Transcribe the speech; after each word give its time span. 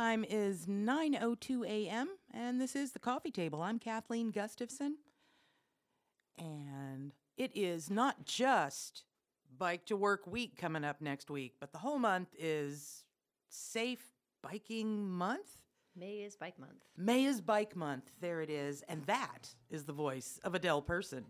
time 0.00 0.24
is 0.24 0.64
9:02 0.64 1.66
a.m. 1.66 2.08
and 2.32 2.58
this 2.58 2.74
is 2.74 2.92
the 2.92 2.98
coffee 2.98 3.30
table. 3.30 3.60
I'm 3.60 3.78
Kathleen 3.78 4.30
Gustafson. 4.30 4.96
And 6.38 7.12
it 7.36 7.50
is 7.54 7.90
not 7.90 8.24
just 8.24 9.04
Bike 9.58 9.84
to 9.86 9.96
Work 9.98 10.26
Week 10.26 10.56
coming 10.56 10.84
up 10.84 11.02
next 11.02 11.28
week, 11.28 11.56
but 11.60 11.72
the 11.72 11.78
whole 11.78 11.98
month 11.98 12.28
is 12.38 13.04
Safe 13.50 14.02
Biking 14.42 15.10
Month. 15.10 15.58
May 15.94 16.20
is 16.22 16.34
Bike 16.34 16.58
Month. 16.58 16.82
May 16.96 17.26
is 17.26 17.42
Bike 17.42 17.76
Month. 17.76 18.10
There 18.22 18.40
it 18.40 18.48
is. 18.48 18.82
And 18.88 19.04
that 19.04 19.50
is 19.68 19.84
the 19.84 19.92
voice 19.92 20.40
of 20.44 20.54
Adele 20.54 20.80
Pearson. 20.80 21.26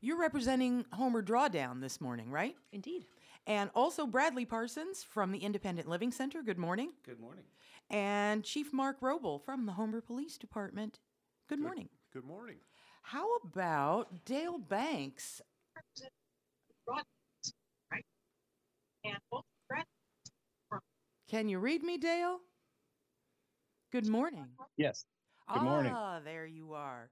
You're 0.00 0.20
representing 0.20 0.84
Homer 0.92 1.24
Drawdown 1.24 1.80
this 1.80 2.00
morning, 2.00 2.30
right? 2.30 2.54
Indeed. 2.70 3.06
And 3.48 3.68
also 3.74 4.06
Bradley 4.06 4.44
Parsons 4.44 5.02
from 5.02 5.32
the 5.32 5.38
Independent 5.40 5.88
Living 5.88 6.12
Center. 6.12 6.40
Good 6.42 6.58
morning. 6.58 6.92
Good 7.04 7.18
morning. 7.18 7.44
And 8.02 8.42
Chief 8.42 8.72
Mark 8.72 9.00
Robl 9.00 9.44
from 9.44 9.66
the 9.66 9.72
Homer 9.72 10.00
Police 10.00 10.38
Department. 10.38 10.98
Good 11.48 11.60
morning. 11.60 11.90
Good 12.12 12.24
morning. 12.24 12.56
How 13.02 13.36
about 13.44 14.24
Dale 14.24 14.56
Banks? 14.58 15.42
Can 21.28 21.48
you 21.48 21.58
read 21.58 21.82
me, 21.82 21.96
Dale? 21.96 22.38
Good 23.90 24.06
morning. 24.06 24.46
Yes. 24.76 25.04
Good 25.52 25.62
morning. 25.62 25.92
Ah, 25.94 26.20
there 26.24 26.46
you 26.46 26.72
are. 26.72 27.10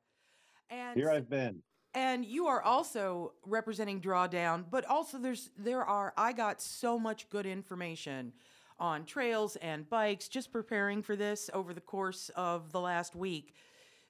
And 0.70 0.97
Here 0.97 1.10
I've 1.10 1.28
been. 1.28 1.62
and 1.94 2.24
you 2.24 2.47
are 2.47 2.62
also 2.62 3.32
representing 3.44 4.00
Drawdown, 4.00 4.64
but 4.70 4.84
also 4.86 5.19
there's 5.19 5.50
there 5.58 5.84
are 5.84 6.12
I 6.16 6.32
got 6.32 6.62
so 6.62 6.98
much 6.98 7.28
good 7.28 7.44
information 7.47 8.32
on 8.80 9.04
trails 9.04 9.56
and 9.56 9.88
bikes 9.88 10.26
just 10.26 10.50
preparing 10.50 11.02
for 11.02 11.14
this 11.14 11.50
over 11.52 11.74
the 11.74 11.80
course 11.80 12.30
of 12.34 12.72
the 12.72 12.80
last 12.80 13.14
week. 13.14 13.54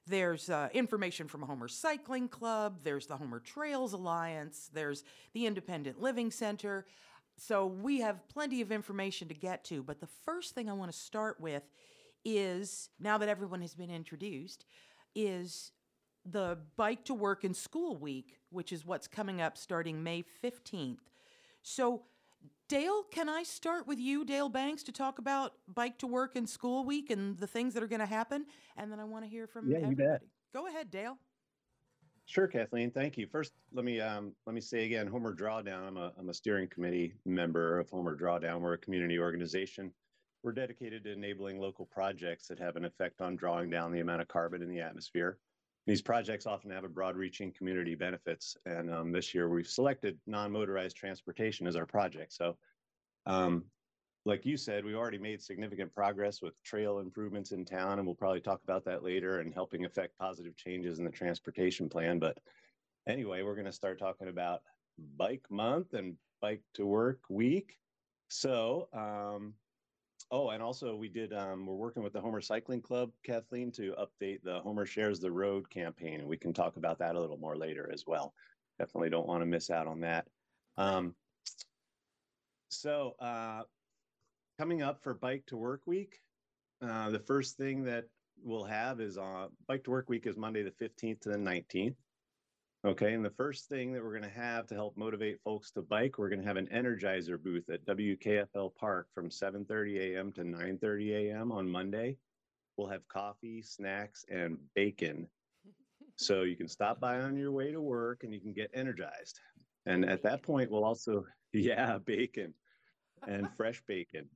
There's 0.07 0.49
uh, 0.49 0.69
information 0.73 1.27
from 1.27 1.43
Homer 1.43 1.67
Cycling 1.67 2.29
Club, 2.29 2.79
there's 2.83 3.05
the 3.05 3.17
Homer 3.17 3.39
Trails 3.39 3.93
Alliance, 3.93 4.69
there's 4.73 5.03
the 5.33 5.45
Independent 5.45 6.01
Living 6.01 6.31
Center. 6.31 6.85
So 7.37 7.65
we 7.65 7.99
have 7.99 8.27
plenty 8.27 8.61
of 8.61 8.71
information 8.71 9.27
to 9.27 9.33
get 9.33 9.63
to, 9.65 9.83
but 9.83 9.99
the 9.99 10.07
first 10.25 10.55
thing 10.55 10.69
I 10.69 10.73
want 10.73 10.91
to 10.91 10.97
start 10.97 11.39
with 11.39 11.63
is 12.23 12.89
now 12.99 13.17
that 13.17 13.29
everyone 13.29 13.61
has 13.61 13.75
been 13.75 13.89
introduced 13.89 14.65
is 15.15 15.71
the 16.25 16.57
Bike 16.77 17.05
to 17.05 17.13
Work 17.13 17.43
and 17.43 17.55
School 17.55 17.97
Week, 17.97 18.37
which 18.49 18.71
is 18.71 18.85
what's 18.85 19.07
coming 19.07 19.41
up 19.41 19.57
starting 19.57 20.03
May 20.03 20.23
15th. 20.43 20.99
So, 21.63 22.03
Dale, 22.71 23.03
can 23.11 23.27
I 23.27 23.43
start 23.43 23.85
with 23.85 23.99
you, 23.99 24.23
Dale 24.23 24.47
Banks, 24.47 24.81
to 24.83 24.93
talk 24.93 25.19
about 25.19 25.55
Bike 25.67 25.97
to 25.97 26.07
Work 26.07 26.37
and 26.37 26.49
School 26.49 26.85
Week 26.85 27.09
and 27.09 27.37
the 27.37 27.45
things 27.45 27.73
that 27.73 27.83
are 27.83 27.87
going 27.87 27.99
to 27.99 28.05
happen? 28.05 28.45
And 28.77 28.89
then 28.89 28.97
I 28.97 29.03
want 29.03 29.25
to 29.25 29.29
hear 29.29 29.45
from 29.45 29.69
Yeah, 29.69 29.89
you 29.89 29.93
bet. 29.93 30.21
Go 30.53 30.67
ahead, 30.67 30.89
Dale. 30.89 31.17
Sure, 32.27 32.47
Kathleen. 32.47 32.89
Thank 32.89 33.17
you. 33.17 33.27
First, 33.27 33.51
let 33.73 33.83
me 33.83 33.99
um, 33.99 34.31
let 34.45 34.55
me 34.55 34.61
say 34.61 34.85
again, 34.85 35.05
Homer 35.05 35.35
Drawdown. 35.35 35.85
I'm 35.85 35.97
a 35.97 36.13
I'm 36.17 36.29
a 36.29 36.33
steering 36.33 36.69
committee 36.69 37.13
member 37.25 37.77
of 37.77 37.89
Homer 37.89 38.15
Drawdown. 38.15 38.61
We're 38.61 38.75
a 38.75 38.77
community 38.77 39.19
organization. 39.19 39.91
We're 40.41 40.53
dedicated 40.53 41.03
to 41.03 41.11
enabling 41.11 41.59
local 41.59 41.87
projects 41.87 42.47
that 42.47 42.57
have 42.57 42.77
an 42.77 42.85
effect 42.85 43.19
on 43.19 43.35
drawing 43.35 43.69
down 43.69 43.91
the 43.91 43.99
amount 43.99 44.21
of 44.21 44.29
carbon 44.29 44.61
in 44.61 44.69
the 44.69 44.79
atmosphere. 44.79 45.39
These 45.87 46.01
projects 46.01 46.45
often 46.45 46.69
have 46.71 46.83
a 46.83 46.89
broad-reaching 46.89 47.53
community 47.53 47.95
benefits, 47.95 48.55
and 48.65 48.91
um, 48.91 49.11
this 49.11 49.33
year 49.33 49.49
we've 49.49 49.67
selected 49.67 50.19
non-motorized 50.27 50.95
transportation 50.95 51.65
as 51.65 51.75
our 51.75 51.87
project. 51.87 52.33
So, 52.33 52.55
um, 53.25 53.65
like 54.23 54.45
you 54.45 54.57
said, 54.57 54.85
we've 54.85 54.95
already 54.95 55.17
made 55.17 55.41
significant 55.41 55.91
progress 55.91 56.43
with 56.43 56.53
trail 56.63 56.99
improvements 56.99 57.51
in 57.51 57.65
town, 57.65 57.97
and 57.97 58.05
we'll 58.05 58.15
probably 58.15 58.41
talk 58.41 58.61
about 58.63 58.85
that 58.85 59.03
later 59.03 59.39
and 59.39 59.51
helping 59.51 59.85
affect 59.85 60.15
positive 60.19 60.55
changes 60.55 60.99
in 60.99 61.05
the 61.05 61.09
transportation 61.11 61.89
plan. 61.89 62.19
But 62.19 62.37
anyway, 63.07 63.41
we're 63.41 63.55
going 63.55 63.65
to 63.65 63.71
start 63.71 63.97
talking 63.97 64.27
about 64.27 64.61
Bike 65.17 65.45
Month 65.49 65.95
and 65.95 66.15
Bike 66.41 66.61
to 66.75 66.85
Work 66.85 67.21
Week. 67.29 67.79
So, 68.29 68.87
um, 68.93 69.55
oh, 70.31 70.49
and 70.49 70.63
also 70.63 70.95
we 70.95 71.09
did, 71.09 71.33
um, 71.33 71.65
we're 71.65 71.75
working 71.75 72.03
with 72.03 72.13
the 72.13 72.21
Homer 72.21 72.41
Cycling 72.41 72.81
Club, 72.81 73.11
Kathleen, 73.23 73.71
to 73.73 73.93
update 73.99 74.41
the 74.43 74.61
Homer 74.61 74.85
Shares 74.85 75.19
the 75.19 75.31
Road 75.31 75.69
campaign, 75.69 76.21
and 76.21 76.27
we 76.27 76.37
can 76.37 76.53
talk 76.53 76.77
about 76.77 76.97
that 76.99 77.15
a 77.15 77.19
little 77.19 77.37
more 77.37 77.57
later 77.57 77.89
as 77.93 78.05
well. 78.07 78.33
Definitely 78.79 79.09
don't 79.09 79.27
want 79.27 79.41
to 79.41 79.45
miss 79.45 79.69
out 79.69 79.87
on 79.87 79.99
that. 80.01 80.25
Um, 80.77 81.13
so, 82.69 83.15
uh, 83.19 83.63
coming 84.57 84.81
up 84.81 85.03
for 85.03 85.13
Bike 85.13 85.43
to 85.47 85.57
Work 85.57 85.81
Week, 85.85 86.21
uh, 86.81 87.09
the 87.09 87.19
first 87.19 87.57
thing 87.57 87.83
that 87.83 88.05
we'll 88.41 88.63
have 88.63 89.01
is 89.01 89.17
uh, 89.17 89.47
Bike 89.67 89.83
to 89.83 89.91
Work 89.91 90.09
Week 90.09 90.25
is 90.25 90.37
Monday 90.37 90.63
the 90.63 90.71
15th 90.71 91.21
to 91.21 91.29
the 91.29 91.37
19th. 91.37 91.95
Okay, 92.83 93.13
and 93.13 93.23
the 93.23 93.29
first 93.29 93.69
thing 93.69 93.93
that 93.93 94.03
we're 94.03 94.17
going 94.17 94.23
to 94.23 94.39
have 94.39 94.65
to 94.65 94.73
help 94.73 94.97
motivate 94.97 95.39
folks 95.43 95.69
to 95.71 95.83
bike, 95.83 96.17
we're 96.17 96.29
going 96.29 96.41
to 96.41 96.47
have 96.47 96.57
an 96.57 96.67
Energizer 96.73 97.39
booth 97.39 97.69
at 97.69 97.85
WKFL 97.85 98.73
Park 98.73 99.07
from 99.13 99.29
7:30 99.29 100.15
a.m. 100.15 100.31
to 100.31 100.41
9:30 100.41 101.11
a.m. 101.11 101.51
on 101.51 101.69
Monday. 101.69 102.17
We'll 102.77 102.89
have 102.89 103.07
coffee, 103.07 103.61
snacks, 103.61 104.25
and 104.29 104.57
bacon, 104.73 105.27
so 106.15 106.41
you 106.41 106.55
can 106.55 106.67
stop 106.67 106.99
by 106.99 107.19
on 107.19 107.37
your 107.37 107.51
way 107.51 107.71
to 107.71 107.79
work 107.79 108.23
and 108.23 108.33
you 108.33 108.39
can 108.39 108.53
get 108.53 108.71
energized. 108.73 109.39
And 109.85 110.03
at 110.03 110.23
that 110.23 110.41
point, 110.41 110.71
we'll 110.71 110.83
also, 110.83 111.25
yeah, 111.53 111.99
bacon 111.99 112.51
and 113.27 113.47
fresh 113.55 113.83
bacon. 113.87 114.27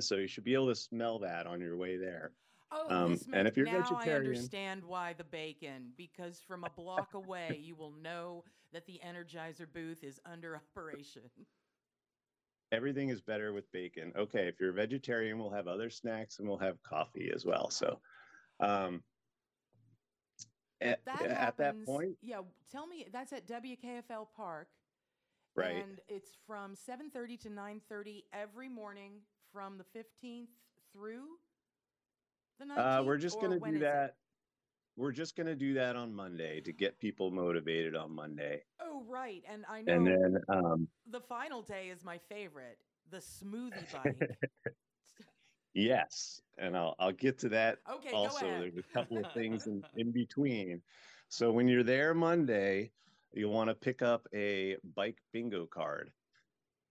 So 0.00 0.16
you 0.16 0.26
should 0.26 0.44
be 0.44 0.54
able 0.54 0.68
to 0.70 0.74
smell 0.74 1.20
that 1.20 1.46
on 1.46 1.60
your 1.60 1.76
way 1.76 1.98
there. 1.98 2.32
Oh, 2.70 2.88
Um, 2.88 3.12
this 3.12 3.26
and 3.32 3.48
if 3.48 3.56
you're 3.56 3.66
now 3.66 3.84
I 3.96 4.10
understand 4.10 4.84
why 4.84 5.14
the 5.14 5.24
bacon, 5.24 5.92
because 5.96 6.42
from 6.46 6.64
a 6.64 6.70
block 6.70 7.14
away, 7.14 7.58
you 7.62 7.74
will 7.74 7.92
know 7.92 8.44
that 8.72 8.86
the 8.86 9.00
Energizer 9.04 9.66
booth 9.72 10.04
is 10.04 10.20
under 10.26 10.60
operation. 10.76 11.22
Everything 12.70 13.08
is 13.08 13.22
better 13.22 13.54
with 13.54 13.70
bacon. 13.72 14.12
Okay, 14.14 14.46
if 14.46 14.60
you're 14.60 14.70
a 14.70 14.74
vegetarian, 14.74 15.38
we'll 15.38 15.50
have 15.50 15.66
other 15.66 15.88
snacks 15.88 16.38
and 16.38 16.46
we'll 16.46 16.58
have 16.58 16.82
coffee 16.82 17.30
as 17.34 17.46
well. 17.46 17.70
So, 17.70 17.98
um, 18.60 19.02
at, 20.82 21.02
That 21.06 21.22
at 21.22 21.56
that 21.56 21.84
point, 21.86 22.16
yeah. 22.20 22.42
Tell 22.70 22.86
me, 22.86 23.06
that's 23.10 23.32
at 23.32 23.48
WKFL 23.48 24.28
Park, 24.36 24.68
right? 25.56 25.82
And 25.82 26.00
it's 26.08 26.36
from 26.46 26.74
7:30 26.76 27.40
to 27.40 27.48
9:30 27.48 28.24
every 28.34 28.68
morning 28.68 29.22
from 29.50 29.78
the 29.78 29.84
15th 29.98 30.48
through 30.92 31.38
the 32.58 32.64
19th. 32.64 33.00
Uh, 33.00 33.04
we're 33.04 33.16
just 33.18 33.40
going 33.40 33.52
to 33.52 33.58
do 33.60 33.74
is 33.74 33.76
it? 33.76 33.80
that. 33.80 34.14
We're 34.96 35.12
just 35.12 35.36
going 35.36 35.46
to 35.46 35.54
do 35.54 35.74
that 35.74 35.94
on 35.94 36.12
Monday 36.12 36.60
to 36.62 36.72
get 36.72 36.98
people 36.98 37.30
motivated 37.30 37.94
on 37.94 38.12
Monday. 38.12 38.62
Oh, 38.80 39.04
right. 39.08 39.44
And 39.48 39.64
I 39.70 39.80
know 39.82 39.92
And 39.94 40.06
then, 40.06 40.38
um, 40.48 40.88
the 41.08 41.20
final 41.20 41.62
day 41.62 41.88
is 41.90 42.04
my 42.04 42.18
favorite, 42.28 42.78
the 43.08 43.18
smoothie 43.18 43.92
bike. 43.92 44.36
yes, 45.72 46.40
and 46.58 46.76
I'll, 46.76 46.96
I'll 46.98 47.12
get 47.12 47.38
to 47.38 47.48
that 47.50 47.78
Okay, 47.90 48.10
go 48.10 48.16
also 48.16 48.46
there's 48.46 48.76
a 48.76 48.82
couple 48.82 49.24
of 49.24 49.32
things 49.32 49.66
in, 49.66 49.82
in 49.96 50.10
between 50.10 50.82
so 51.28 51.50
when 51.52 51.68
you're 51.68 51.82
there 51.82 52.14
monday 52.14 52.90
you'll 53.32 53.52
want 53.52 53.68
to 53.68 53.74
pick 53.74 54.02
up 54.02 54.26
a 54.34 54.76
bike 54.96 55.18
bingo 55.32 55.66
card 55.66 56.10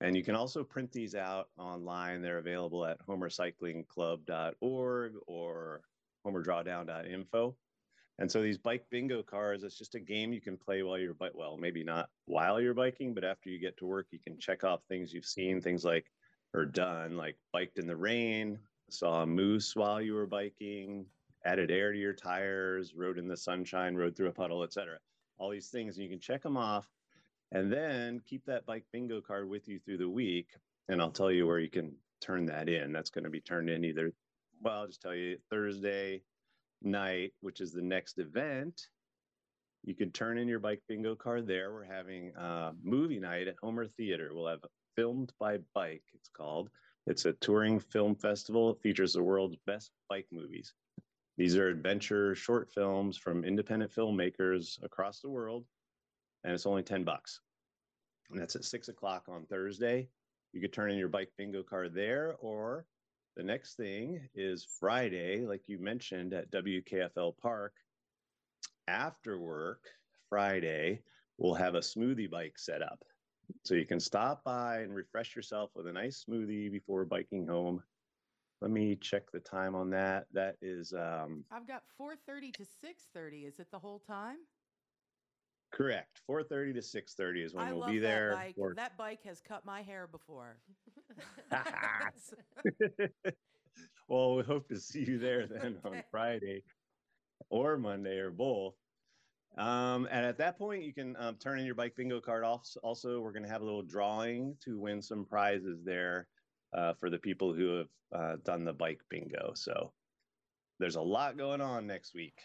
and 0.01 0.15
you 0.15 0.23
can 0.23 0.35
also 0.35 0.63
print 0.63 0.91
these 0.91 1.15
out 1.15 1.49
online 1.57 2.21
they're 2.21 2.37
available 2.37 2.85
at 2.85 3.03
homercyclingclub.org 3.07 5.13
or 5.27 5.81
homerdrawdown.info 6.25 7.55
and 8.19 8.31
so 8.31 8.41
these 8.41 8.57
bike 8.57 8.85
bingo 8.89 9.21
cards 9.23 9.63
it's 9.63 9.77
just 9.77 9.95
a 9.95 9.99
game 9.99 10.33
you 10.33 10.41
can 10.41 10.57
play 10.57 10.83
while 10.83 10.97
you're 10.97 11.13
bike 11.13 11.31
well 11.35 11.57
maybe 11.57 11.83
not 11.83 12.09
while 12.25 12.61
you're 12.61 12.73
biking 12.73 13.13
but 13.13 13.23
after 13.23 13.49
you 13.49 13.59
get 13.59 13.77
to 13.77 13.85
work 13.85 14.07
you 14.11 14.19
can 14.19 14.37
check 14.39 14.63
off 14.63 14.81
things 14.87 15.13
you've 15.13 15.25
seen 15.25 15.61
things 15.61 15.85
like 15.85 16.11
or 16.53 16.65
done 16.65 17.17
like 17.17 17.35
biked 17.51 17.79
in 17.79 17.87
the 17.87 17.95
rain 17.95 18.59
saw 18.89 19.23
a 19.23 19.27
moose 19.27 19.75
while 19.75 20.01
you 20.01 20.13
were 20.13 20.27
biking 20.27 21.05
added 21.47 21.71
air 21.71 21.93
to 21.93 21.97
your 21.97 22.13
tires, 22.13 22.93
rode 22.93 23.17
in 23.17 23.27
the 23.27 23.37
sunshine, 23.37 23.95
rode 23.95 24.15
through 24.15 24.27
a 24.27 24.33
puddle, 24.33 24.63
etc. 24.63 24.99
All 25.37 25.49
these 25.49 25.69
things, 25.69 25.95
and 25.95 26.03
you 26.03 26.09
can 26.09 26.19
check 26.19 26.43
them 26.43 26.57
off, 26.57 26.87
and 27.51 27.71
then 27.71 28.21
keep 28.25 28.45
that 28.45 28.65
bike 28.65 28.85
bingo 28.91 29.21
card 29.21 29.49
with 29.49 29.67
you 29.67 29.79
through 29.79 29.97
the 29.97 30.09
week. 30.09 30.49
And 30.89 31.01
I'll 31.01 31.11
tell 31.11 31.31
you 31.31 31.45
where 31.47 31.59
you 31.59 31.69
can 31.69 31.95
turn 32.21 32.45
that 32.47 32.69
in. 32.69 32.91
That's 32.91 33.09
going 33.09 33.23
to 33.25 33.29
be 33.29 33.41
turned 33.41 33.69
in 33.69 33.83
either, 33.83 34.13
well, 34.61 34.81
I'll 34.81 34.87
just 34.87 35.01
tell 35.01 35.15
you 35.15 35.37
Thursday 35.49 36.23
night, 36.81 37.33
which 37.41 37.61
is 37.61 37.71
the 37.71 37.81
next 37.81 38.19
event. 38.19 38.87
You 39.83 39.95
can 39.95 40.11
turn 40.11 40.37
in 40.37 40.47
your 40.47 40.59
bike 40.59 40.81
bingo 40.87 41.15
card 41.15 41.47
there. 41.47 41.71
We're 41.71 41.85
having 41.85 42.31
a 42.35 42.71
movie 42.83 43.19
night 43.19 43.47
at 43.47 43.55
Homer 43.61 43.85
Theater. 43.85 44.31
We'll 44.33 44.47
have 44.47 44.61
Filmed 44.95 45.31
by 45.39 45.59
Bike, 45.75 46.03
it's 46.13 46.29
called. 46.29 46.69
It's 47.05 47.25
a 47.25 47.33
touring 47.33 47.79
film 47.79 48.15
festival. 48.15 48.71
It 48.71 48.81
features 48.81 49.13
the 49.13 49.23
world's 49.23 49.57
best 49.67 49.91
bike 50.09 50.25
movies. 50.31 50.73
These 51.37 51.55
are 51.55 51.67
adventure 51.67 52.33
short 52.33 52.69
films 52.71 53.15
from 53.15 53.45
independent 53.45 53.93
filmmakers 53.93 54.83
across 54.83 55.19
the 55.19 55.29
world, 55.29 55.65
and 56.43 56.53
it's 56.53 56.65
only 56.65 56.83
10 56.83 57.03
bucks. 57.03 57.41
And 58.29 58.39
that's 58.39 58.55
at 58.55 58.65
six 58.65 58.87
o'clock 58.87 59.25
on 59.29 59.45
Thursday. 59.45 60.09
You 60.53 60.61
could 60.61 60.73
turn 60.73 60.91
in 60.91 60.97
your 60.97 61.07
bike 61.07 61.31
bingo 61.37 61.63
card 61.63 61.93
there, 61.93 62.35
or 62.39 62.85
the 63.35 63.43
next 63.43 63.75
thing 63.75 64.27
is 64.33 64.67
Friday, 64.79 65.45
like 65.45 65.61
you 65.67 65.77
mentioned 65.77 66.33
at 66.33 66.51
WKFL 66.51 67.37
Park. 67.37 67.73
After 68.87 69.37
work, 69.37 69.83
Friday, 70.29 71.01
we'll 71.37 71.53
have 71.53 71.75
a 71.75 71.79
smoothie 71.79 72.29
bike 72.29 72.57
set 72.57 72.81
up. 72.81 73.03
So 73.63 73.75
you 73.75 73.85
can 73.85 73.99
stop 73.99 74.43
by 74.43 74.79
and 74.79 74.93
refresh 74.93 75.35
yourself 75.35 75.71
with 75.75 75.87
a 75.87 75.93
nice 75.93 76.25
smoothie 76.27 76.71
before 76.71 77.05
biking 77.05 77.47
home. 77.47 77.83
Let 78.61 78.71
me 78.71 78.95
check 78.95 79.31
the 79.31 79.39
time 79.39 79.75
on 79.75 79.89
that. 79.91 80.25
That 80.33 80.55
is 80.61 80.93
um, 80.93 81.43
I've 81.51 81.67
got 81.67 81.83
4:30 81.99 82.53
to 82.55 82.63
6:30. 82.63 83.47
Is 83.47 83.59
it 83.59 83.69
the 83.71 83.79
whole 83.79 83.99
time? 83.99 84.37
Correct. 85.71 86.21
4:30 86.29 86.75
to 86.75 86.81
6:30 86.81 87.43
is 87.43 87.53
when 87.53 87.67
I 87.67 87.73
we'll 87.73 87.87
be 87.87 87.99
there. 87.99 88.31
that 88.31 88.35
bike. 88.35 88.55
for- 88.55 88.73
That 88.75 88.97
bike 88.97 89.23
has 89.23 89.41
cut 89.41 89.65
my 89.65 89.81
hair 89.81 90.07
before. 90.07 90.57
well, 94.07 94.35
we 94.35 94.43
hope 94.43 94.67
to 94.69 94.79
see 94.79 95.03
you 95.05 95.19
there 95.19 95.47
then 95.47 95.79
on 95.83 96.03
Friday 96.11 96.63
or 97.49 97.77
Monday 97.77 98.17
or 98.17 98.31
both. 98.31 98.75
Um, 99.57 100.07
and 100.11 100.25
at 100.25 100.37
that 100.37 100.57
point, 100.57 100.83
you 100.83 100.93
can 100.93 101.15
um, 101.17 101.35
turn 101.35 101.59
in 101.59 101.65
your 101.65 101.75
bike 101.75 101.95
bingo 101.95 102.21
card. 102.21 102.43
Also 102.43 103.19
we're 103.19 103.31
going 103.31 103.43
to 103.43 103.49
have 103.49 103.61
a 103.61 103.65
little 103.65 103.81
drawing 103.81 104.55
to 104.65 104.79
win 104.79 105.01
some 105.01 105.25
prizes 105.25 105.79
there 105.83 106.27
uh, 106.73 106.93
for 106.93 107.09
the 107.09 107.17
people 107.17 107.53
who 107.53 107.77
have 107.77 107.87
uh, 108.13 108.35
done 108.45 108.65
the 108.65 108.73
bike 108.73 109.01
bingo. 109.09 109.53
So 109.55 109.93
there's 110.79 110.95
a 110.95 111.01
lot 111.01 111.37
going 111.37 111.61
on 111.61 111.87
next 111.87 112.13
week. 112.13 112.37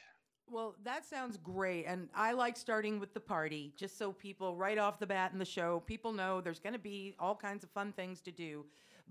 Well, 0.51 0.75
that 0.85 1.07
sounds 1.07 1.39
great. 1.39 1.85
And 1.87 2.09
I 2.15 2.33
like 2.33 2.57
starting 2.57 3.01
with 3.01 3.15
the 3.15 3.21
party, 3.21 3.73
just 3.77 3.97
so 3.97 4.13
people, 4.13 4.57
right 4.57 4.77
off 4.77 4.99
the 4.99 5.07
bat 5.07 5.33
in 5.33 5.39
the 5.39 5.45
show, 5.45 5.81
people 5.87 6.13
know 6.13 6.41
there's 6.41 6.61
going 6.61 6.75
to 6.75 6.79
be 6.79 7.15
all 7.19 7.35
kinds 7.35 7.65
of 7.65 7.71
fun 7.71 7.93
things 7.93 8.21
to 8.23 8.31
do. 8.31 8.67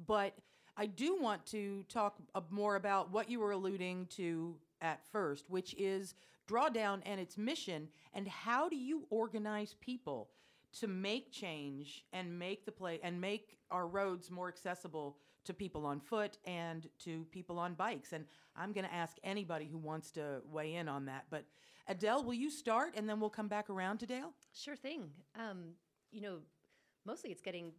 But 0.05 0.33
I 0.77 0.85
do 0.85 1.17
want 1.19 1.45
to 1.47 1.83
talk 1.89 2.17
more 2.49 2.75
about 2.75 3.11
what 3.11 3.29
you 3.29 3.39
were 3.39 3.51
alluding 3.51 4.05
to 4.17 4.55
at 4.81 5.05
first, 5.11 5.49
which 5.49 5.73
is 5.77 6.13
Drawdown 6.47 7.01
and 7.05 7.19
its 7.19 7.37
mission, 7.37 7.87
and 8.13 8.27
how 8.27 8.69
do 8.69 8.75
you 8.75 9.05
organize 9.09 9.75
people 9.79 10.29
to 10.79 10.87
make 10.87 11.31
change 11.31 12.05
and 12.13 12.37
make 12.37 12.65
the 12.65 12.71
play 12.71 12.99
and 13.03 13.19
make 13.19 13.57
our 13.69 13.87
roads 13.87 14.29
more 14.31 14.47
accessible 14.47 15.17
to 15.45 15.53
people 15.53 15.85
on 15.85 15.99
foot 15.99 16.37
and 16.45 16.87
to 16.99 17.25
people 17.31 17.57
on 17.59 17.73
bikes. 17.73 18.13
And 18.13 18.25
I'm 18.55 18.71
going 18.73 18.85
to 18.85 18.93
ask 18.93 19.17
anybody 19.23 19.67
who 19.71 19.77
wants 19.77 20.11
to 20.11 20.41
weigh 20.51 20.75
in 20.75 20.87
on 20.87 21.05
that. 21.05 21.25
But 21.29 21.45
Adele, 21.87 22.23
will 22.23 22.33
you 22.33 22.49
start 22.49 22.93
and 22.95 23.07
then 23.07 23.19
we'll 23.19 23.29
come 23.29 23.47
back 23.47 23.69
around 23.69 23.99
to 23.99 24.05
Dale? 24.05 24.33
Sure 24.53 24.75
thing. 24.75 25.09
Um, 25.35 25.73
you 26.11 26.21
know, 26.21 26.37
mostly 27.05 27.31
it's 27.31 27.41
getting 27.41 27.71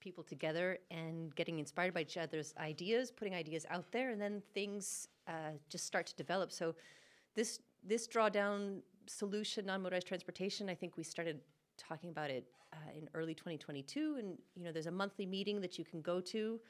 people 0.00 0.22
together 0.22 0.78
and 0.90 1.34
getting 1.34 1.58
inspired 1.58 1.94
by 1.94 2.02
each 2.02 2.16
other's 2.16 2.54
ideas, 2.58 3.10
putting 3.10 3.34
ideas 3.34 3.66
out 3.70 3.90
there, 3.92 4.10
and 4.10 4.20
then 4.20 4.42
things 4.54 5.08
uh, 5.26 5.52
just 5.68 5.86
start 5.86 6.06
to 6.06 6.14
develop. 6.14 6.52
So, 6.52 6.74
this 7.34 7.60
this 7.82 8.06
drawdown 8.06 8.80
solution, 9.06 9.66
non-motorized 9.66 10.06
transportation, 10.06 10.68
I 10.68 10.74
think 10.74 10.96
we 10.96 11.02
started 11.02 11.40
talking 11.76 12.10
about 12.10 12.30
it 12.30 12.44
uh, 12.72 12.98
in 12.98 13.08
early 13.14 13.34
2022, 13.34 14.16
and 14.18 14.38
you 14.54 14.64
know, 14.64 14.72
there's 14.72 14.86
a 14.86 14.90
monthly 14.92 15.26
meeting 15.26 15.60
that 15.60 15.78
you 15.78 15.84
can 15.84 16.00
go 16.02 16.20
to, 16.20 16.60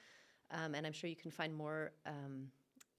um, 0.51 0.75
and 0.75 0.87
I'm 0.87 0.93
sure 0.93 1.11
you 1.11 1.17
can 1.17 1.31
find 1.31 1.55
more 1.55 1.93
um, 2.07 2.49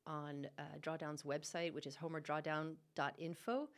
on 0.05 0.47
uh, 0.57 0.63
Drawdown's 0.81 1.23
website, 1.23 1.73
which 1.73 1.85
is 1.85 1.95
homerdrawdown.info. 1.95 3.69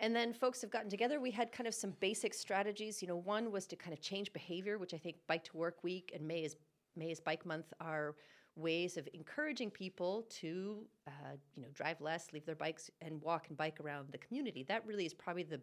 And 0.00 0.14
then 0.14 0.32
folks 0.32 0.60
have 0.60 0.70
gotten 0.70 0.88
together. 0.88 1.20
We 1.20 1.30
had 1.30 1.50
kind 1.50 1.66
of 1.66 1.74
some 1.74 1.92
basic 1.98 2.32
strategies. 2.32 3.02
You 3.02 3.08
know, 3.08 3.16
one 3.16 3.50
was 3.50 3.66
to 3.66 3.76
kind 3.76 3.92
of 3.92 4.00
change 4.00 4.32
behavior, 4.32 4.78
which 4.78 4.94
I 4.94 4.98
think 4.98 5.16
Bike 5.26 5.44
to 5.44 5.56
Work 5.56 5.82
Week 5.82 6.12
and 6.14 6.26
May 6.26 6.44
is 6.44 6.56
May 6.96 7.10
is 7.10 7.20
Bike 7.20 7.44
Month 7.44 7.72
are 7.80 8.14
ways 8.56 8.96
of 8.96 9.08
encouraging 9.14 9.70
people 9.70 10.26
to, 10.28 10.84
uh, 11.06 11.36
you 11.54 11.62
know, 11.62 11.68
drive 11.74 12.00
less, 12.00 12.32
leave 12.32 12.44
their 12.44 12.56
bikes, 12.56 12.90
and 13.00 13.22
walk 13.22 13.46
and 13.48 13.56
bike 13.56 13.78
around 13.80 14.08
the 14.10 14.18
community. 14.18 14.64
That 14.64 14.86
really 14.86 15.06
is 15.06 15.14
probably 15.14 15.44
the 15.44 15.60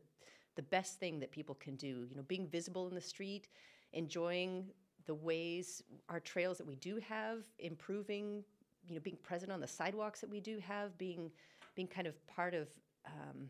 the 0.55 0.61
best 0.63 0.99
thing 0.99 1.19
that 1.19 1.31
people 1.31 1.55
can 1.55 1.75
do. 1.75 2.05
You 2.09 2.15
know, 2.15 2.23
being 2.23 2.47
visible 2.47 2.87
in 2.87 2.95
the 2.95 3.01
street, 3.01 3.47
enjoying 3.93 4.65
the 5.05 5.15
ways 5.15 5.83
our 6.09 6.19
trails 6.19 6.57
that 6.57 6.67
we 6.67 6.75
do 6.75 6.99
have, 7.07 7.43
improving. 7.59 8.43
You 8.87 8.93
know, 8.93 9.01
being 9.01 9.17
present 9.23 9.51
on 9.51 9.59
the 9.59 9.67
sidewalks 9.67 10.21
that 10.21 10.29
we 10.29 10.39
do 10.39 10.59
have, 10.59 10.95
being 10.97 11.31
being 11.75 11.87
kind 11.87 12.07
of 12.07 12.15
part 12.27 12.53
of. 12.53 12.67
Um, 13.05 13.49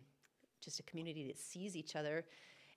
just 0.66 0.80
a 0.80 0.84
community 0.84 1.26
that 1.28 1.38
sees 1.38 1.76
each 1.76 1.96
other. 1.96 2.26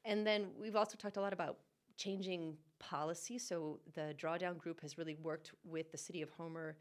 And 0.05 0.27
then 0.27 0.49
we've 0.61 0.77
also 0.77 0.97
talked 0.97 1.17
a 1.17 1.21
lot 1.21 1.33
about 1.33 1.57
changing 1.97 2.57
policy. 2.79 3.39
So 3.39 3.81
the 3.95 4.15
drawdown 4.17 4.59
group 4.59 4.81
has 4.83 4.99
really 4.99 5.17
worked 5.23 5.53
with 5.65 5.91
the 5.91 5.99
city 5.99 6.23
of 6.23 6.31
Homer 6.31 6.77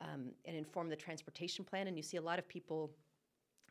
um, 0.00 0.32
and 0.44 0.56
informed 0.56 0.92
the 0.92 0.96
transportation 0.96 1.64
plan. 1.64 1.88
And 1.88 1.96
you 1.96 2.02
see 2.02 2.18
a 2.18 2.22
lot 2.22 2.38
of 2.38 2.46
people, 2.46 2.92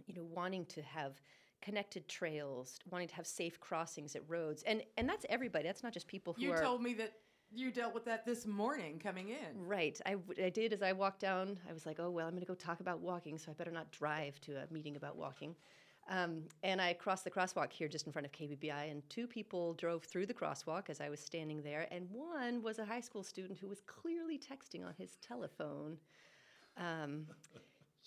you 0.08 0.16
know, 0.16 0.26
wanting 0.34 0.66
to 0.66 0.82
have 0.82 1.22
connected 1.62 2.08
trails, 2.08 2.80
wanting 2.90 3.08
to 3.08 3.16
have 3.16 3.28
safe 3.28 3.60
crossings 3.60 4.16
at 4.16 4.24
roads, 4.28 4.64
and 4.64 4.82
and 4.98 5.08
that's 5.08 5.26
everybody. 5.30 5.66
That's 5.66 5.84
not 5.84 5.94
just 5.94 6.08
people 6.08 6.34
who 6.34 6.44
You 6.44 6.54
are. 6.54 6.62
told 6.62 6.82
me 6.82 6.94
that 6.96 7.14
you 7.54 7.72
dealt 7.72 7.94
with 7.94 8.06
that 8.06 8.26
this 8.26 8.46
morning 8.46 9.00
coming 9.00 9.30
in. 9.30 9.66
Right. 9.66 10.00
I, 10.06 10.16
I 10.42 10.50
did 10.50 10.74
as 10.74 10.82
I 10.82 10.92
walked 10.92 11.20
down. 11.20 11.60
I 11.70 11.74
was 11.74 11.86
like, 11.86 12.00
oh, 12.00 12.10
well, 12.10 12.28
I'm 12.28 12.34
going 12.34 12.42
to 12.42 12.48
go 12.48 12.56
talk 12.56 12.80
about 12.80 13.00
walking, 13.00 13.38
so 13.38 13.52
I 13.52 13.54
better 13.54 13.72
not 13.72 13.92
drive 13.92 14.40
to 14.42 14.58
a 14.58 14.72
meeting 14.72 14.96
about 14.96 15.18
walking. 15.18 15.56
Um, 16.10 16.44
and 16.64 16.82
I 16.82 16.94
crossed 16.94 17.24
the 17.24 17.30
crosswalk 17.30 17.72
here 17.72 17.88
just 17.88 18.08
in 18.08 18.12
front 18.12 18.26
of 18.26 18.32
KBBI, 18.32 18.90
and 18.90 19.08
two 19.10 19.28
people 19.28 19.74
drove 19.76 20.04
through 20.04 20.26
the 20.26 20.34
crosswalk 20.34 20.90
as 20.90 21.02
I 21.02 21.10
was 21.10 21.20
standing 21.20 21.62
there, 21.62 21.88
and 21.92 22.10
one 22.10 22.64
was 22.64 22.80
a 22.80 22.86
high 22.86 23.02
school 23.02 23.24
student 23.24 23.60
who 23.60 23.68
was 23.68 23.82
clearly 23.82 24.40
texting 24.40 24.84
on 24.86 24.96
his 24.98 25.18
telephone. 25.18 25.98
Um, 26.78 27.28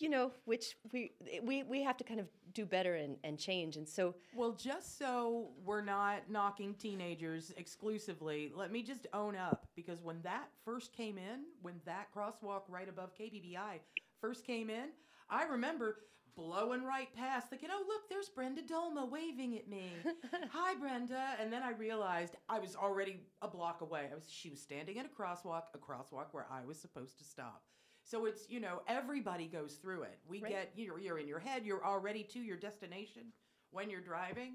you 0.03 0.09
know, 0.09 0.33
which 0.47 0.77
we, 0.93 1.13
we, 1.45 1.63
we 1.63 1.81
have 1.81 1.97
to 1.97 2.03
kind 2.03 2.19
of 2.19 2.27
do 2.53 2.67
better 2.67 2.97
and, 2.97 3.17
and 3.23 3.39
change. 3.39 3.77
And 3.77 3.89
so, 3.89 4.17
Well, 4.35 4.51
just 4.51 4.99
so 4.99 5.51
we're 5.65 5.81
not 5.81 6.29
knocking 6.29 6.75
teenagers 6.75 7.53
exclusively, 7.57 8.51
let 8.53 8.73
me 8.73 8.83
just 8.83 9.07
own 9.15 9.37
up 9.37 9.69
because 9.77 10.03
when 10.03 10.21
that 10.23 10.49
first 10.65 10.93
came 10.93 11.19
in, 11.19 11.45
when 11.63 11.75
that 11.85 12.09
crosswalk 12.13 12.63
right 12.69 12.89
above 12.89 13.15
KBBI 13.15 13.79
first 14.21 14.45
came 14.45 14.71
in, 14.71 14.89
I 15.31 15.45
remember 15.45 15.99
blowing 16.35 16.83
right 16.83 17.15
past, 17.15 17.49
thinking, 17.49 17.69
oh, 17.73 17.85
look, 17.87 18.09
there's 18.09 18.29
Brenda 18.29 18.63
Dolma 18.63 19.09
waving 19.09 19.57
at 19.57 19.69
me. 19.69 19.93
Hi, 20.51 20.75
Brenda. 20.75 21.37
And 21.41 21.53
then 21.53 21.63
I 21.63 21.71
realized 21.71 22.35
I 22.49 22.59
was 22.59 22.75
already 22.75 23.21
a 23.41 23.47
block 23.47 23.83
away. 23.83 24.09
I 24.11 24.17
was, 24.17 24.25
she 24.29 24.51
was 24.51 24.61
standing 24.61 24.99
at 24.99 25.07
a 25.07 25.09
crosswalk, 25.09 25.63
a 25.75 25.79
crosswalk 25.79 26.33
where 26.33 26.47
I 26.51 26.65
was 26.67 26.77
supposed 26.77 27.19
to 27.19 27.25
stop. 27.25 27.63
So 28.05 28.27
it's, 28.27 28.49
you 28.51 28.61
know, 28.61 28.83
everybody 28.89 29.47
goes 29.47 29.75
through 29.75 30.03
it. 30.03 30.19
We 30.29 30.41
Right. 30.43 30.53
get, 30.53 30.73
you're, 30.77 30.99
you're 30.99 31.19
in 31.19 31.29
your 31.29 31.39
head, 31.39 31.65
you're 31.65 31.85
already 31.85 32.25
to 32.25 32.41
your 32.41 32.57
destination 32.57 33.33
when 33.71 33.89
you're 33.91 34.01
driving, 34.01 34.55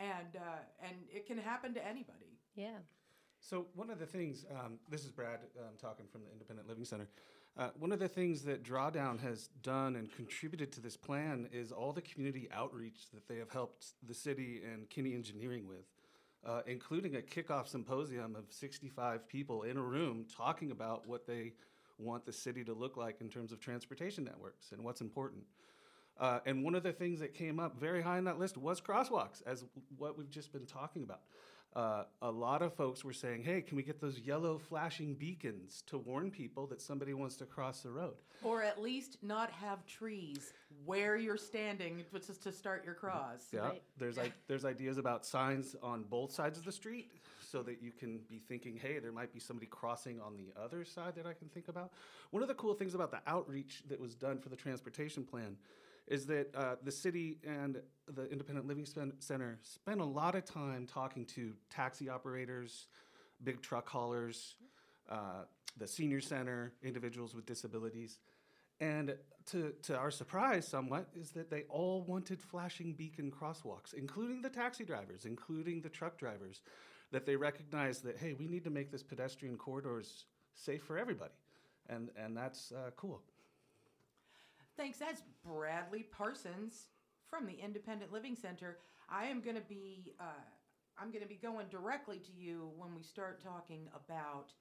and 0.00 0.36
uh, 0.36 0.58
and 0.82 0.94
it 1.12 1.26
can 1.26 1.38
happen 1.38 1.74
to 1.74 1.86
anybody. 1.86 2.38
yeah. 2.54 2.78
So 3.40 3.66
one 3.74 3.88
of 3.88 4.00
the 4.00 4.06
things, 4.06 4.44
um, 4.50 4.80
this 4.90 5.04
is 5.04 5.12
Brad 5.12 5.38
um, 5.60 5.76
talking 5.80 6.06
from 6.10 6.22
the 6.24 6.32
Independent 6.32 6.66
Living 6.66 6.84
Center. 6.84 7.08
Uh, 7.56 7.70
one 7.78 7.92
of 7.92 8.00
the 8.00 8.08
things 8.08 8.42
that 8.42 8.64
Drawdown 8.64 9.20
has 9.20 9.48
done 9.62 9.94
and 9.94 10.10
contributed 10.12 10.72
to 10.72 10.80
this 10.80 10.96
plan 10.96 11.48
is 11.52 11.70
all 11.70 11.92
the 11.92 12.02
community 12.02 12.48
outreach 12.52 13.08
that 13.14 13.28
they 13.28 13.36
have 13.36 13.50
helped 13.50 13.94
the 14.04 14.12
city 14.12 14.62
and 14.70 14.90
Kinney 14.90 15.14
Engineering 15.14 15.68
with, 15.68 15.86
uh, 16.44 16.62
including 16.66 17.14
a 17.14 17.20
kickoff 17.20 17.68
symposium 17.68 18.34
of 18.34 18.46
65 18.50 19.28
people 19.28 19.62
in 19.62 19.76
a 19.76 19.82
room 19.82 20.26
talking 20.36 20.72
about 20.72 21.06
what 21.06 21.24
they 21.24 21.52
want 21.98 22.24
the 22.24 22.32
city 22.32 22.64
to 22.64 22.72
look 22.72 22.96
like 22.96 23.20
in 23.20 23.28
terms 23.28 23.52
of 23.52 23.60
transportation 23.60 24.24
networks 24.24 24.72
and 24.72 24.82
what's 24.82 25.00
important. 25.00 25.42
Uh, 26.18 26.40
and 26.46 26.64
one 26.64 26.74
of 26.74 26.82
the 26.82 26.92
things 26.92 27.20
that 27.20 27.34
came 27.34 27.60
up 27.60 27.78
very 27.78 28.02
high 28.02 28.18
on 28.18 28.24
that 28.24 28.38
list 28.38 28.56
was 28.56 28.80
crosswalks, 28.80 29.42
as 29.46 29.64
what 29.98 30.18
we've 30.18 30.30
just 30.30 30.52
been 30.52 30.66
talking 30.66 31.02
about. 31.02 31.20
Uh, 31.76 32.04
a 32.22 32.30
lot 32.30 32.62
of 32.62 32.72
folks 32.74 33.04
were 33.04 33.12
saying, 33.12 33.42
hey, 33.42 33.60
can 33.60 33.76
we 33.76 33.82
get 33.82 34.00
those 34.00 34.18
yellow 34.20 34.58
flashing 34.58 35.14
beacons 35.14 35.82
to 35.86 35.98
warn 35.98 36.30
people 36.30 36.66
that 36.66 36.80
somebody 36.80 37.12
wants 37.14 37.36
to 37.36 37.44
cross 37.44 37.82
the 37.82 37.90
road? 37.90 38.14
Or 38.42 38.62
at 38.62 38.80
least 38.82 39.18
not 39.22 39.50
have 39.52 39.84
trees 39.86 40.52
where 40.86 41.16
you're 41.16 41.36
standing 41.36 42.04
just 42.26 42.42
to 42.44 42.52
start 42.52 42.84
your 42.84 42.94
cross. 42.94 43.46
Yeah, 43.52 43.60
Right. 43.60 43.82
there's 43.98 44.16
like 44.16 44.32
there's 44.48 44.64
ideas 44.64 44.96
about 44.96 45.26
signs 45.26 45.76
on 45.82 46.04
both 46.04 46.32
sides 46.32 46.58
of 46.58 46.64
the 46.64 46.72
street 46.72 47.10
so 47.50 47.62
that 47.62 47.82
you 47.82 47.92
can 47.92 48.20
be 48.28 48.38
thinking, 48.38 48.76
hey, 48.76 48.98
there 48.98 49.12
might 49.12 49.32
be 49.32 49.40
somebody 49.40 49.66
crossing 49.66 50.20
on 50.20 50.36
the 50.36 50.52
other 50.60 50.84
side 50.84 51.14
that 51.16 51.26
I 51.26 51.32
can 51.32 51.48
think 51.48 51.68
about. 51.68 51.92
One 52.30 52.42
of 52.42 52.48
the 52.48 52.54
cool 52.54 52.74
things 52.74 52.94
about 52.94 53.10
the 53.10 53.20
outreach 53.26 53.82
that 53.88 54.00
was 54.00 54.14
done 54.14 54.38
for 54.38 54.48
the 54.48 54.56
transportation 54.56 55.24
plan 55.24 55.56
is 56.06 56.26
that 56.26 56.54
uh, 56.54 56.76
the 56.82 56.92
city 56.92 57.38
and 57.46 57.80
the 58.14 58.30
Independent 58.30 58.66
Living 58.66 58.86
Center 59.18 59.58
spent 59.62 60.00
a 60.00 60.04
lot 60.04 60.34
of 60.34 60.44
time 60.44 60.86
talking 60.86 61.24
to 61.26 61.52
taxi 61.70 62.08
operators, 62.08 62.86
big 63.44 63.60
truck 63.60 63.88
haulers, 63.88 64.56
uh, 65.10 65.44
the 65.76 65.86
senior 65.86 66.20
center, 66.20 66.72
individuals 66.82 67.34
with 67.34 67.46
disabilities. 67.46 68.18
And 68.80 69.16
to, 69.46 69.72
to 69.84 69.96
our 69.96 70.10
surprise, 70.10 70.66
somewhat, 70.66 71.08
is 71.14 71.30
that 71.30 71.50
they 71.50 71.64
all 71.68 72.02
wanted 72.02 72.40
flashing 72.40 72.92
beacon 72.92 73.30
crosswalks, 73.30 73.92
including 73.92 74.42
the 74.42 74.50
taxi 74.50 74.84
drivers, 74.84 75.24
including 75.24 75.80
the 75.80 75.88
truck 75.88 76.18
drivers, 76.18 76.60
that 77.10 77.24
they 77.26 77.36
recognize 77.36 78.00
that, 78.00 78.18
hey, 78.18 78.34
we 78.34 78.46
need 78.48 78.64
to 78.64 78.70
make 78.70 78.90
this 78.90 79.02
pedestrian 79.02 79.56
corridors 79.56 80.26
safe 80.54 80.82
for 80.82 80.98
everybody. 80.98 81.32
And, 81.88 82.10
and 82.22 82.36
that's 82.36 82.72
uh, 82.72 82.90
cool. 82.96 83.20
Thanks. 84.76 84.98
That's 84.98 85.22
Bradley 85.44 86.04
Parsons 86.16 86.88
from 87.28 87.46
the 87.46 87.54
Independent 87.54 88.12
Living 88.12 88.36
Center. 88.36 88.78
I 89.08 89.24
am 89.26 89.40
going 89.40 89.56
to 89.56 89.62
be 89.62 90.12
uh, 90.20 90.24
I'm 91.00 91.10
going 91.10 91.22
to 91.22 91.28
be 91.28 91.36
going 91.36 91.66
directly 91.70 92.18
to 92.18 92.32
you 92.36 92.70
when 92.76 92.94
we 92.94 93.02
start 93.02 93.42
talking 93.42 93.88
about 93.94 94.52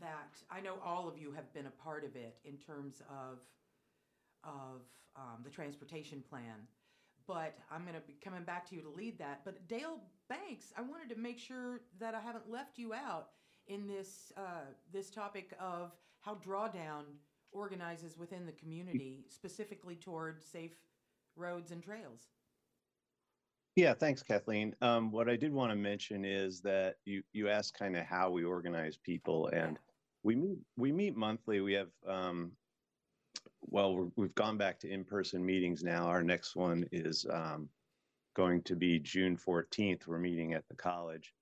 that. 0.00 0.38
I 0.50 0.60
know 0.60 0.76
all 0.84 1.08
of 1.08 1.18
you 1.18 1.32
have 1.32 1.52
been 1.52 1.66
a 1.66 1.82
part 1.82 2.04
of 2.04 2.14
it 2.16 2.36
in 2.44 2.56
terms 2.56 3.02
of 3.10 3.40
of 4.44 4.82
um, 5.16 5.42
the 5.42 5.50
transportation 5.50 6.22
plan, 6.28 6.66
but 7.26 7.56
I'm 7.70 7.82
going 7.82 7.94
to 7.94 8.00
be 8.00 8.16
coming 8.22 8.44
back 8.44 8.68
to 8.70 8.76
you 8.76 8.82
to 8.82 8.90
lead 8.90 9.18
that. 9.18 9.40
But 9.44 9.66
Dale 9.68 9.98
Banks, 10.28 10.72
I 10.76 10.80
wanted 10.80 11.14
to 11.14 11.20
make 11.20 11.38
sure 11.38 11.80
that 12.00 12.14
I 12.14 12.20
haven't 12.20 12.50
left 12.50 12.78
you 12.78 12.94
out 12.94 13.28
in 13.66 13.86
this 13.86 14.32
uh, 14.36 14.72
this 14.92 15.10
topic 15.10 15.54
of 15.60 15.92
how 16.20 16.36
Drawdown 16.36 17.04
organizes 17.52 18.16
within 18.16 18.46
the 18.46 18.52
community, 18.52 19.24
specifically 19.28 19.96
toward 19.96 20.42
safe 20.42 20.72
roads 21.36 21.70
and 21.72 21.82
trails. 21.82 22.28
Yeah, 23.76 23.92
thanks, 23.92 24.22
Kathleen. 24.22 24.74
Um, 24.80 25.10
what 25.10 25.28
I 25.28 25.36
did 25.36 25.52
want 25.52 25.72
to 25.72 25.76
mention 25.76 26.24
is 26.24 26.60
that 26.62 26.96
you 27.04 27.22
you 27.32 27.48
asked 27.48 27.78
kind 27.78 27.96
of 27.96 28.04
how 28.04 28.30
we 28.30 28.44
organize 28.44 28.96
people, 28.96 29.48
and 29.48 29.78
we 30.22 30.36
meet 30.36 30.58
we 30.76 30.90
meet 30.90 31.16
monthly. 31.16 31.60
We 31.60 31.74
have 31.74 31.90
um, 32.08 32.52
well, 33.60 33.94
we're, 33.94 34.08
we've 34.16 34.34
gone 34.34 34.56
back 34.56 34.78
to 34.80 34.88
in 34.90 35.04
person 35.04 35.44
meetings 35.44 35.82
now. 35.82 36.06
Our 36.06 36.22
next 36.22 36.56
one 36.56 36.86
is 36.92 37.26
um, 37.30 37.68
going 38.34 38.62
to 38.62 38.76
be 38.76 38.98
June 38.98 39.36
14th. 39.36 40.06
We're 40.06 40.18
meeting 40.18 40.54
at 40.54 40.66
the 40.68 40.76
college, 40.76 41.32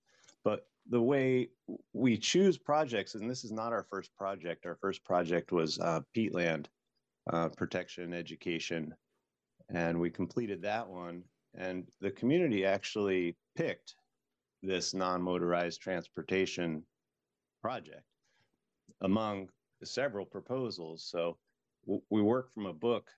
but 0.44 0.66
the 0.88 1.00
way 1.00 1.48
we 1.92 2.16
choose 2.18 2.58
projects, 2.58 3.14
and 3.14 3.30
this 3.30 3.44
is 3.44 3.52
not 3.52 3.72
our 3.72 3.86
first 3.88 4.14
project. 4.16 4.66
Our 4.66 4.76
first 4.76 5.04
project 5.04 5.52
was 5.52 5.78
uh, 5.78 6.00
peatland 6.16 6.66
uh, 7.32 7.48
protection 7.50 8.12
education, 8.12 8.94
and 9.68 9.98
we 9.98 10.10
completed 10.10 10.62
that 10.62 10.88
one 10.88 11.22
and 11.54 11.86
the 12.00 12.10
community 12.10 12.64
actually 12.64 13.36
picked 13.56 13.94
this 14.62 14.94
non-motorized 14.94 15.80
transportation 15.80 16.82
project 17.60 18.04
among 19.02 19.48
several 19.84 20.24
proposals. 20.24 21.04
So 21.04 21.36
we 21.86 22.22
work 22.22 22.52
from 22.52 22.66
a 22.66 22.72
book 22.72 23.10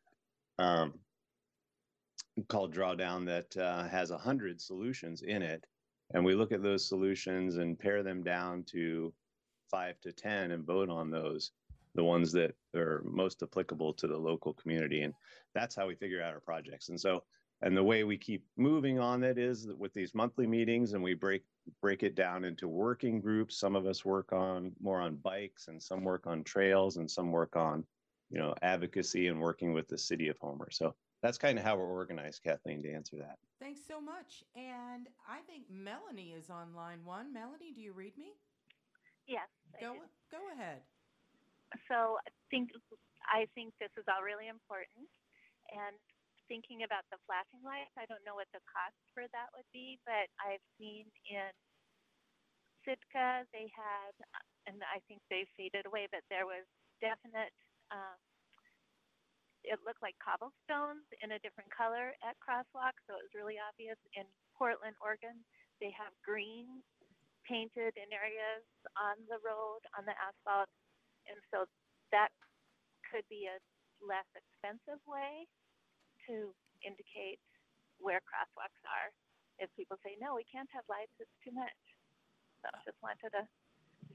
um, 0.59 0.95
called 2.49 2.75
Drawdown 2.75 3.25
that 3.27 3.57
uh, 3.57 3.87
has 3.89 4.11
a 4.11 4.19
hundred 4.19 4.61
solutions 4.61 5.23
in 5.23 5.43
it, 5.43 5.67
and 6.13 6.25
we 6.25 6.35
look 6.35 6.53
at 6.53 6.63
those 6.63 6.87
solutions 6.87 7.57
and 7.57 7.79
pare 7.79 8.03
them 8.03 8.23
down 8.23 8.65
to 8.65 9.13
five 9.71 10.01
to 10.01 10.13
ten 10.13 10.51
and 10.51 10.65
vote 10.65 10.89
on 10.89 11.11
those, 11.11 11.53
the 11.95 12.05
ones 12.05 12.33
that 12.33 12.55
are 12.75 13.03
most 13.05 13.43
applicable 13.43 13.95
to 13.95 14.07
the 14.07 14.17
local 14.17 14.53
community, 14.55 15.03
and 15.03 15.15
that's 15.55 15.75
how 15.75 15.87
we 15.87 15.95
figure 15.95 16.23
out 16.23 16.35
our 16.35 16.41
projects. 16.41 16.89
And 16.89 17.01
so 17.01 17.23
and 17.63 17.77
the 17.77 17.83
way 17.83 18.05
we 18.05 18.19
keep 18.19 18.45
moving 18.57 18.99
on 18.99 19.23
it 19.23 19.39
is 19.39 19.65
that 19.65 19.79
with 19.79 19.95
these 19.95 20.15
monthly 20.15 20.47
meetings 20.47 20.93
and 20.93 21.03
we 21.03 21.15
break 21.15 21.43
break 21.81 22.03
it 22.03 22.15
down 22.15 22.45
into 22.45 22.69
working 22.69 23.21
groups. 23.21 23.59
Some 23.59 23.75
of 23.75 23.87
us 23.87 24.05
work 24.05 24.33
on 24.33 24.73
more 24.83 25.01
on 25.01 25.17
bikes 25.17 25.69
and 25.69 25.83
some 25.83 26.05
work 26.05 26.27
on 26.27 26.45
trails 26.45 26.99
and 26.99 27.11
some 27.11 27.33
work 27.33 27.57
on 27.57 27.85
you 28.31 28.39
know 28.39 28.55
advocacy 28.61 29.29
and 29.29 29.41
working 29.41 29.73
with 29.73 29.89
the 29.89 29.97
city 29.97 30.29
of 30.29 30.37
homer. 30.39 30.69
So 30.71 30.95
that's 31.25 31.39
kind 31.39 31.59
of 31.59 31.65
how 31.65 31.77
we're 31.77 31.91
organized 31.91 32.41
kathleen 32.45 32.83
to 32.83 32.93
answer 32.93 33.17
that 33.17 33.39
Thanks 33.65 33.89
so 33.89 33.97
much. 33.97 34.45
And 34.53 35.09
I 35.25 35.41
think 35.49 35.65
Melanie 35.73 36.37
is 36.37 36.53
on 36.53 36.77
line 36.77 37.01
one. 37.01 37.33
Melanie, 37.33 37.73
do 37.73 37.81
you 37.81 37.97
read 37.97 38.13
me? 38.21 38.37
Yes. 39.25 39.49
Go 39.81 39.97
go 40.29 40.43
ahead. 40.53 40.85
So 41.89 42.21
I 42.21 42.31
think 42.53 42.77
I 43.25 43.49
think 43.57 43.73
this 43.81 43.89
is 43.97 44.05
all 44.05 44.21
really 44.21 44.53
important. 44.53 45.09
And 45.73 45.97
thinking 46.45 46.85
about 46.85 47.09
the 47.09 47.17
flashing 47.25 47.65
lights, 47.65 47.97
I 47.97 48.05
don't 48.05 48.21
know 48.29 48.37
what 48.37 48.53
the 48.53 48.61
cost 48.69 49.01
for 49.17 49.25
that 49.33 49.49
would 49.57 49.65
be, 49.73 49.97
but 50.05 50.29
I've 50.37 50.61
seen 50.77 51.09
in 51.25 51.49
Sitka 52.85 53.49
they 53.57 53.73
had, 53.73 54.13
and 54.69 54.77
I 54.85 55.01
think 55.09 55.25
they 55.33 55.49
faded 55.57 55.89
away, 55.89 56.05
but 56.13 56.21
there 56.29 56.45
was 56.45 56.69
definite. 57.01 57.57
Um, 57.89 58.21
it 59.65 59.81
looked 59.83 60.05
like 60.05 60.15
cobblestones 60.21 61.05
in 61.25 61.33
a 61.33 61.41
different 61.41 61.73
color 61.73 62.13
at 62.21 62.37
crosswalks, 62.39 63.01
so 63.09 63.17
it 63.17 63.25
was 63.25 63.35
really 63.37 63.57
obvious. 63.57 63.97
In 64.13 64.29
Portland, 64.55 64.95
Oregon, 65.01 65.41
they 65.81 65.91
have 65.97 66.13
green 66.21 66.85
painted 67.49 67.97
in 67.97 68.09
areas 68.13 68.65
on 68.97 69.21
the 69.29 69.41
road, 69.45 69.85
on 69.97 70.05
the 70.09 70.17
asphalt, 70.17 70.69
and 71.29 71.37
so 71.53 71.65
that 72.13 72.33
could 73.09 73.25
be 73.29 73.49
a 73.49 73.57
less 74.05 74.29
expensive 74.37 75.01
way 75.09 75.49
to 76.29 76.53
indicate 76.85 77.41
where 78.01 78.21
crosswalks 78.25 78.81
are. 78.85 79.13
If 79.61 79.73
people 79.79 79.97
say, 80.05 80.17
no, 80.21 80.37
we 80.37 80.45
can't 80.49 80.69
have 80.73 80.85
lights, 80.91 81.15
it's 81.21 81.37
too 81.41 81.53
much. 81.53 81.81
So 82.61 82.69
I 82.73 82.81
just 82.85 83.01
wanted 83.01 83.33
to 83.33 83.45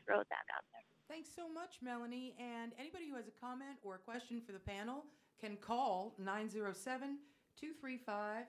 throw 0.06 0.22
that 0.25 0.46
out 0.53 0.65
there. 0.74 0.86
Thanks 1.10 1.29
so 1.34 1.50
much, 1.50 1.82
Melanie. 1.82 2.36
And 2.38 2.74
anybody 2.77 3.10
who 3.10 3.15
has 3.18 3.25
a 3.25 3.34
comment 3.34 3.82
or 3.82 3.98
a 3.98 4.03
question 4.03 4.41
for 4.46 4.53
the 4.53 4.62
panel 4.62 5.06
can 5.39 5.58
call 5.58 6.15
907 6.19 7.17
235 7.60 8.46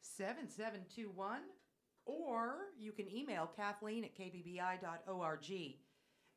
7721 0.00 1.40
or 2.06 2.56
you 2.78 2.92
can 2.92 3.10
email 3.10 3.50
Kathleen 3.56 4.04
at 4.04 4.16
kbbi.org 4.16 5.52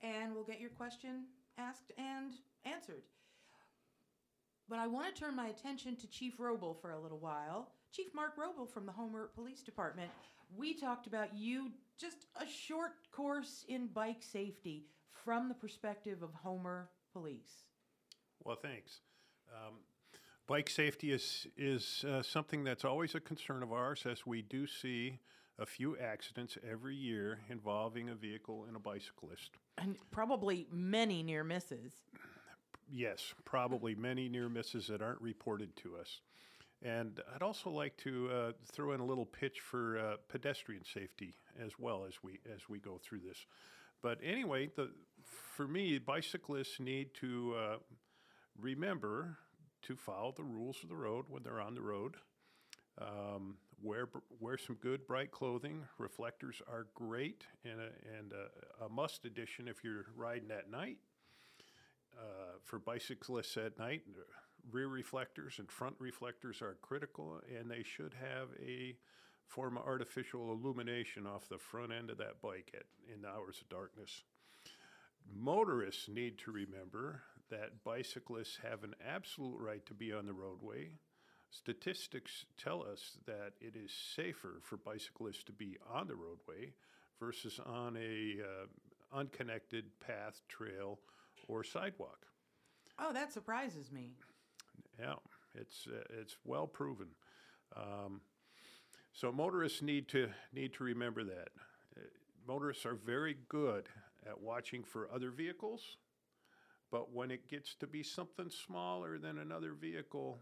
and 0.01 0.33
we'll 0.33 0.43
get 0.43 0.59
your 0.59 0.69
question 0.69 1.25
asked 1.57 1.91
and 1.97 2.33
answered. 2.65 3.03
But 4.69 4.79
I 4.79 4.87
want 4.87 5.13
to 5.13 5.19
turn 5.19 5.35
my 5.35 5.47
attention 5.47 5.95
to 5.97 6.07
Chief 6.07 6.37
Robl 6.37 6.79
for 6.81 6.91
a 6.91 6.99
little 6.99 7.19
while. 7.19 7.69
Chief 7.91 8.13
Mark 8.13 8.33
Robl 8.37 8.69
from 8.69 8.85
the 8.85 8.91
Homer 8.91 9.29
Police 9.33 9.63
Department. 9.63 10.11
We 10.55 10.73
talked 10.73 11.07
about 11.07 11.33
you, 11.33 11.71
just 11.97 12.25
a 12.39 12.45
short 12.45 12.91
course 13.11 13.65
in 13.67 13.87
bike 13.87 14.21
safety 14.21 14.85
from 15.23 15.47
the 15.47 15.53
perspective 15.53 16.21
of 16.21 16.33
Homer 16.33 16.89
Police. 17.13 17.63
Well, 18.43 18.57
thanks. 18.61 18.99
Um, 19.51 19.75
bike 20.47 20.69
safety 20.69 21.11
is 21.11 21.47
is 21.57 22.05
uh, 22.07 22.21
something 22.23 22.63
that's 22.63 22.85
always 22.85 23.15
a 23.15 23.19
concern 23.19 23.61
of 23.61 23.71
ours, 23.71 24.05
as 24.09 24.25
we 24.25 24.41
do 24.41 24.65
see 24.65 25.19
a 25.59 25.65
few 25.65 25.97
accidents 25.97 26.57
every 26.69 26.95
year 26.95 27.39
involving 27.49 28.09
a 28.09 28.15
vehicle 28.15 28.65
and 28.67 28.75
a 28.75 28.79
bicyclist. 28.79 29.51
And 29.77 29.97
probably 30.11 30.67
many 30.71 31.23
near 31.23 31.43
misses. 31.43 31.93
Yes, 32.89 33.33
probably 33.43 33.95
many 33.95 34.29
near 34.29 34.49
misses 34.49 34.87
that 34.87 35.01
aren't 35.01 35.21
reported 35.21 35.75
to 35.77 35.97
us. 35.97 36.21
And 36.83 37.19
I'd 37.33 37.41
also 37.41 37.71
like 37.71 37.97
to 37.97 38.29
uh, 38.31 38.51
throw 38.71 38.91
in 38.91 38.99
a 38.99 39.05
little 39.05 39.25
pitch 39.25 39.59
for 39.59 39.97
uh, 39.97 40.15
pedestrian 40.29 40.83
safety 40.85 41.33
as 41.59 41.71
well 41.79 42.05
as 42.07 42.13
we 42.23 42.39
as 42.53 42.69
we 42.69 42.79
go 42.79 42.99
through 43.03 43.21
this. 43.27 43.45
But 44.01 44.19
anyway, 44.23 44.69
the 44.75 44.91
for 45.23 45.67
me, 45.67 45.97
bicyclists 45.97 46.79
need 46.79 47.13
to 47.15 47.55
uh, 47.57 47.75
remember 48.61 49.37
to 49.83 49.95
follow 49.95 50.33
the 50.35 50.43
rules 50.43 50.77
of 50.83 50.89
the 50.89 50.95
road 50.95 51.25
when 51.29 51.43
they're 51.43 51.61
on 51.61 51.75
the 51.75 51.81
road. 51.81 52.15
Um, 52.99 53.57
wear 53.81 54.09
wear 54.39 54.57
some 54.57 54.75
good 54.81 55.05
bright 55.07 55.31
clothing. 55.31 55.83
Reflectors 55.97 56.61
are 56.67 56.87
great 56.95 57.45
and 57.63 57.79
a, 57.79 58.17
and 58.17 58.33
a, 58.33 58.85
a 58.85 58.89
must 58.89 59.25
addition 59.25 59.67
if 59.67 59.83
you're 59.83 60.05
riding 60.15 60.51
at 60.51 60.69
night. 60.71 60.97
Uh, 62.17 62.57
for 62.63 62.79
bicyclists 62.79 63.57
at 63.57 63.77
night, 63.77 64.01
uh, 64.17 64.21
rear 64.71 64.87
reflectors 64.87 65.59
and 65.59 65.71
front 65.71 65.95
reflectors 65.99 66.61
are 66.61 66.77
critical, 66.81 67.39
and 67.55 67.69
they 67.69 67.83
should 67.83 68.15
have 68.19 68.49
a 68.59 68.95
form 69.45 69.77
of 69.77 69.83
artificial 69.83 70.51
illumination 70.51 71.27
off 71.27 71.47
the 71.47 71.57
front 71.57 71.91
end 71.91 72.09
of 72.09 72.17
that 72.17 72.41
bike 72.41 72.71
at, 72.73 72.83
in 73.13 73.21
the 73.21 73.27
hours 73.27 73.61
of 73.61 73.69
darkness. 73.69 74.23
Motorists 75.31 76.07
need 76.09 76.37
to 76.39 76.51
remember 76.51 77.21
that 77.49 77.83
bicyclists 77.83 78.59
have 78.63 78.83
an 78.83 78.95
absolute 79.05 79.59
right 79.59 79.85
to 79.85 79.93
be 79.93 80.13
on 80.13 80.25
the 80.25 80.33
roadway. 80.33 80.91
Statistics 81.49 82.45
tell 82.57 82.83
us 82.83 83.17
that 83.25 83.53
it 83.61 83.75
is 83.75 83.91
safer 84.15 84.59
for 84.61 84.77
bicyclists 84.77 85.43
to 85.43 85.53
be 85.53 85.77
on 85.89 86.07
the 86.07 86.15
roadway 86.15 86.73
versus 87.19 87.59
on 87.65 87.97
a 87.97 88.35
uh, 88.41 89.17
unconnected 89.17 89.85
path, 90.05 90.41
trail, 90.49 90.99
or 91.47 91.63
sidewalk. 91.63 92.25
Oh, 92.99 93.13
that 93.13 93.31
surprises 93.31 93.91
me. 93.91 94.11
Yeah, 94.99 95.15
it's 95.55 95.87
uh, 95.87 96.03
it's 96.19 96.35
well 96.43 96.67
proven. 96.67 97.07
Um, 97.75 98.21
so 99.13 99.31
motorists 99.31 99.81
need 99.81 100.07
to 100.09 100.29
need 100.53 100.73
to 100.73 100.83
remember 100.83 101.23
that. 101.23 101.49
Uh, 101.95 102.01
motorists 102.47 102.85
are 102.85 102.95
very 102.95 103.37
good 103.49 103.87
at 104.25 104.41
watching 104.41 104.83
for 104.83 105.09
other 105.13 105.31
vehicles, 105.31 105.97
but 106.91 107.13
when 107.13 107.31
it 107.31 107.49
gets 107.49 107.75
to 107.75 107.87
be 107.87 108.03
something 108.03 108.49
smaller 108.49 109.17
than 109.17 109.37
another 109.39 109.73
vehicle, 109.73 110.39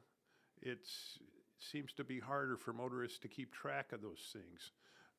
it 0.62 0.88
seems 1.60 1.94
to 1.94 2.04
be 2.04 2.20
harder 2.20 2.58
for 2.58 2.74
motorists 2.74 3.20
to 3.20 3.28
keep 3.28 3.54
track 3.54 3.92
of 3.92 4.02
those 4.02 4.32
things. 4.32 4.72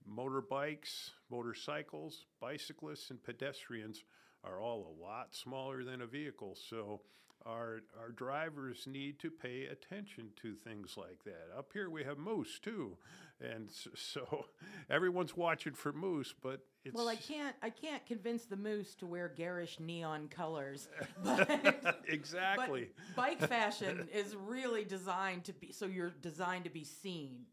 Motorbikes, 0.09 1.11
motorcycles, 1.31 2.27
bicyclists, 2.41 3.11
and 3.11 3.23
pedestrians 3.23 4.05
are 4.45 4.61
all 4.61 4.87
a 4.87 5.03
lot 5.03 5.35
smaller 5.35 5.83
than 5.83 6.03
a 6.03 6.07
vehicle. 6.07 6.57
So 6.71 7.01
our 7.47 7.81
our 8.01 8.11
drivers 8.11 8.87
need 8.87 9.19
to 9.21 9.31
pay 9.31 9.67
attention 9.67 10.29
to 10.43 10.55
things 10.55 10.97
like 10.97 11.23
that. 11.25 11.49
Up 11.57 11.71
here 11.73 11.91
we 11.91 12.05
have 12.05 12.19
moose 12.19 12.59
too, 12.59 12.97
and 13.41 13.71
so 13.95 14.47
everyone's 14.91 15.37
watching 15.37 15.75
for 15.75 15.93
moose. 15.93 16.35
But 16.43 16.61
it's 16.85 16.95
Well, 16.95 17.09
I 17.09 17.17
can't 17.17 17.55
I 17.63 17.71
can't 17.71 18.05
convince 18.07 18.45
the 18.45 18.57
moose 18.57 18.95
to 18.97 19.07
wear 19.07 19.29
garish 19.29 19.79
neon 19.81 20.29
colors. 20.29 20.89
But 21.23 22.03
exactly. 22.09 22.91
But 23.15 23.17
bike 23.17 23.49
fashion 23.49 24.09
is 24.13 24.37
really 24.37 24.85
designed 24.85 25.45
to 25.45 25.53
be 25.53 25.73
so 25.73 25.87
you're 25.87 26.15
designed 26.23 26.65
to 26.65 26.71
be 26.71 26.85
seen. 26.85 27.47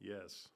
Yes. 0.00 0.48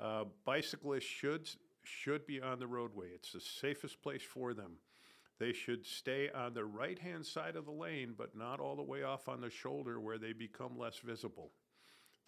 Uh, 0.00 0.24
bicyclists 0.44 1.04
should 1.04 1.48
should 1.84 2.26
be 2.26 2.40
on 2.40 2.58
the 2.58 2.66
roadway. 2.66 3.08
It's 3.14 3.32
the 3.32 3.40
safest 3.40 4.02
place 4.02 4.22
for 4.22 4.54
them. 4.54 4.72
They 5.38 5.52
should 5.52 5.84
stay 5.84 6.30
on 6.30 6.54
the 6.54 6.64
right 6.64 6.98
hand 6.98 7.26
side 7.26 7.56
of 7.56 7.64
the 7.64 7.72
lane, 7.72 8.14
but 8.16 8.36
not 8.36 8.60
all 8.60 8.76
the 8.76 8.82
way 8.82 9.02
off 9.02 9.28
on 9.28 9.40
the 9.40 9.50
shoulder 9.50 9.98
where 9.98 10.18
they 10.18 10.32
become 10.32 10.78
less 10.78 10.98
visible. 10.98 11.50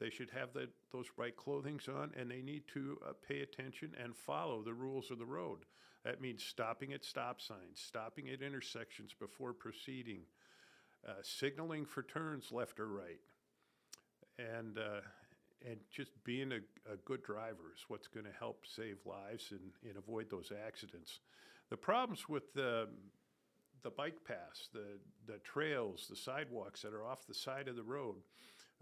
They 0.00 0.10
should 0.10 0.30
have 0.30 0.52
the, 0.52 0.68
those 0.92 1.06
right 1.16 1.36
clothings 1.36 1.88
on, 1.88 2.10
and 2.18 2.30
they 2.30 2.42
need 2.42 2.64
to 2.74 2.98
uh, 3.06 3.12
pay 3.26 3.42
attention 3.42 3.92
and 4.02 4.16
follow 4.16 4.62
the 4.62 4.74
rules 4.74 5.10
of 5.10 5.18
the 5.18 5.26
road. 5.26 5.60
That 6.04 6.20
means 6.20 6.42
stopping 6.42 6.92
at 6.92 7.04
stop 7.04 7.40
signs, 7.40 7.78
stopping 7.78 8.28
at 8.28 8.42
intersections 8.42 9.14
before 9.18 9.52
proceeding, 9.52 10.22
uh, 11.08 11.12
signaling 11.22 11.86
for 11.86 12.02
turns 12.02 12.50
left 12.50 12.80
or 12.80 12.88
right, 12.88 13.20
and 14.38 14.76
uh, 14.76 15.00
and 15.66 15.78
just 15.90 16.10
being 16.24 16.52
a, 16.52 16.92
a 16.92 16.96
good 17.04 17.22
driver 17.22 17.72
is 17.74 17.84
what's 17.88 18.08
going 18.08 18.26
to 18.26 18.32
help 18.38 18.64
save 18.66 18.98
lives 19.06 19.52
and, 19.52 19.60
and 19.88 19.96
avoid 19.96 20.28
those 20.30 20.52
accidents. 20.66 21.20
The 21.74 21.78
problems 21.78 22.28
with 22.28 22.54
the 22.54 22.86
the 23.82 23.90
bike 23.90 24.24
paths, 24.24 24.68
the 24.72 25.00
the 25.26 25.40
trails, 25.40 26.06
the 26.08 26.14
sidewalks 26.14 26.82
that 26.82 26.94
are 26.94 27.04
off 27.04 27.26
the 27.26 27.34
side 27.34 27.66
of 27.66 27.74
the 27.74 27.82
road. 27.82 28.22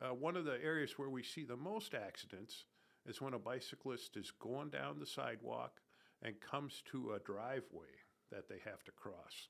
Uh, 0.03 0.13
one 0.13 0.37
of 0.37 0.45
the 0.45 0.63
areas 0.63 0.99
where 0.99 1.09
we 1.09 1.23
see 1.23 1.43
the 1.43 1.57
most 1.57 1.95
accidents 1.95 2.67
is 3.07 3.19
when 3.19 3.33
a 3.33 3.39
bicyclist 3.39 4.19
is 4.19 4.31
going 4.31 4.69
down 4.69 4.99
the 4.99 5.07
sidewalk 5.07 5.81
and 6.21 6.35
comes 6.43 6.83
to 6.93 7.15
a 7.15 7.19
driveway 7.21 7.95
that 8.31 8.47
they 8.47 8.59
have 8.63 8.85
to 8.85 8.93
cross. 8.93 9.49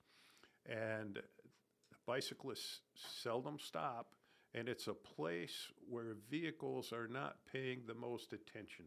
And 0.65 1.19
bicyclists 2.07 2.83
seldom 2.95 3.59
stop, 3.59 4.15
and 4.55 4.69
it's 4.69 4.87
a 4.87 4.95
place 4.95 5.67
where 5.91 6.15
vehicles 6.31 6.93
are 6.93 7.09
not 7.09 7.39
paying 7.53 7.81
the 7.89 7.95
most 7.97 8.33
attention. 8.33 8.85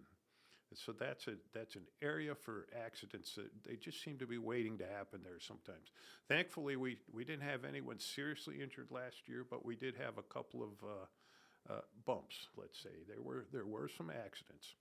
So 0.83 0.91
that's 0.91 1.27
a 1.27 1.35
that's 1.53 1.75
an 1.75 1.85
area 2.01 2.35
for 2.35 2.67
accidents 2.85 3.35
that 3.35 3.49
they 3.67 3.75
just 3.75 4.03
seem 4.03 4.17
to 4.19 4.27
be 4.27 4.37
waiting 4.37 4.77
to 4.79 4.85
happen 4.85 5.21
there 5.23 5.39
sometimes. 5.39 5.91
Thankfully, 6.27 6.75
we 6.75 6.97
we 7.13 7.23
didn't 7.23 7.47
have 7.47 7.65
anyone 7.65 7.99
seriously 7.99 8.61
injured 8.61 8.91
last 8.91 9.27
year, 9.27 9.45
but 9.49 9.65
we 9.65 9.75
did 9.75 9.95
have 9.95 10.17
a 10.17 10.23
couple 10.23 10.63
of 10.63 10.69
uh, 10.83 11.73
uh, 11.73 11.81
bumps. 12.05 12.47
Let's 12.57 12.81
say 12.81 12.89
there 13.07 13.21
were 13.21 13.45
there 13.51 13.65
were 13.65 13.89
some 13.89 14.09
accidents, 14.09 14.75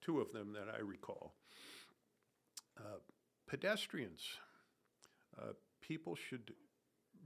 two 0.00 0.20
of 0.20 0.32
them 0.32 0.52
that 0.52 0.74
I 0.74 0.80
recall. 0.80 1.34
Uh, 2.78 2.98
pedestrians, 3.46 4.22
uh, 5.38 5.52
people 5.80 6.14
should 6.14 6.52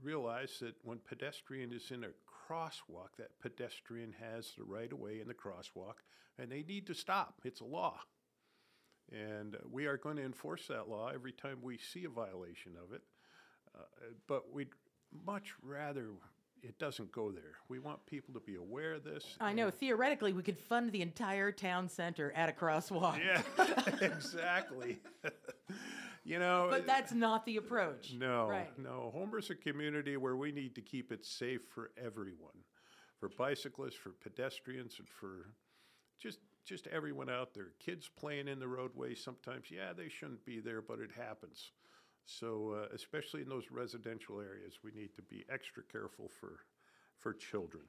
realize 0.01 0.57
that 0.59 0.75
when 0.83 0.99
pedestrian 1.07 1.71
is 1.71 1.91
in 1.91 2.03
a 2.03 2.09
crosswalk, 2.49 3.15
that 3.17 3.39
pedestrian 3.39 4.13
has 4.19 4.53
the 4.57 4.63
right 4.63 4.91
of 4.91 4.99
way 4.99 5.19
in 5.19 5.27
the 5.27 5.33
crosswalk, 5.33 5.95
and 6.37 6.51
they 6.51 6.63
need 6.63 6.87
to 6.87 6.93
stop. 6.93 7.41
It's 7.43 7.61
a 7.61 7.65
law. 7.65 7.99
And 9.11 9.55
we 9.71 9.85
are 9.85 9.97
going 9.97 10.17
to 10.17 10.23
enforce 10.23 10.67
that 10.67 10.89
law 10.89 11.09
every 11.13 11.31
time 11.31 11.59
we 11.61 11.77
see 11.77 12.05
a 12.05 12.09
violation 12.09 12.73
of 12.81 12.93
it. 12.93 13.01
Uh, 13.75 13.83
but 14.27 14.51
we'd 14.51 14.69
much 15.25 15.53
rather 15.61 16.07
it 16.63 16.79
doesn't 16.79 17.11
go 17.11 17.31
there. 17.31 17.59
We 17.69 17.79
want 17.79 18.05
people 18.07 18.33
to 18.33 18.39
be 18.39 18.55
aware 18.55 18.93
of 18.93 19.03
this. 19.03 19.23
I 19.39 19.53
know 19.53 19.69
theoretically 19.69 20.33
we 20.33 20.41
could 20.41 20.57
fund 20.57 20.91
the 20.91 21.01
entire 21.01 21.51
town 21.51 21.89
center 21.89 22.31
at 22.31 22.49
a 22.49 22.51
crosswalk. 22.51 23.19
Yeah, 23.23 23.41
exactly. 24.01 24.99
you 26.25 26.39
know, 26.39 26.67
But 26.69 26.87
that's 26.87 27.13
not 27.13 27.45
the 27.45 27.57
approach. 27.57 28.13
No, 28.13 28.47
Right. 28.47 28.77
no. 28.79 29.11
Homer's 29.13 29.51
a 29.51 29.55
community 29.55 30.17
where 30.17 30.35
we 30.35 30.51
need 30.51 30.73
to 30.75 30.81
keep 30.81 31.11
it 31.11 31.23
safe 31.23 31.61
for 31.69 31.91
everyone, 31.97 32.63
for 33.19 33.29
bicyclists, 33.29 33.95
for 33.95 34.09
pedestrians, 34.09 34.97
and 34.99 35.07
for 35.07 35.53
just 36.19 36.39
just 36.65 36.87
everyone 36.87 37.29
out 37.29 37.53
there. 37.53 37.73
Kids 37.79 38.09
playing 38.09 38.47
in 38.47 38.57
the 38.59 38.67
roadway 38.67 39.13
sometimes, 39.13 39.69
yeah, 39.69 39.93
they 39.93 40.09
shouldn't 40.09 40.43
be 40.45 40.59
there, 40.59 40.81
but 40.81 40.99
it 40.99 41.11
happens. 41.11 41.71
So, 42.25 42.71
uh, 42.71 42.87
especially 42.95 43.43
in 43.43 43.49
those 43.49 43.69
residential 43.69 44.41
areas, 44.41 44.79
we 44.83 44.89
need 44.91 45.13
to 45.15 45.21
be 45.21 45.45
extra 45.47 45.83
careful 45.83 46.27
for 46.27 46.65
for 47.19 47.33
children. 47.33 47.83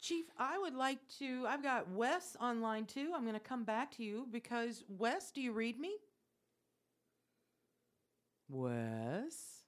Chief, 0.00 0.24
I 0.38 0.58
would 0.58 0.74
like 0.74 1.06
to. 1.18 1.44
I've 1.46 1.62
got 1.62 1.90
Wes 1.90 2.34
online 2.40 2.86
too. 2.86 3.12
I'm 3.14 3.22
going 3.22 3.34
to 3.34 3.40
come 3.40 3.64
back 3.64 3.90
to 3.92 4.02
you 4.02 4.26
because 4.30 4.84
Wes, 4.88 5.30
do 5.30 5.42
you 5.42 5.52
read 5.52 5.78
me? 5.78 5.98
Wes? 8.52 9.62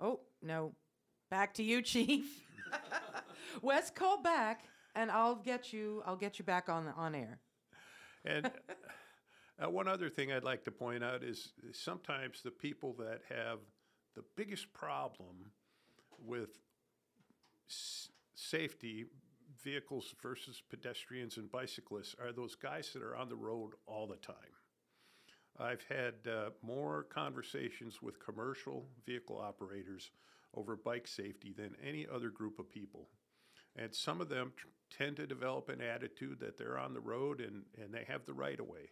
Oh, 0.00 0.20
no. 0.42 0.74
Back 1.30 1.54
to 1.54 1.62
you, 1.62 1.80
Chief. 1.80 2.26
Wes, 3.62 3.90
call 3.90 4.20
back 4.20 4.64
and 4.96 5.10
I'll 5.10 5.36
get 5.36 5.72
you 5.72 6.02
I'll 6.04 6.16
get 6.16 6.38
you 6.38 6.44
back 6.44 6.68
on 6.68 6.92
on 6.96 7.14
air. 7.14 7.38
And 8.24 8.50
uh, 9.62 9.70
one 9.70 9.86
other 9.86 10.08
thing 10.08 10.32
I'd 10.32 10.44
like 10.44 10.64
to 10.64 10.72
point 10.72 11.04
out 11.04 11.22
is 11.22 11.52
sometimes 11.72 12.42
the 12.42 12.50
people 12.50 12.94
that 12.98 13.20
have 13.28 13.58
the 14.16 14.24
biggest 14.36 14.72
problem 14.72 15.52
with 16.18 16.58
s- 17.68 18.08
safety, 18.34 19.06
vehicles 19.62 20.14
versus 20.20 20.62
pedestrians 20.68 21.36
and 21.36 21.50
bicyclists, 21.50 22.16
are 22.20 22.32
those 22.32 22.56
guys 22.56 22.90
that 22.92 23.02
are 23.02 23.16
on 23.16 23.28
the 23.28 23.36
road 23.36 23.72
all 23.86 24.06
the 24.06 24.16
time. 24.16 24.34
I've 25.60 25.84
had 25.88 26.14
uh, 26.26 26.50
more 26.62 27.04
conversations 27.04 28.00
with 28.00 28.24
commercial 28.24 28.86
vehicle 29.06 29.38
operators 29.38 30.10
over 30.54 30.74
bike 30.74 31.06
safety 31.06 31.52
than 31.56 31.76
any 31.86 32.06
other 32.12 32.30
group 32.30 32.58
of 32.58 32.70
people. 32.70 33.08
And 33.76 33.94
some 33.94 34.20
of 34.20 34.28
them 34.28 34.52
t- 34.56 34.96
tend 34.96 35.16
to 35.16 35.26
develop 35.26 35.68
an 35.68 35.80
attitude 35.80 36.40
that 36.40 36.56
they're 36.56 36.78
on 36.78 36.94
the 36.94 37.00
road 37.00 37.40
and, 37.40 37.62
and 37.80 37.92
they 37.92 38.04
have 38.08 38.24
the 38.24 38.32
right 38.32 38.58
of 38.58 38.66
way. 38.66 38.90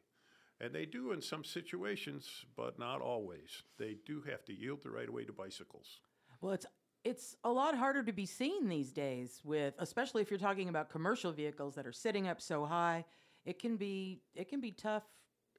And 0.60 0.72
they 0.72 0.86
do 0.86 1.12
in 1.12 1.22
some 1.22 1.44
situations, 1.44 2.44
but 2.56 2.78
not 2.78 3.00
always. 3.00 3.62
They 3.78 3.96
do 4.04 4.22
have 4.28 4.44
to 4.46 4.52
yield 4.52 4.82
the 4.82 4.90
right 4.90 5.08
of 5.08 5.14
way 5.14 5.24
to 5.24 5.32
bicycles. 5.32 6.00
Well, 6.40 6.52
it's 6.52 6.66
it's 7.04 7.36
a 7.44 7.50
lot 7.50 7.76
harder 7.76 8.02
to 8.02 8.12
be 8.12 8.26
seen 8.26 8.68
these 8.68 8.90
days 8.90 9.40
with 9.44 9.74
especially 9.78 10.20
if 10.20 10.30
you're 10.30 10.38
talking 10.38 10.68
about 10.68 10.90
commercial 10.90 11.32
vehicles 11.32 11.76
that 11.76 11.86
are 11.86 11.92
sitting 11.92 12.26
up 12.26 12.40
so 12.40 12.64
high. 12.64 13.04
It 13.44 13.60
can 13.60 13.76
be 13.76 14.20
it 14.34 14.48
can 14.48 14.60
be 14.60 14.72
tough 14.72 15.04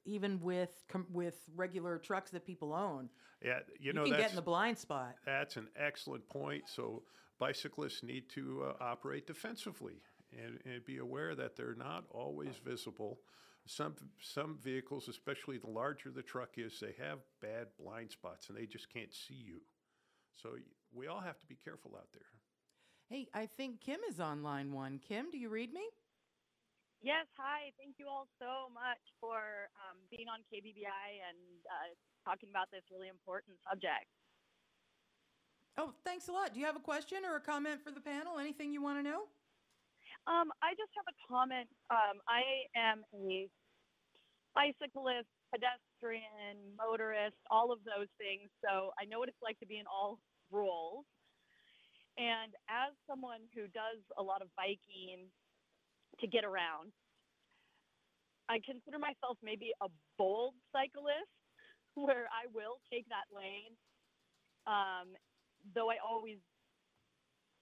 even 0.04 0.40
with 0.40 0.70
com- 0.88 1.06
with 1.12 1.36
regular 1.54 1.98
trucks 1.98 2.30
that 2.32 2.44
people 2.44 2.72
own. 2.72 3.08
Yeah, 3.42 3.60
you, 3.78 3.86
You, 3.88 3.92
know 3.92 4.02
can 4.02 4.12
that's 4.12 4.22
get 4.22 4.30
in 4.30 4.36
the 4.36 4.42
blind 4.42 4.78
spot. 4.78 5.14
that's 5.24 5.56
an 5.56 5.68
excellent 5.76 6.28
point. 6.28 6.64
So 6.68 7.02
bicyclists 7.38 8.02
need 8.02 8.28
to 8.30 8.64
uh, 8.68 8.84
operate 8.84 9.26
defensively 9.26 10.02
and, 10.32 10.58
and 10.64 10.84
be 10.84 10.98
aware 10.98 11.34
that 11.34 11.56
they're 11.56 11.74
not 11.74 12.04
always 12.10 12.56
visible. 12.64 13.18
Some 13.66 13.94
some 14.20 14.58
vehicles, 14.62 15.08
especially 15.08 15.58
the 15.58 15.70
larger 15.70 16.10
the 16.10 16.22
truck 16.22 16.50
is, 16.56 16.80
they 16.80 16.94
have 17.02 17.18
bad 17.40 17.68
blind 17.78 18.10
spots 18.10 18.48
and 18.48 18.56
they 18.58 18.66
just 18.66 18.92
can't 18.92 19.12
see 19.12 19.34
you. 19.34 19.60
So 20.34 20.50
we 20.92 21.06
all 21.06 21.20
have 21.20 21.38
to 21.40 21.46
be 21.46 21.56
careful 21.62 21.92
out 21.96 22.08
there. 22.12 22.22
Hey, 23.08 23.28
I 23.34 23.46
think 23.46 23.80
Kim 23.80 24.00
is 24.08 24.20
on 24.20 24.42
line 24.42 24.72
one. 24.72 24.98
Kim, 25.06 25.30
do 25.30 25.38
you 25.38 25.48
read 25.50 25.72
me? 25.72 25.82
Yes, 27.00 27.24
hi. 27.32 27.72
Thank 27.80 27.96
you 27.96 28.12
all 28.12 28.28
so 28.36 28.68
much 28.76 29.00
for 29.24 29.72
um, 29.88 29.96
being 30.12 30.28
on 30.28 30.44
KBBI 30.52 31.08
and 31.24 31.40
uh, 31.64 31.88
talking 32.28 32.52
about 32.52 32.68
this 32.68 32.84
really 32.92 33.08
important 33.08 33.56
subject. 33.64 34.04
Oh, 35.80 35.96
thanks 36.04 36.28
a 36.28 36.32
lot. 36.32 36.52
Do 36.52 36.60
you 36.60 36.68
have 36.68 36.76
a 36.76 36.84
question 36.84 37.24
or 37.24 37.40
a 37.40 37.40
comment 37.40 37.80
for 37.80 37.88
the 37.88 38.04
panel? 38.04 38.36
Anything 38.36 38.68
you 38.68 38.84
want 38.84 39.00
to 39.00 39.04
know? 39.04 39.32
Um, 40.28 40.52
I 40.60 40.76
just 40.76 40.92
have 40.92 41.08
a 41.08 41.16
comment. 41.24 41.72
Um, 41.88 42.20
I 42.28 42.68
am 42.76 43.00
a 43.16 43.48
bicyclist, 44.52 45.32
pedestrian, 45.48 46.76
motorist, 46.76 47.40
all 47.48 47.72
of 47.72 47.80
those 47.88 48.12
things. 48.20 48.52
So 48.60 48.92
I 49.00 49.08
know 49.08 49.16
what 49.16 49.32
it's 49.32 49.40
like 49.40 49.56
to 49.64 49.66
be 49.66 49.80
in 49.80 49.88
all 49.88 50.20
roles. 50.52 51.08
And 52.20 52.52
as 52.68 52.92
someone 53.08 53.48
who 53.56 53.72
does 53.72 54.04
a 54.20 54.22
lot 54.22 54.44
of 54.44 54.52
biking 54.52 55.32
to 56.18 56.26
get 56.26 56.44
around, 56.44 56.90
I 58.50 58.58
consider 58.66 58.98
myself 58.98 59.38
maybe 59.42 59.70
a 59.78 59.86
bold 60.18 60.54
cyclist 60.74 61.30
where 61.94 62.26
I 62.34 62.50
will 62.50 62.82
take 62.90 63.06
that 63.08 63.30
lane. 63.30 63.78
Um, 64.66 65.14
though 65.74 65.90
I 65.90 65.96
always 66.02 66.38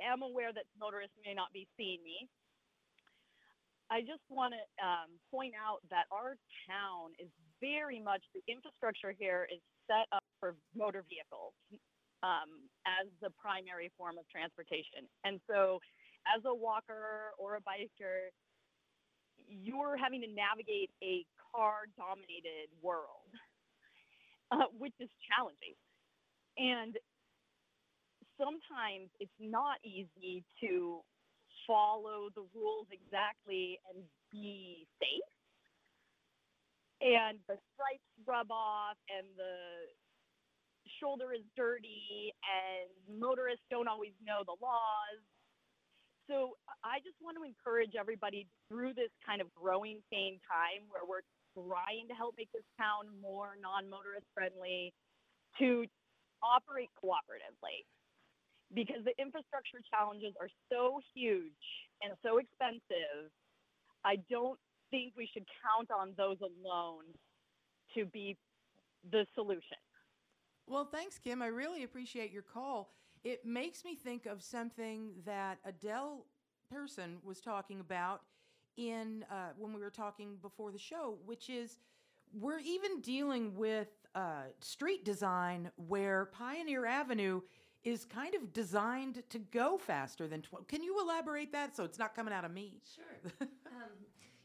am 0.00 0.22
aware 0.22 0.52
that 0.54 0.64
motorists 0.78 1.14
may 1.26 1.34
not 1.34 1.52
be 1.52 1.68
seeing 1.76 2.02
me. 2.02 2.28
I 3.90 4.00
just 4.00 4.22
want 4.28 4.52
to 4.52 4.62
um, 4.84 5.10
point 5.32 5.56
out 5.56 5.80
that 5.88 6.04
our 6.12 6.36
town 6.68 7.16
is 7.16 7.28
very 7.60 8.00
much 8.00 8.20
the 8.36 8.44
infrastructure 8.44 9.16
here 9.16 9.48
is 9.48 9.60
set 9.88 10.04
up 10.12 10.24
for 10.38 10.54
motor 10.76 11.04
vehicles 11.08 11.56
um, 12.22 12.68
as 12.84 13.08
the 13.24 13.32
primary 13.40 13.90
form 13.96 14.20
of 14.20 14.28
transportation. 14.28 15.08
And 15.24 15.40
so, 15.48 15.80
as 16.34 16.42
a 16.44 16.54
walker 16.54 17.32
or 17.38 17.56
a 17.56 17.60
biker, 17.60 18.30
you're 19.48 19.96
having 19.96 20.20
to 20.20 20.28
navigate 20.28 20.90
a 21.02 21.24
car 21.52 21.88
dominated 21.96 22.68
world, 22.82 23.32
uh, 24.50 24.68
which 24.78 24.94
is 25.00 25.08
challenging. 25.28 25.76
And 26.58 26.96
sometimes 28.36 29.10
it's 29.20 29.38
not 29.40 29.78
easy 29.84 30.44
to 30.60 31.00
follow 31.66 32.30
the 32.34 32.44
rules 32.54 32.86
exactly 32.90 33.78
and 33.90 34.02
be 34.32 34.86
safe. 35.00 35.28
And 37.00 37.38
the 37.46 37.54
stripes 37.72 38.10
rub 38.26 38.50
off, 38.50 38.98
and 39.06 39.26
the 39.38 39.86
shoulder 40.98 41.32
is 41.32 41.46
dirty, 41.54 42.34
and 42.42 43.20
motorists 43.20 43.62
don't 43.70 43.86
always 43.86 44.16
know 44.18 44.42
the 44.42 44.56
laws. 44.58 45.22
So 46.28 46.60
I 46.84 47.00
just 47.00 47.16
want 47.24 47.40
to 47.40 47.44
encourage 47.48 47.96
everybody 47.98 48.46
through 48.68 48.92
this 48.92 49.08
kind 49.24 49.40
of 49.40 49.48
growing 49.56 50.04
pain 50.12 50.36
time 50.44 50.84
where 50.92 51.08
we're 51.08 51.24
trying 51.56 52.04
to 52.08 52.14
help 52.14 52.36
make 52.36 52.52
this 52.52 52.68
town 52.76 53.08
more 53.16 53.56
non 53.56 53.88
motorist 53.88 54.28
friendly 54.36 54.92
to 55.58 55.88
operate 56.44 56.92
cooperatively 57.00 57.88
because 58.76 59.00
the 59.08 59.16
infrastructure 59.16 59.80
challenges 59.88 60.36
are 60.36 60.52
so 60.70 61.00
huge 61.16 61.64
and 62.04 62.12
so 62.22 62.36
expensive. 62.36 63.32
I 64.04 64.20
don't 64.28 64.60
think 64.92 65.14
we 65.16 65.28
should 65.32 65.48
count 65.64 65.88
on 65.90 66.12
those 66.16 66.36
alone 66.44 67.08
to 67.96 68.04
be 68.04 68.36
the 69.10 69.24
solution. 69.34 69.80
Well, 70.66 70.84
thanks, 70.84 71.18
Kim. 71.18 71.40
I 71.40 71.46
really 71.46 71.82
appreciate 71.82 72.30
your 72.30 72.42
call. 72.42 72.92
It 73.24 73.44
makes 73.44 73.84
me 73.84 73.94
think 73.94 74.26
of 74.26 74.42
something 74.42 75.10
that 75.24 75.58
Adele 75.64 76.24
Pearson 76.70 77.18
was 77.22 77.40
talking 77.40 77.80
about 77.80 78.22
in 78.76 79.24
uh, 79.30 79.50
when 79.56 79.72
we 79.72 79.80
were 79.80 79.90
talking 79.90 80.36
before 80.40 80.70
the 80.70 80.78
show, 80.78 81.18
which 81.24 81.50
is 81.50 81.78
we're 82.32 82.60
even 82.60 83.00
dealing 83.00 83.54
with 83.54 83.88
uh, 84.14 84.44
street 84.60 85.04
design 85.04 85.70
where 85.76 86.26
Pioneer 86.26 86.86
Avenue 86.86 87.40
is 87.84 88.04
kind 88.04 88.34
of 88.34 88.52
designed 88.52 89.22
to 89.30 89.38
go 89.38 89.78
faster 89.78 90.26
than 90.26 90.42
12. 90.42 90.66
Can 90.66 90.82
you 90.82 91.00
elaborate 91.00 91.52
that 91.52 91.76
so 91.76 91.84
it's 91.84 91.98
not 91.98 92.14
coming 92.14 92.34
out 92.34 92.44
of 92.44 92.52
me? 92.52 92.80
Sure. 92.94 93.32
um, 93.40 93.48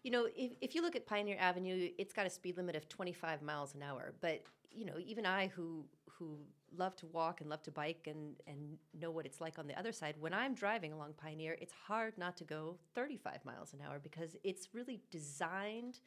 you 0.03 0.11
know, 0.11 0.27
if, 0.35 0.51
if 0.61 0.75
you 0.75 0.81
look 0.81 0.95
at 0.95 1.05
Pioneer 1.05 1.37
Avenue, 1.39 1.89
it's 1.97 2.13
got 2.13 2.25
a 2.25 2.29
speed 2.29 2.57
limit 2.57 2.75
of 2.75 2.87
25 2.89 3.41
miles 3.41 3.73
an 3.73 3.83
hour. 3.83 4.13
But, 4.21 4.43
you 4.71 4.85
know, 4.85 4.93
even 4.99 5.25
I 5.25 5.47
who 5.47 5.85
who 6.17 6.37
love 6.75 6.95
to 6.97 7.05
walk 7.07 7.41
and 7.41 7.49
love 7.49 7.61
to 7.63 7.71
bike 7.71 8.07
and, 8.07 8.35
and 8.47 8.77
know 8.99 9.11
what 9.11 9.25
it's 9.25 9.41
like 9.41 9.59
on 9.59 9.67
the 9.67 9.77
other 9.77 9.91
side, 9.91 10.15
when 10.19 10.33
I'm 10.33 10.53
driving 10.53 10.93
along 10.93 11.13
Pioneer, 11.17 11.57
it's 11.61 11.73
hard 11.87 12.17
not 12.17 12.37
to 12.37 12.43
go 12.43 12.77
35 12.95 13.45
miles 13.45 13.73
an 13.73 13.79
hour 13.85 13.99
because 14.01 14.35
it's 14.43 14.69
really 14.73 15.01
designed 15.11 15.99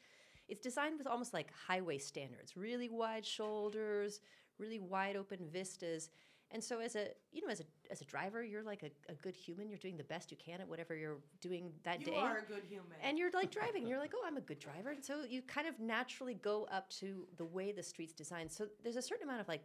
it's 0.48 0.60
designed 0.60 0.98
with 0.98 1.06
almost 1.06 1.34
like 1.34 1.48
highway 1.66 1.98
standards, 1.98 2.56
really 2.56 2.88
wide 2.88 3.26
shoulders, 3.26 4.20
really 4.58 4.78
wide 4.78 5.16
open 5.16 5.40
vistas. 5.50 6.10
And 6.52 6.62
so 6.62 6.78
as 6.78 6.94
a 6.94 7.08
you 7.32 7.44
know 7.44 7.50
as 7.50 7.60
a 7.60 7.64
as 7.90 8.00
a 8.00 8.04
driver, 8.04 8.44
you're 8.44 8.62
like 8.62 8.84
a, 8.84 9.12
a 9.12 9.14
good 9.16 9.34
human. 9.34 9.68
You're 9.68 9.78
doing 9.78 9.96
the 9.96 10.04
best 10.04 10.30
you 10.30 10.36
can 10.36 10.60
at 10.60 10.68
whatever 10.68 10.94
you're 10.94 11.18
doing 11.40 11.72
that 11.82 12.00
You 12.00 12.06
day. 12.06 12.12
You 12.12 12.18
are 12.18 12.38
a 12.38 12.52
good 12.52 12.62
human. 12.68 12.92
And 13.02 13.18
you're 13.18 13.32
like 13.32 13.50
driving, 13.50 13.82
and 13.82 13.88
you're 13.90 13.98
like, 13.98 14.12
oh, 14.14 14.24
I'm 14.24 14.36
a 14.36 14.40
good 14.40 14.60
driver. 14.60 14.90
And 14.90 15.04
so 15.04 15.24
you 15.28 15.42
kind 15.42 15.66
of 15.66 15.80
naturally 15.80 16.34
go 16.34 16.68
up 16.70 16.88
to 16.90 17.26
the 17.36 17.44
way 17.44 17.72
the 17.72 17.82
street's 17.82 18.12
designed. 18.12 18.52
So 18.52 18.68
there's 18.84 18.96
a 18.96 19.02
certain 19.02 19.24
amount 19.24 19.40
of 19.40 19.48
like, 19.48 19.64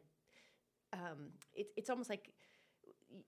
um, 0.93 1.29
it's 1.53 1.73
it's 1.77 1.89
almost 1.89 2.09
like 2.09 2.31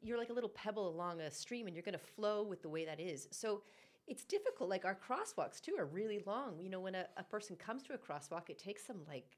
you're 0.02 0.18
like 0.18 0.30
a 0.30 0.34
little 0.34 0.50
pebble 0.50 0.88
along 0.88 1.22
a 1.22 1.32
stream, 1.32 1.68
and 1.68 1.76
you're 1.76 1.84
going 1.84 1.94
to 1.94 2.06
flow 2.16 2.44
with 2.44 2.62
the 2.62 2.70
way 2.70 2.86
that 2.86 3.00
is. 3.00 3.28
So 3.32 3.64
it's 4.08 4.24
difficult. 4.24 4.70
Like 4.70 4.86
our 4.86 4.96
crosswalks 4.98 5.62
too 5.62 5.76
are 5.78 5.86
really 5.86 6.22
long. 6.26 6.60
You 6.60 6.70
know, 6.70 6.80
when 6.80 6.96
a, 6.96 7.06
a 7.18 7.24
person 7.24 7.56
comes 7.56 7.84
to 7.84 7.94
a 7.94 7.98
crosswalk, 7.98 8.50
it 8.50 8.60
takes 8.60 8.84
them 8.84 9.02
like 9.08 9.38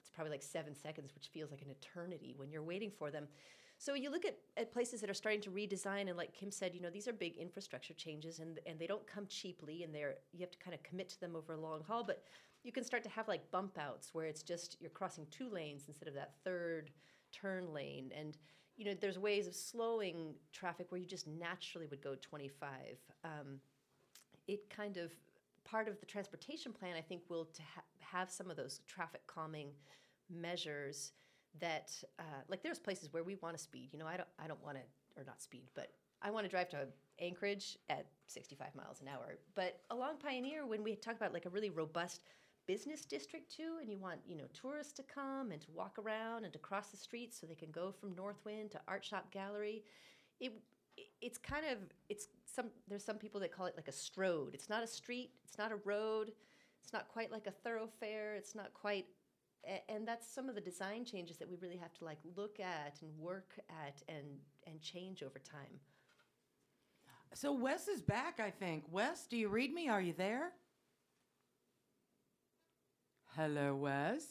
it's 0.00 0.10
probably 0.10 0.30
like 0.30 0.42
seven 0.42 0.74
seconds, 0.76 1.12
which 1.14 1.28
feels 1.28 1.50
like 1.50 1.62
an 1.62 1.70
eternity 1.70 2.34
when 2.36 2.50
you're 2.50 2.62
waiting 2.62 2.90
for 2.90 3.10
them. 3.10 3.26
So 3.78 3.94
you 3.94 4.10
look 4.10 4.26
at, 4.26 4.36
at 4.58 4.72
places 4.72 5.00
that 5.00 5.08
are 5.08 5.14
starting 5.14 5.40
to 5.40 5.50
redesign, 5.50 6.08
and 6.08 6.16
like 6.16 6.34
Kim 6.34 6.50
said, 6.50 6.74
you 6.74 6.82
know, 6.82 6.90
these 6.90 7.08
are 7.08 7.14
big 7.14 7.36
infrastructure 7.36 7.94
changes, 7.94 8.38
and 8.38 8.60
and 8.66 8.78
they 8.78 8.86
don't 8.86 9.06
come 9.06 9.26
cheaply, 9.26 9.82
and 9.84 9.94
they're 9.94 10.16
you 10.32 10.40
have 10.40 10.50
to 10.50 10.58
kind 10.58 10.74
of 10.74 10.82
commit 10.82 11.08
to 11.10 11.20
them 11.20 11.34
over 11.34 11.54
a 11.54 11.60
long 11.60 11.82
haul. 11.86 12.04
But 12.04 12.22
you 12.62 12.72
can 12.72 12.84
start 12.84 13.02
to 13.04 13.08
have 13.08 13.26
like 13.26 13.50
bump 13.50 13.78
outs 13.78 14.10
where 14.12 14.26
it's 14.26 14.42
just 14.42 14.76
you're 14.80 14.90
crossing 14.90 15.26
two 15.30 15.48
lanes 15.48 15.84
instead 15.88 16.08
of 16.08 16.14
that 16.14 16.34
third 16.44 16.90
turn 17.32 17.72
lane, 17.72 18.10
and 18.16 18.36
you 18.76 18.86
know, 18.86 18.94
there's 18.98 19.18
ways 19.18 19.46
of 19.46 19.54
slowing 19.54 20.34
traffic 20.52 20.86
where 20.90 20.98
you 20.98 21.06
just 21.06 21.26
naturally 21.26 21.86
would 21.86 22.00
go 22.00 22.14
25. 22.20 22.72
Um, 23.24 23.60
it 24.48 24.70
kind 24.70 24.96
of 24.96 25.12
part 25.64 25.86
of 25.86 26.00
the 26.00 26.06
transportation 26.06 26.72
plan, 26.72 26.96
I 26.96 27.02
think, 27.02 27.22
will 27.28 27.44
to 27.44 27.62
ha- 27.62 27.82
have 28.00 28.30
some 28.30 28.50
of 28.50 28.56
those 28.56 28.80
traffic 28.86 29.20
calming 29.26 29.68
measures 30.30 31.12
that, 31.60 31.92
uh, 32.18 32.22
like, 32.48 32.62
there's 32.62 32.78
places 32.78 33.12
where 33.12 33.22
we 33.22 33.34
want 33.36 33.56
to 33.56 33.62
speed. 33.62 33.90
You 33.92 33.98
know, 33.98 34.06
I 34.06 34.16
don't, 34.16 34.28
I 34.42 34.46
don't 34.46 34.62
want 34.64 34.78
to, 34.78 35.20
or 35.20 35.24
not 35.24 35.42
speed, 35.42 35.68
but 35.74 35.90
I 36.22 36.30
want 36.30 36.44
to 36.44 36.50
drive 36.50 36.70
to 36.70 36.88
Anchorage 37.18 37.76
at 37.90 38.06
65 38.28 38.74
miles 38.74 39.00
an 39.00 39.08
hour. 39.08 39.36
But 39.54 39.80
along 39.90 40.18
Pioneer, 40.22 40.66
when 40.66 40.82
we 40.82 40.94
talk 40.96 41.16
about 41.16 41.32
like 41.32 41.46
a 41.46 41.50
really 41.50 41.70
robust 41.70 42.22
business 42.66 43.04
district 43.04 43.54
too, 43.54 43.78
and 43.80 43.90
you 43.90 43.98
want 43.98 44.20
you 44.26 44.36
know 44.36 44.44
tourists 44.52 44.92
to 44.94 45.02
come 45.02 45.50
and 45.50 45.60
to 45.60 45.70
walk 45.72 45.98
around 45.98 46.44
and 46.44 46.52
to 46.52 46.58
cross 46.58 46.88
the 46.88 46.96
streets 46.96 47.40
so 47.40 47.46
they 47.46 47.54
can 47.54 47.70
go 47.70 47.92
from 47.92 48.14
Northwind 48.14 48.70
to 48.72 48.80
Art 48.88 49.04
Shop 49.04 49.30
Gallery, 49.30 49.84
it 50.40 50.52
it's 51.20 51.38
kind 51.38 51.64
of 51.66 51.78
it's 52.08 52.28
some 52.44 52.66
there's 52.88 53.04
some 53.04 53.16
people 53.16 53.40
that 53.40 53.52
call 53.52 53.66
it 53.66 53.74
like 53.76 53.88
a 53.88 53.92
strode. 53.92 54.54
It's 54.54 54.68
not 54.68 54.82
a 54.82 54.86
street. 54.86 55.30
It's 55.44 55.58
not 55.58 55.72
a 55.72 55.76
road. 55.84 56.32
It's 56.82 56.92
not 56.92 57.08
quite 57.08 57.30
like 57.30 57.46
a 57.46 57.50
thoroughfare. 57.50 58.34
It's 58.34 58.54
not 58.54 58.72
quite 58.74 59.06
and 59.88 60.08
that's 60.08 60.32
some 60.32 60.48
of 60.48 60.54
the 60.54 60.60
design 60.60 61.04
changes 61.04 61.36
that 61.36 61.48
we 61.48 61.56
really 61.60 61.76
have 61.76 61.92
to 61.92 62.04
like 62.04 62.18
look 62.34 62.58
at 62.60 62.96
and 63.02 63.10
work 63.18 63.58
at 63.68 64.02
and 64.08 64.26
and 64.66 64.80
change 64.80 65.22
over 65.22 65.38
time. 65.38 65.80
So 67.34 67.52
Wes 67.52 67.86
is 67.86 68.02
back, 68.02 68.40
I 68.40 68.50
think. 68.50 68.84
Wes, 68.90 69.26
do 69.26 69.36
you 69.36 69.48
read 69.48 69.72
me? 69.72 69.88
Are 69.88 70.00
you 70.00 70.14
there? 70.16 70.52
Hello, 73.36 73.76
Wes. 73.76 74.24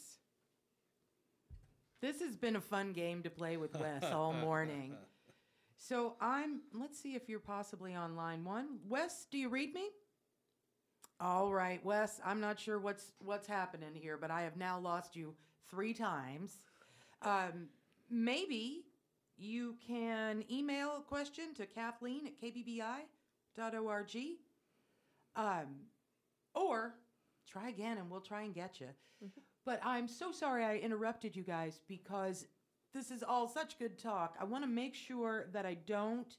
This 2.01 2.19
has 2.21 2.35
been 2.35 2.57
a 2.57 2.62
fun 2.62 2.91
game 2.91 3.23
to 3.23 3.29
play 3.29 3.55
with 3.57 3.75
Wes 3.79 4.03
all 4.03 4.33
morning. 4.33 4.93
So 5.81 6.15
I'm, 6.19 6.59
let's 6.73 6.99
see 6.99 7.15
if 7.15 7.29
you're 7.29 7.39
possibly 7.39 7.95
on 7.95 8.17
line 8.17 8.43
one. 8.43 8.79
Wes, 8.89 9.27
do 9.31 9.38
you 9.38 9.47
read 9.47 9.73
me? 9.73 9.88
All 11.21 11.53
right, 11.53 11.83
Wes, 11.85 12.19
I'm 12.25 12.41
not 12.41 12.59
sure 12.59 12.79
what's 12.79 13.13
what's 13.19 13.47
happening 13.47 13.95
here, 13.95 14.17
but 14.17 14.29
I 14.29 14.41
have 14.41 14.57
now 14.57 14.77
lost 14.77 15.15
you 15.15 15.33
three 15.69 15.93
times. 15.93 16.59
Um, 17.21 17.69
maybe 18.09 18.83
you 19.38 19.77
can 19.88 20.43
email 20.51 20.97
a 20.97 21.01
question 21.01 21.53
to 21.55 21.65
Kathleen 21.65 22.27
at 22.27 22.38
kbbi.org. 22.41 24.17
Um, 25.38 25.67
or 26.53 26.95
try 27.51 27.69
again 27.69 27.97
and 27.97 28.09
we'll 28.09 28.21
try 28.21 28.43
and 28.43 28.53
get 28.53 28.79
you. 28.79 28.88
But 29.65 29.81
I'm 29.83 30.07
so 30.07 30.31
sorry 30.31 30.63
I 30.63 30.77
interrupted 30.77 31.35
you 31.35 31.43
guys 31.43 31.79
because 31.88 32.47
this 32.93 33.12
is 33.12 33.23
all 33.23 33.47
such 33.47 33.77
good 33.77 33.97
talk. 33.99 34.35
I 34.39 34.43
want 34.45 34.63
to 34.63 34.69
make 34.69 34.95
sure 34.95 35.47
that 35.53 35.65
I 35.65 35.75
don't 35.85 36.33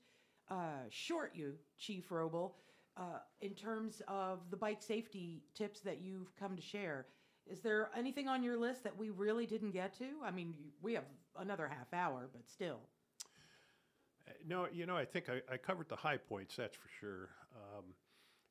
uh, 0.51 0.85
short 0.91 1.33
you, 1.35 1.55
Chief 1.79 2.09
Robl, 2.09 2.53
uh, 2.97 3.19
in 3.41 3.55
terms 3.55 4.03
of 4.09 4.41
the 4.51 4.57
bike 4.57 4.83
safety 4.83 5.43
tips 5.55 5.81
that 5.81 6.01
you've 6.01 6.35
come 6.37 6.57
to 6.57 6.63
share. 6.63 7.07
Is 7.47 7.61
there 7.61 7.91
anything 7.97 8.29
on 8.29 8.43
your 8.43 8.57
list 8.57 8.83
that 8.85 8.97
we 8.97 9.11
really 9.11 9.47
didn't 9.47 9.71
get 9.73 9.97
to? 9.99 10.07
I 10.25 10.31
mean, 10.31 10.55
we 10.83 10.95
have 10.95 11.05
another 11.39 11.69
half 11.69 11.93
hour, 11.93 12.29
but 12.33 12.49
still. 12.49 12.81
Uh, 14.27 14.33
No, 14.47 14.67
you 14.73 14.87
know, 14.87 14.97
I 14.97 15.05
think 15.05 15.29
I, 15.29 15.41
I 15.53 15.57
covered 15.57 15.89
the 15.89 15.97
high 15.97 16.17
points, 16.17 16.57
that's 16.57 16.77
for 16.77 16.89
sure. 17.01 17.29
Um, 17.55 17.85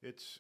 it's 0.02 0.40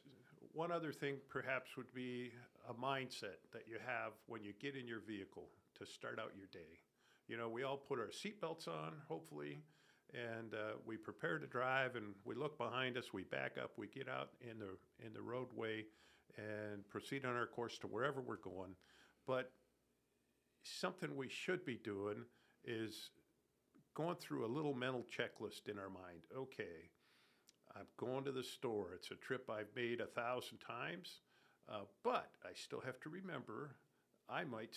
one 0.53 0.71
other 0.71 0.91
thing 0.91 1.17
perhaps 1.29 1.77
would 1.77 1.93
be 1.93 2.31
a 2.69 2.73
mindset 2.73 3.39
that 3.53 3.63
you 3.67 3.77
have 3.85 4.13
when 4.27 4.43
you 4.43 4.53
get 4.59 4.75
in 4.75 4.87
your 4.87 4.99
vehicle 4.99 5.49
to 5.77 5.85
start 5.85 6.19
out 6.19 6.31
your 6.37 6.47
day. 6.51 6.79
You 7.27 7.37
know, 7.37 7.47
we 7.47 7.63
all 7.63 7.77
put 7.77 7.99
our 7.99 8.07
seatbelts 8.07 8.67
on, 8.67 8.93
hopefully, 9.07 9.59
and 10.13 10.53
uh, 10.53 10.77
we 10.85 10.97
prepare 10.97 11.37
to 11.37 11.45
drive, 11.45 11.95
and 11.95 12.15
we 12.25 12.33
look 12.35 12.57
behind 12.57 12.97
us, 12.97 13.13
we 13.13 13.23
back 13.23 13.57
up, 13.61 13.71
we 13.77 13.87
get 13.87 14.09
out 14.09 14.29
in 14.41 14.57
the 14.57 14.77
in 15.05 15.13
the 15.13 15.21
roadway, 15.21 15.85
and 16.37 16.87
proceed 16.89 17.25
on 17.25 17.35
our 17.35 17.45
course 17.45 17.77
to 17.79 17.87
wherever 17.87 18.21
we're 18.21 18.37
going. 18.37 18.73
But 19.27 19.51
something 20.63 21.15
we 21.15 21.29
should 21.29 21.63
be 21.65 21.79
doing 21.83 22.25
is 22.65 23.11
going 23.93 24.15
through 24.15 24.45
a 24.45 24.47
little 24.47 24.73
mental 24.73 25.05
checklist 25.05 25.69
in 25.69 25.77
our 25.77 25.89
mind. 25.89 26.23
Okay, 26.35 26.89
I'm 27.75 27.85
going 27.97 28.23
to 28.25 28.31
the 28.31 28.43
store. 28.43 28.93
It's 28.95 29.11
a 29.11 29.15
trip 29.15 29.49
I've 29.49 29.73
made 29.75 30.01
a 30.01 30.07
thousand 30.07 30.57
times, 30.59 31.21
uh, 31.71 31.85
but 32.03 32.31
I 32.43 32.49
still 32.53 32.81
have 32.81 32.99
to 33.01 33.09
remember 33.09 33.75
I 34.29 34.43
might, 34.43 34.75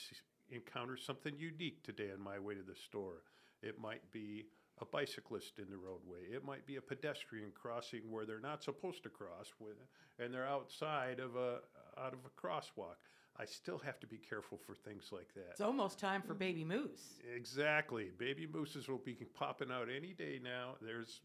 encounter 0.51 0.97
something 0.97 1.35
unique 1.39 1.83
today 1.83 2.11
on 2.13 2.23
my 2.23 2.39
way 2.39 2.55
to 2.55 2.63
the 2.63 2.75
store. 2.75 3.23
It 3.63 3.81
might 3.81 4.11
be 4.11 4.47
a 4.81 4.85
bicyclist 4.85 5.59
in 5.59 5.71
the 5.71 5.77
roadway. 5.77 6.25
It 6.33 6.45
might 6.45 6.67
be 6.67 6.77
a 6.77 6.81
pedestrian 6.81 7.53
crossing 7.55 8.11
where 8.11 8.25
they're 8.25 8.41
not 8.41 8.65
supposed 8.65 9.03
to 9.05 9.09
cross 9.09 9.53
with, 9.61 9.77
and 10.19 10.33
they're 10.33 10.49
outside 10.49 11.21
of 11.21 11.37
a 11.37 11.59
out 11.99 12.15
of 12.15 12.21
a 12.25 12.41
crosswalk. 12.41 12.97
I 13.39 13.45
still 13.47 13.79
have 13.79 13.99
to 14.01 14.07
be 14.07 14.19
careful 14.19 14.59
for 14.59 14.75
things 14.75 15.09
like 15.11 15.33
that. 15.35 15.53
It's 15.53 15.61
almost 15.61 15.99
time 15.99 16.21
for 16.23 16.35
baby 16.35 16.65
moose. 16.65 17.19
Exactly. 17.35 18.11
Baby 18.19 18.47
mooses 18.47 18.89
will 18.89 18.99
be 18.99 19.15
popping 19.35 19.71
out 19.71 19.89
any 19.95 20.13
day 20.13 20.39
now. 20.43 20.75
There's 20.83 21.21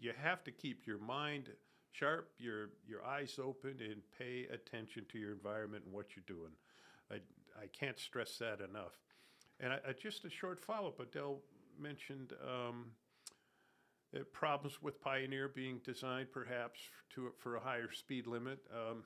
you 0.00 0.12
have 0.22 0.44
to 0.44 0.50
keep 0.50 0.86
your 0.86 0.98
mind 0.98 1.50
sharp, 1.92 2.30
your 2.38 2.70
your 2.86 3.04
eyes 3.04 3.38
open 3.42 3.76
and 3.80 4.02
pay 4.18 4.46
attention 4.52 5.04
to 5.10 5.18
your 5.18 5.32
environment 5.32 5.84
and 5.84 5.94
what 5.94 6.06
you're 6.14 6.24
doing. 6.26 6.52
I 7.10 7.16
I 7.60 7.66
can't 7.72 7.98
stress 7.98 8.36
that 8.38 8.60
enough. 8.60 8.98
And 9.60 9.72
I, 9.72 9.78
I, 9.88 9.92
just 9.92 10.26
a 10.26 10.30
short 10.30 10.60
follow-up. 10.60 11.00
Adele 11.00 11.38
mentioned 11.80 12.34
um, 12.44 12.90
uh, 14.14 14.18
problems 14.30 14.82
with 14.82 15.00
Pioneer 15.00 15.48
being 15.48 15.80
designed 15.82 16.30
perhaps 16.30 16.78
to 17.14 17.32
for 17.38 17.56
a 17.56 17.60
higher 17.60 17.90
speed 17.90 18.26
limit. 18.26 18.58
Um, 18.70 19.04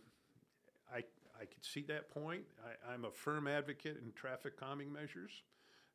I 0.92 1.04
I 1.40 1.44
could 1.44 1.64
see 1.64 1.82
that 1.88 2.10
point. 2.10 2.42
I, 2.88 2.92
am 2.94 3.04
a 3.04 3.10
firm 3.10 3.46
advocate 3.46 3.98
in 4.04 4.12
traffic 4.12 4.58
calming 4.58 4.92
measures. 4.92 5.42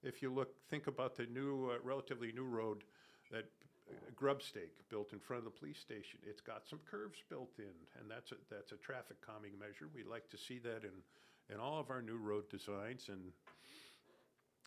If 0.01 0.21
you 0.21 0.33
look, 0.33 0.49
think 0.69 0.87
about 0.87 1.15
the 1.15 1.25
new, 1.27 1.69
uh, 1.71 1.77
relatively 1.83 2.31
new 2.31 2.45
road 2.45 2.83
that 3.31 3.45
uh, 3.89 3.93
Grubstake 4.19 4.73
built 4.89 5.13
in 5.13 5.19
front 5.19 5.45
of 5.45 5.45
the 5.45 5.57
police 5.59 5.79
station. 5.79 6.19
It's 6.25 6.41
got 6.41 6.67
some 6.67 6.79
curves 6.89 7.19
built 7.29 7.51
in, 7.57 7.75
and 7.99 8.09
that's 8.09 8.31
a 8.31 8.35
that's 8.49 8.71
a 8.71 8.77
traffic 8.77 9.17
calming 9.25 9.57
measure. 9.59 9.89
We 9.93 10.03
like 10.03 10.29
to 10.29 10.37
see 10.37 10.59
that 10.59 10.83
in 10.83 11.53
in 11.53 11.59
all 11.59 11.79
of 11.79 11.89
our 11.89 12.01
new 12.01 12.17
road 12.17 12.49
designs, 12.49 13.09
and 13.09 13.31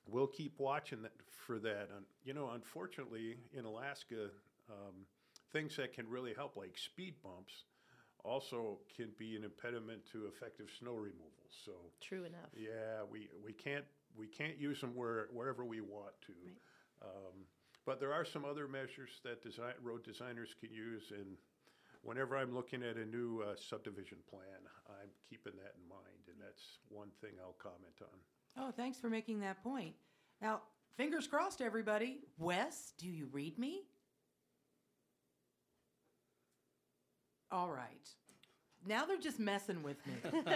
we'll 0.06 0.26
keep 0.26 0.58
watching 0.58 1.02
that 1.02 1.12
for 1.28 1.58
that. 1.58 1.88
And 1.94 2.04
you 2.24 2.34
know, 2.34 2.50
unfortunately, 2.54 3.36
in 3.52 3.64
Alaska, 3.64 4.30
um, 4.70 5.06
things 5.52 5.76
that 5.76 5.92
can 5.92 6.08
really 6.08 6.34
help, 6.34 6.56
like 6.56 6.76
speed 6.76 7.14
bumps, 7.22 7.64
also 8.24 8.78
can 8.94 9.08
be 9.18 9.36
an 9.36 9.44
impediment 9.44 10.02
to 10.12 10.26
effective 10.26 10.66
snow 10.78 10.92
removal. 10.92 11.32
So 11.64 11.72
true 12.00 12.24
enough. 12.24 12.50
Yeah, 12.54 13.02
we, 13.10 13.28
we 13.44 13.52
can't 13.52 13.84
we 14.16 14.26
can't 14.26 14.58
use 14.58 14.80
them 14.80 14.94
where, 14.94 15.28
wherever 15.32 15.64
we 15.64 15.80
want 15.80 16.14
to. 16.26 16.32
Right. 16.44 17.10
Um, 17.10 17.46
but 17.88 17.98
there 17.98 18.12
are 18.12 18.24
some 18.26 18.44
other 18.44 18.68
measures 18.68 19.08
that 19.24 19.42
design, 19.42 19.72
road 19.82 20.04
designers 20.04 20.50
can 20.60 20.70
use, 20.70 21.04
and 21.10 21.38
whenever 22.02 22.36
I'm 22.36 22.54
looking 22.54 22.82
at 22.82 22.96
a 22.96 23.06
new 23.06 23.42
uh, 23.42 23.54
subdivision 23.56 24.18
plan, 24.28 24.60
I'm 24.90 25.08
keeping 25.30 25.54
that 25.56 25.72
in 25.74 25.88
mind, 25.88 26.28
and 26.28 26.36
that's 26.38 26.80
one 26.90 27.08
thing 27.22 27.30
I'll 27.40 27.56
comment 27.58 27.94
on. 28.02 28.62
Oh, 28.62 28.70
thanks 28.76 28.98
for 28.98 29.08
making 29.08 29.40
that 29.40 29.62
point. 29.62 29.94
Now, 30.42 30.60
fingers 30.98 31.26
crossed, 31.26 31.62
everybody. 31.62 32.18
Wes, 32.36 32.92
do 32.98 33.08
you 33.08 33.26
read 33.32 33.58
me? 33.58 33.84
All 37.50 37.70
right. 37.70 38.10
Now 38.86 39.06
they're 39.06 39.16
just 39.16 39.38
messing 39.38 39.82
with 39.82 39.96
me. 40.06 40.12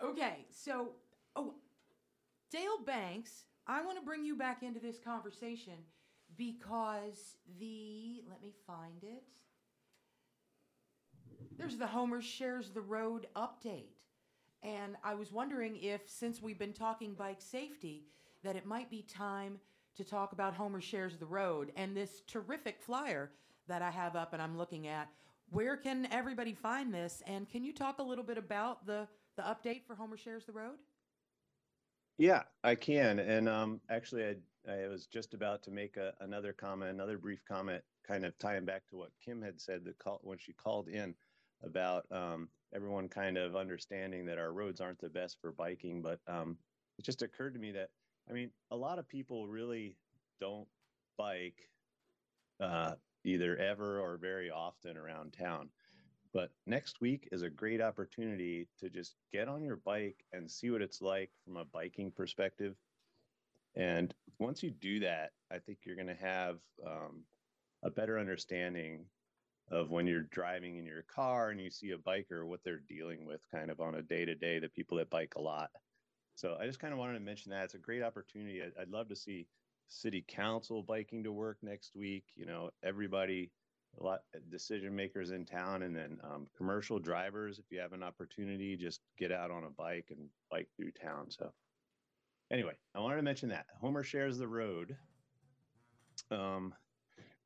okay, 0.00 0.46
so, 0.52 0.90
oh, 1.34 1.54
Dale 2.52 2.78
Banks, 2.86 3.46
I 3.68 3.82
want 3.82 3.98
to 3.98 4.04
bring 4.04 4.24
you 4.24 4.34
back 4.34 4.62
into 4.62 4.80
this 4.80 4.98
conversation 4.98 5.74
because 6.38 7.36
the, 7.60 8.22
let 8.28 8.42
me 8.42 8.54
find 8.66 9.02
it. 9.02 9.22
There's 11.58 11.76
the 11.76 11.86
Homer 11.86 12.22
Shares 12.22 12.70
the 12.70 12.80
Road 12.80 13.26
update. 13.36 13.98
And 14.62 14.96
I 15.04 15.14
was 15.14 15.32
wondering 15.32 15.76
if, 15.82 16.08
since 16.08 16.40
we've 16.40 16.58
been 16.58 16.72
talking 16.72 17.12
bike 17.12 17.42
safety, 17.42 18.06
that 18.42 18.56
it 18.56 18.64
might 18.64 18.90
be 18.90 19.02
time 19.02 19.58
to 19.96 20.04
talk 20.04 20.32
about 20.32 20.54
Homer 20.54 20.80
Shares 20.80 21.18
the 21.18 21.26
Road 21.26 21.70
and 21.76 21.94
this 21.94 22.22
terrific 22.26 22.80
flyer 22.80 23.30
that 23.66 23.82
I 23.82 23.90
have 23.90 24.16
up 24.16 24.32
and 24.32 24.40
I'm 24.40 24.56
looking 24.56 24.88
at. 24.88 25.08
Where 25.50 25.76
can 25.76 26.08
everybody 26.10 26.54
find 26.54 26.92
this? 26.92 27.22
And 27.26 27.48
can 27.48 27.64
you 27.64 27.74
talk 27.74 27.98
a 27.98 28.02
little 28.02 28.24
bit 28.24 28.38
about 28.38 28.86
the, 28.86 29.06
the 29.36 29.42
update 29.42 29.82
for 29.86 29.94
Homer 29.94 30.16
Shares 30.16 30.46
the 30.46 30.52
Road? 30.52 30.76
Yeah, 32.18 32.42
I 32.64 32.74
can. 32.74 33.20
And 33.20 33.48
um, 33.48 33.80
actually, 33.88 34.24
I, 34.24 34.72
I 34.72 34.88
was 34.88 35.06
just 35.06 35.34
about 35.34 35.62
to 35.62 35.70
make 35.70 35.96
a, 35.96 36.14
another 36.20 36.52
comment, 36.52 36.90
another 36.90 37.16
brief 37.16 37.44
comment, 37.46 37.82
kind 38.06 38.24
of 38.24 38.36
tying 38.38 38.64
back 38.64 38.86
to 38.88 38.96
what 38.96 39.12
Kim 39.24 39.40
had 39.40 39.60
said 39.60 39.84
that 39.84 39.98
call, 39.98 40.18
when 40.22 40.38
she 40.38 40.52
called 40.52 40.88
in 40.88 41.14
about 41.62 42.10
um, 42.10 42.48
everyone 42.74 43.08
kind 43.08 43.38
of 43.38 43.54
understanding 43.56 44.26
that 44.26 44.38
our 44.38 44.52
roads 44.52 44.80
aren't 44.80 45.00
the 45.00 45.08
best 45.08 45.40
for 45.40 45.52
biking. 45.52 46.02
But 46.02 46.20
um, 46.26 46.58
it 46.98 47.04
just 47.04 47.22
occurred 47.22 47.54
to 47.54 47.60
me 47.60 47.70
that, 47.72 47.90
I 48.28 48.32
mean, 48.32 48.50
a 48.70 48.76
lot 48.76 48.98
of 48.98 49.08
people 49.08 49.46
really 49.46 49.96
don't 50.40 50.68
bike 51.16 51.70
uh, 52.60 52.94
either 53.24 53.56
ever 53.56 54.00
or 54.00 54.18
very 54.18 54.50
often 54.50 54.96
around 54.96 55.32
town. 55.32 55.70
But 56.38 56.52
next 56.66 57.00
week 57.00 57.28
is 57.32 57.42
a 57.42 57.50
great 57.50 57.80
opportunity 57.80 58.68
to 58.78 58.88
just 58.88 59.16
get 59.32 59.48
on 59.48 59.64
your 59.64 59.74
bike 59.74 60.24
and 60.32 60.48
see 60.48 60.70
what 60.70 60.82
it's 60.82 61.02
like 61.02 61.32
from 61.44 61.56
a 61.56 61.64
biking 61.64 62.12
perspective. 62.12 62.76
And 63.74 64.14
once 64.38 64.62
you 64.62 64.70
do 64.70 65.00
that, 65.00 65.30
I 65.50 65.58
think 65.58 65.78
you're 65.82 65.96
going 65.96 66.06
to 66.06 66.14
have 66.14 66.58
um, 66.86 67.24
a 67.82 67.90
better 67.90 68.20
understanding 68.20 69.06
of 69.72 69.90
when 69.90 70.06
you're 70.06 70.28
driving 70.30 70.76
in 70.76 70.86
your 70.86 71.02
car 71.12 71.50
and 71.50 71.60
you 71.60 71.72
see 71.72 71.90
a 71.90 71.98
biker, 71.98 72.46
what 72.46 72.60
they're 72.64 72.84
dealing 72.88 73.26
with 73.26 73.40
kind 73.50 73.68
of 73.68 73.80
on 73.80 73.96
a 73.96 74.02
day 74.02 74.24
to 74.24 74.36
day, 74.36 74.60
the 74.60 74.68
people 74.68 74.98
that 74.98 75.10
bike 75.10 75.32
a 75.34 75.42
lot. 75.42 75.70
So 76.36 76.56
I 76.60 76.66
just 76.66 76.78
kind 76.78 76.92
of 76.92 77.00
wanted 77.00 77.14
to 77.14 77.24
mention 77.24 77.50
that. 77.50 77.64
It's 77.64 77.74
a 77.74 77.78
great 77.78 78.04
opportunity. 78.04 78.62
I'd, 78.62 78.80
I'd 78.80 78.90
love 78.90 79.08
to 79.08 79.16
see 79.16 79.48
city 79.88 80.24
council 80.28 80.84
biking 80.84 81.24
to 81.24 81.32
work 81.32 81.58
next 81.62 81.96
week. 81.96 82.26
You 82.36 82.46
know, 82.46 82.70
everybody, 82.84 83.50
a 84.00 84.04
lot 84.04 84.20
decision 84.50 84.94
makers 84.94 85.30
in 85.30 85.44
town, 85.44 85.82
and 85.82 85.94
then 85.94 86.18
um, 86.24 86.46
commercial 86.56 86.98
drivers. 86.98 87.58
If 87.58 87.66
you 87.70 87.80
have 87.80 87.92
an 87.92 88.02
opportunity, 88.02 88.76
just 88.76 89.00
get 89.18 89.32
out 89.32 89.50
on 89.50 89.64
a 89.64 89.70
bike 89.70 90.06
and 90.10 90.28
bike 90.50 90.68
through 90.76 90.92
town. 90.92 91.30
So, 91.30 91.52
anyway, 92.52 92.74
I 92.94 93.00
wanted 93.00 93.16
to 93.16 93.22
mention 93.22 93.48
that 93.50 93.66
Homer 93.80 94.02
shares 94.02 94.38
the 94.38 94.48
road. 94.48 94.96
Um, 96.30 96.74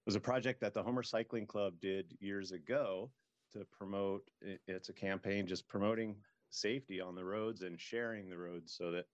was 0.04 0.16
a 0.16 0.20
project 0.20 0.60
that 0.60 0.74
the 0.74 0.82
Homer 0.82 1.02
Cycling 1.02 1.46
Club 1.46 1.74
did 1.80 2.16
years 2.20 2.52
ago 2.52 3.10
to 3.52 3.64
promote. 3.70 4.22
It's 4.66 4.88
a 4.88 4.94
campaign 4.94 5.46
just 5.46 5.68
promoting 5.68 6.16
safety 6.50 7.00
on 7.00 7.14
the 7.14 7.24
roads 7.24 7.62
and 7.62 7.80
sharing 7.80 8.28
the 8.28 8.36
roads 8.36 8.74
so 8.76 8.90
that 8.92 9.06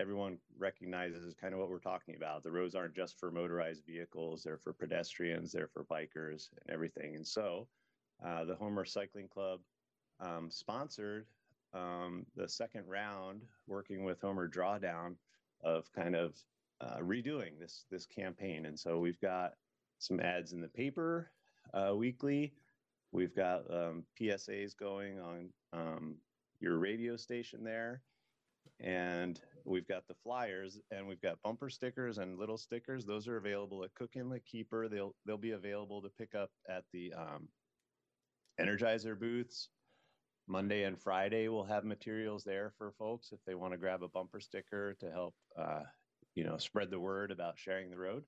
everyone 0.00 0.38
recognizes 0.58 1.24
is 1.24 1.34
kind 1.34 1.52
of 1.52 1.60
what 1.60 1.68
we're 1.68 1.78
talking 1.78 2.16
about. 2.16 2.42
The 2.42 2.50
roads 2.50 2.74
aren't 2.74 2.94
just 2.94 3.20
for 3.20 3.30
motorized 3.30 3.84
vehicles, 3.86 4.42
they're 4.42 4.56
for 4.56 4.72
pedestrians, 4.72 5.52
they're 5.52 5.68
for 5.68 5.84
bikers 5.84 6.48
and 6.52 6.72
everything. 6.72 7.16
And 7.16 7.26
so 7.26 7.68
uh, 8.24 8.44
the 8.44 8.54
Homer 8.54 8.86
Cycling 8.86 9.28
Club 9.28 9.60
um, 10.18 10.48
sponsored 10.50 11.26
um, 11.74 12.24
the 12.34 12.48
second 12.48 12.84
round, 12.88 13.42
working 13.66 14.02
with 14.02 14.22
Homer 14.22 14.48
Drawdown, 14.48 15.16
of 15.62 15.92
kind 15.92 16.16
of 16.16 16.34
uh, 16.80 16.96
redoing 17.00 17.58
this 17.58 17.84
this 17.90 18.06
campaign. 18.06 18.64
And 18.64 18.78
so 18.78 18.98
we've 18.98 19.20
got 19.20 19.52
some 19.98 20.18
ads 20.18 20.52
in 20.52 20.62
the 20.62 20.68
paper 20.68 21.30
uh, 21.74 21.94
weekly. 21.94 22.54
We've 23.12 23.36
got 23.36 23.70
um, 23.70 24.04
PSAs 24.18 24.74
going 24.74 25.20
on 25.20 25.48
um, 25.74 26.14
your 26.58 26.78
radio 26.78 27.16
station 27.16 27.62
there 27.62 28.02
and 28.82 29.40
we've 29.64 29.86
got 29.86 30.06
the 30.08 30.14
flyers 30.22 30.78
and 30.90 31.06
we've 31.06 31.20
got 31.20 31.40
bumper 31.42 31.70
stickers 31.70 32.18
and 32.18 32.38
little 32.38 32.58
stickers. 32.58 33.04
Those 33.04 33.28
are 33.28 33.36
available 33.36 33.84
at 33.84 33.94
Cook 33.94 34.12
Inletkeeper. 34.16 34.90
They'll 34.90 35.14
they'll 35.26 35.38
be 35.38 35.52
available 35.52 36.02
to 36.02 36.08
pick 36.18 36.34
up 36.34 36.50
at 36.68 36.84
the 36.92 37.12
um, 37.16 37.48
energizer 38.60 39.18
booths. 39.18 39.68
Monday 40.48 40.82
and 40.82 41.00
friday 41.00 41.46
we'll 41.46 41.62
have 41.62 41.84
materials 41.84 42.42
there 42.42 42.72
for 42.76 42.92
folks 42.98 43.30
if 43.30 43.38
they 43.46 43.54
want 43.54 43.72
to 43.72 43.78
grab 43.78 44.02
a 44.02 44.08
bumper 44.08 44.40
sticker 44.40 44.96
to 44.98 45.08
help 45.08 45.34
uh, 45.56 45.82
you 46.34 46.42
know 46.42 46.56
spread 46.56 46.90
the 46.90 46.98
word 46.98 47.30
about 47.30 47.58
sharing 47.58 47.90
the 47.90 47.98
road. 47.98 48.24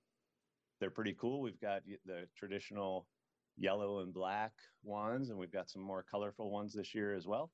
They're 0.80 0.90
pretty 0.90 1.16
cool. 1.20 1.40
We've 1.40 1.60
got 1.60 1.82
the 2.04 2.26
traditional 2.36 3.06
yellow 3.56 4.00
and 4.00 4.14
black 4.14 4.52
ones 4.82 5.30
and 5.30 5.38
we've 5.38 5.52
got 5.52 5.70
some 5.70 5.82
more 5.82 6.04
colorful 6.08 6.50
ones 6.50 6.72
this 6.72 6.94
year 6.94 7.14
as 7.14 7.26
well. 7.26 7.50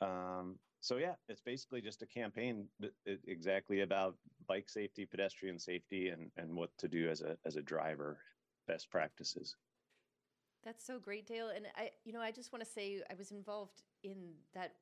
Um, 0.00 0.58
so 0.86 0.98
yeah, 0.98 1.14
it's 1.28 1.40
basically 1.40 1.80
just 1.80 2.02
a 2.02 2.06
campaign 2.06 2.68
uh, 2.80 2.86
exactly 3.26 3.80
about 3.80 4.14
bike 4.46 4.68
safety, 4.68 5.04
pedestrian 5.04 5.58
safety, 5.58 6.10
and 6.10 6.30
and 6.36 6.54
what 6.54 6.70
to 6.78 6.86
do 6.86 7.10
as 7.10 7.22
a 7.22 7.36
as 7.44 7.56
a 7.56 7.62
driver, 7.62 8.18
best 8.68 8.88
practices. 8.88 9.56
That's 10.64 10.86
so 10.86 11.00
great, 11.00 11.26
Dale. 11.26 11.48
And 11.48 11.66
I, 11.76 11.90
you 12.04 12.12
know, 12.12 12.20
I 12.20 12.30
just 12.30 12.52
want 12.52 12.64
to 12.64 12.70
say 12.70 13.02
I 13.10 13.14
was 13.14 13.32
involved 13.32 13.82
in 14.04 14.34
that 14.54 14.74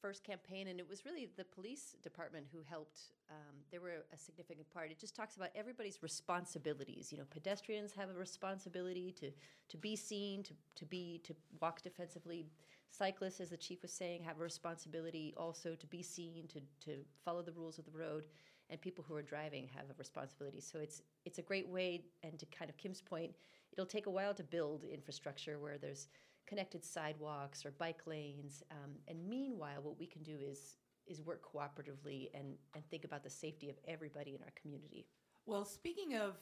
first 0.00 0.24
campaign, 0.24 0.68
and 0.68 0.78
it 0.78 0.88
was 0.88 1.04
really 1.04 1.28
the 1.36 1.44
police 1.44 1.96
department 2.02 2.46
who 2.52 2.58
helped. 2.68 2.98
Um, 3.30 3.56
they 3.70 3.78
were 3.78 4.04
a 4.12 4.16
significant 4.16 4.68
part. 4.70 4.90
It 4.90 4.98
just 4.98 5.16
talks 5.16 5.36
about 5.36 5.50
everybody's 5.54 6.02
responsibilities. 6.02 7.10
You 7.10 7.18
know, 7.18 7.24
pedestrians 7.30 7.92
have 7.92 8.10
a 8.10 8.14
responsibility 8.14 9.12
to 9.20 9.30
to 9.68 9.76
be 9.76 9.96
seen, 9.96 10.42
to 10.44 10.54
to 10.76 10.84
be 10.84 11.20
to 11.24 11.34
walk 11.60 11.82
defensively. 11.82 12.46
Cyclists, 12.90 13.40
as 13.40 13.50
the 13.50 13.56
chief 13.56 13.82
was 13.82 13.92
saying, 13.92 14.22
have 14.22 14.38
a 14.38 14.42
responsibility 14.42 15.34
also 15.36 15.74
to 15.74 15.86
be 15.86 16.02
seen, 16.02 16.46
to 16.48 16.60
to 16.84 17.04
follow 17.24 17.42
the 17.42 17.52
rules 17.52 17.78
of 17.78 17.84
the 17.84 17.98
road. 17.98 18.26
And 18.68 18.80
people 18.80 19.04
who 19.06 19.14
are 19.14 19.22
driving 19.22 19.68
have 19.76 19.84
a 19.90 19.94
responsibility. 19.96 20.60
So 20.60 20.78
it's 20.80 21.02
it's 21.24 21.38
a 21.38 21.42
great 21.42 21.68
way, 21.68 22.02
and 22.22 22.38
to 22.38 22.46
kind 22.46 22.68
of 22.68 22.76
Kim's 22.76 23.00
point, 23.00 23.32
it'll 23.72 23.86
take 23.86 24.06
a 24.06 24.10
while 24.10 24.34
to 24.34 24.42
build 24.42 24.84
infrastructure 24.84 25.58
where 25.58 25.78
there's 25.78 26.08
connected 26.46 26.84
sidewalks 26.84 27.64
or 27.66 27.72
bike 27.72 28.06
lanes. 28.06 28.62
Um, 28.70 28.92
and 29.08 29.18
meanwhile, 29.28 29.82
what 29.82 29.98
we 29.98 30.06
can 30.06 30.22
do 30.22 30.38
is 30.40 30.76
is 31.06 31.22
work 31.22 31.40
cooperatively 31.40 32.30
and, 32.34 32.54
and 32.74 32.84
think 32.90 33.04
about 33.04 33.22
the 33.22 33.30
safety 33.30 33.68
of 33.68 33.76
everybody 33.86 34.34
in 34.34 34.42
our 34.42 34.52
community. 34.60 35.06
Well, 35.46 35.64
speaking 35.64 36.16
of 36.16 36.34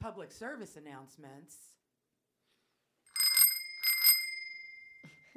public 0.00 0.32
service 0.32 0.76
announcements, 0.76 1.56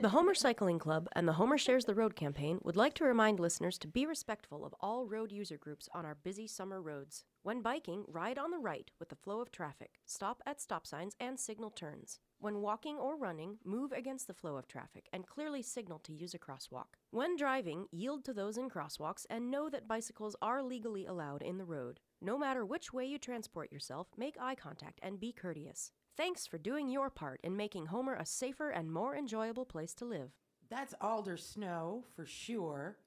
The 0.01 0.07
Homer 0.07 0.33
Cycling 0.33 0.79
Club 0.79 1.09
and 1.11 1.27
the 1.27 1.33
Homer 1.33 1.57
Shares 1.57 1.83
the 1.83 1.93
Road 1.93 2.15
campaign 2.15 2.59
would 2.63 2.77
like 2.77 2.93
to 2.93 3.03
remind 3.03 3.37
listeners 3.37 3.77
to 3.79 3.87
be 3.89 4.05
respectful 4.05 4.63
of 4.63 4.73
all 4.79 5.05
road 5.05 5.29
user 5.29 5.57
groups 5.57 5.89
on 5.93 6.05
our 6.05 6.15
busy 6.15 6.47
summer 6.47 6.81
roads. 6.81 7.25
When 7.43 7.61
biking, 7.61 8.05
ride 8.07 8.39
on 8.39 8.51
the 8.51 8.59
right 8.59 8.89
with 8.97 9.09
the 9.09 9.17
flow 9.17 9.41
of 9.41 9.51
traffic, 9.51 9.99
stop 10.05 10.41
at 10.45 10.61
stop 10.61 10.87
signs 10.87 11.17
and 11.19 11.37
signal 11.37 11.69
turns. 11.69 12.21
When 12.41 12.61
walking 12.61 12.95
or 12.95 13.17
running, 13.17 13.57
move 13.65 13.91
against 13.91 14.25
the 14.27 14.33
flow 14.33 14.55
of 14.55 14.65
traffic 14.65 15.09
and 15.11 15.27
clearly 15.27 15.61
signal 15.61 15.99
to 15.99 16.13
use 16.13 16.33
a 16.33 16.39
crosswalk. 16.39 16.95
When 17.11 17.35
driving, 17.35 17.87
yield 17.91 18.23
to 18.25 18.33
those 18.33 18.57
in 18.57 18.69
crosswalks 18.69 19.25
and 19.29 19.51
know 19.51 19.69
that 19.69 19.89
bicycles 19.89 20.37
are 20.41 20.63
legally 20.63 21.05
allowed 21.05 21.41
in 21.41 21.57
the 21.57 21.65
road. 21.65 21.99
No 22.21 22.37
matter 22.37 22.65
which 22.65 22.93
way 22.93 23.05
you 23.05 23.17
transport 23.17 23.73
yourself, 23.73 24.07
make 24.15 24.37
eye 24.39 24.55
contact 24.55 24.99
and 25.03 25.19
be 25.19 25.33
courteous. 25.33 25.91
Thanks 26.15 26.47
for 26.47 26.57
doing 26.57 26.87
your 26.89 27.09
part 27.09 27.41
in 27.43 27.57
making 27.57 27.87
Homer 27.87 28.15
a 28.15 28.25
safer 28.25 28.69
and 28.69 28.89
more 28.89 29.17
enjoyable 29.17 29.65
place 29.65 29.93
to 29.95 30.05
live. 30.05 30.31
that's 30.69 30.93
Alder 31.01 31.35
Snow 31.35 32.05
for 32.15 32.25
sure. 32.25 32.99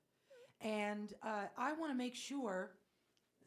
And 0.61 1.14
uh, 1.23 1.47
I 1.57 1.73
want 1.73 1.90
to 1.90 1.97
make 1.97 2.14
sure 2.14 2.73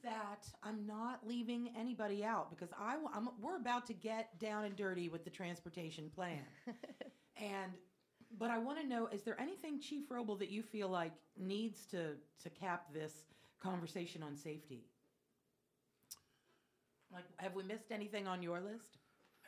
that 0.06 0.48
I'm 0.64 0.88
not 0.88 1.28
leaving 1.28 1.70
anybody 1.78 2.24
out 2.24 2.50
because 2.50 2.70
I, 2.80 2.96
I'm, 3.14 3.30
we're 3.42 3.58
about 3.58 3.86
to 3.88 3.94
get 3.94 4.40
down 4.40 4.64
and 4.64 4.76
dirty 4.76 5.10
with 5.10 5.26
the 5.26 5.30
transportation 5.30 6.10
plan. 6.16 6.46
and 7.38 7.74
but 8.38 8.50
I 8.50 8.58
want 8.58 8.80
to 8.80 8.88
know: 8.88 9.08
is 9.08 9.24
there 9.24 9.40
anything, 9.40 9.80
Chief 9.80 10.08
Robl, 10.10 10.40
that 10.40 10.50
you 10.50 10.62
feel 10.62 10.88
like 10.88 11.12
needs 11.38 11.86
to 11.88 12.14
to 12.44 12.50
cap 12.50 12.94
this 12.94 13.26
conversation 13.62 14.24
on 14.24 14.36
safety? 14.38 14.86
Like, 17.12 17.26
have 17.38 17.56
we 17.56 17.64
missed 17.64 17.92
anything 17.92 18.28
on 18.28 18.42
your 18.42 18.60
list? 18.60 18.98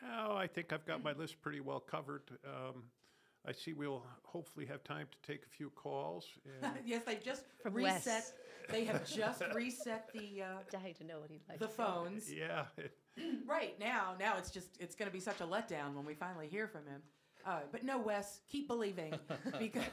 Oh, 0.04 0.36
I 0.36 0.48
think 0.48 0.72
I've 0.72 0.86
got 0.86 1.04
my 1.04 1.14
list 1.14 1.42
pretty 1.42 1.60
well 1.60 1.80
covered. 1.80 2.22
Um, 2.46 2.84
I 3.48 3.54
see 3.54 3.74
we'll 3.74 4.04
hopefully 4.24 4.66
have 4.66 4.84
time 4.84 5.08
to 5.10 5.32
take 5.32 5.44
a 5.46 5.50
few 5.50 5.70
calls. 5.70 6.26
And 6.62 6.74
yes, 6.86 7.04
they 7.06 7.16
just 7.16 7.44
From 7.64 7.74
reset. 7.74 8.06
Wes. 8.06 8.34
They 8.70 8.84
have 8.84 9.10
just 9.10 9.42
reset 9.54 10.10
the 10.14 10.44
uh, 10.44 10.46
Dying 10.72 10.94
to 10.96 11.06
know 11.06 11.20
what 11.20 11.30
he'd 11.32 11.42
like. 11.48 11.60
the 11.60 11.70
phones. 11.70 12.32
yeah, 12.38 12.66
Right 13.48 13.80
now, 13.80 14.16
now 14.20 14.38
it's 14.38 14.52
just 14.52 14.78
it's 14.80 14.96
going 14.96 15.10
to 15.10 15.14
be 15.14 15.22
such 15.22 15.40
a 15.40 15.46
letdown 15.46 15.96
when 15.96 16.06
we 16.06 16.14
finally 16.14 16.48
hear 16.48 16.68
from 16.68 16.86
him. 16.86 17.02
Uh, 17.46 17.62
but 17.72 17.84
no, 17.84 17.98
Wes, 17.98 18.42
keep 18.52 18.68
believing 18.68 19.14
because 19.58 19.86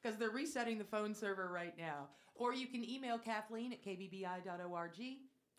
because 0.00 0.18
they're 0.18 0.30
resetting 0.30 0.78
the 0.78 0.84
phone 0.84 1.14
server 1.14 1.50
right 1.52 1.76
now. 1.76 2.06
Or 2.36 2.54
you 2.54 2.68
can 2.68 2.88
email 2.88 3.18
Kathleen 3.18 3.72
at 3.72 3.84
kbbi.org 3.84 5.00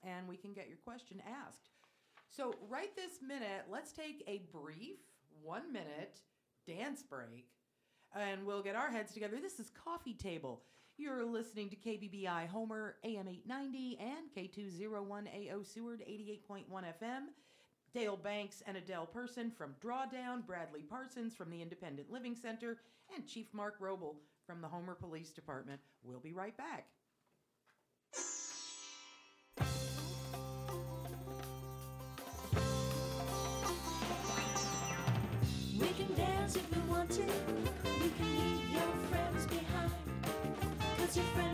and 0.04 0.28
we 0.28 0.38
can 0.38 0.54
get 0.54 0.68
your 0.68 0.78
question 0.78 1.22
asked. 1.46 1.70
So 2.30 2.54
right 2.70 2.96
this 2.96 3.20
minute, 3.22 3.66
let's 3.70 3.92
take 3.92 4.24
a 4.28 4.42
brief 4.52 4.98
one 5.42 5.72
minute 5.72 6.20
dance 6.68 7.04
break 7.04 7.48
and 8.16 8.46
we'll 8.46 8.64
get 8.64 8.76
our 8.76 8.90
heads 8.90 9.14
together. 9.14 9.38
This 9.42 9.60
is 9.60 9.70
Coffee 9.70 10.14
Table. 10.14 10.64
You're 10.98 11.26
listening 11.26 11.70
to 11.70 11.76
KBBI 11.76 12.48
Homer 12.48 12.96
AM 13.04 13.28
890 13.28 14.00
and 14.00 14.32
K201AO 14.36 15.66
Seward 15.66 16.02
88.1 16.08 16.66
FM. 16.72 17.24
Dale 17.94 18.18
Banks 18.18 18.64
and 18.66 18.78
Adele 18.78 19.06
Pearson 19.06 19.52
from 19.52 19.76
Drawdown, 19.84 20.46
Bradley 20.46 20.82
Parsons 20.82 21.34
from 21.34 21.50
the 21.50 21.62
Independent 21.62 22.12
Living 22.12 22.36
Center, 22.36 22.80
and 23.16 23.26
Chief 23.26 23.48
Mark 23.54 23.80
Robl 23.80 24.16
from 24.46 24.62
the 24.62 24.68
Homer 24.68 24.96
Police 24.96 25.32
Department. 25.32 25.80
We'll 26.04 26.20
be 26.20 26.34
right 26.34 26.58
back. 26.58 26.88
If 37.20 37.48
we 37.48 37.64
want 37.64 37.84
to. 37.84 38.04
We 38.04 38.10
can 38.10 38.30
leave 38.40 38.70
your 38.72 38.92
friends 39.10 39.46
behind. 39.48 39.92
Cause 40.98 41.16
your 41.18 41.26
friends 41.28 41.45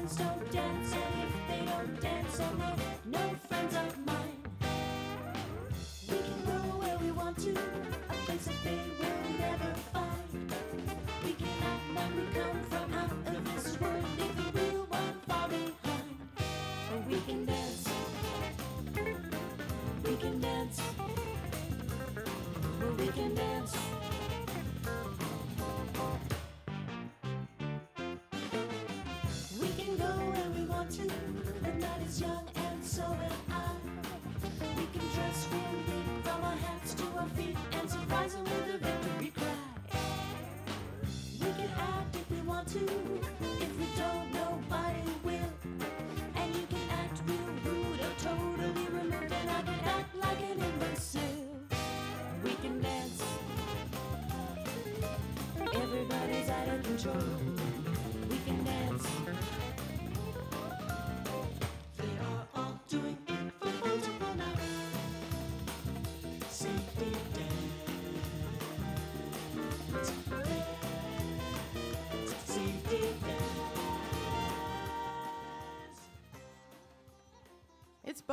Is 32.12 32.20
young 32.20 32.61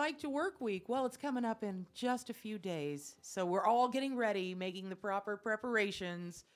Bike 0.09 0.21
to 0.21 0.31
Work 0.31 0.63
Week. 0.63 0.89
Well, 0.89 1.05
it's 1.05 1.19
coming 1.19 1.45
up 1.45 1.63
in 1.63 1.85
just 1.93 2.31
a 2.31 2.33
few 2.33 2.59
days. 2.59 3.17
So 3.21 3.45
we're 3.45 3.67
all 3.67 3.89
getting 3.89 4.17
ready, 4.17 4.55
making 4.55 4.89
the 4.89 4.97
proper 4.97 5.37
preparations 5.37 6.47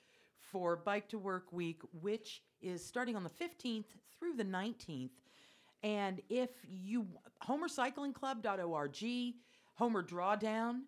for 0.51 0.75
Bike 0.75 1.07
to 1.09 1.19
Work 1.19 1.53
Week, 1.53 1.79
which 2.01 2.41
is 2.63 2.83
starting 2.83 3.15
on 3.15 3.23
the 3.23 3.29
15th 3.29 3.85
through 4.17 4.33
the 4.37 4.43
19th. 4.43 5.11
And 5.83 6.19
if 6.29 6.49
you, 6.67 7.05
homercyclingclub.org, 7.47 9.33
Homer 9.75 10.03
Drawdown, 10.03 10.79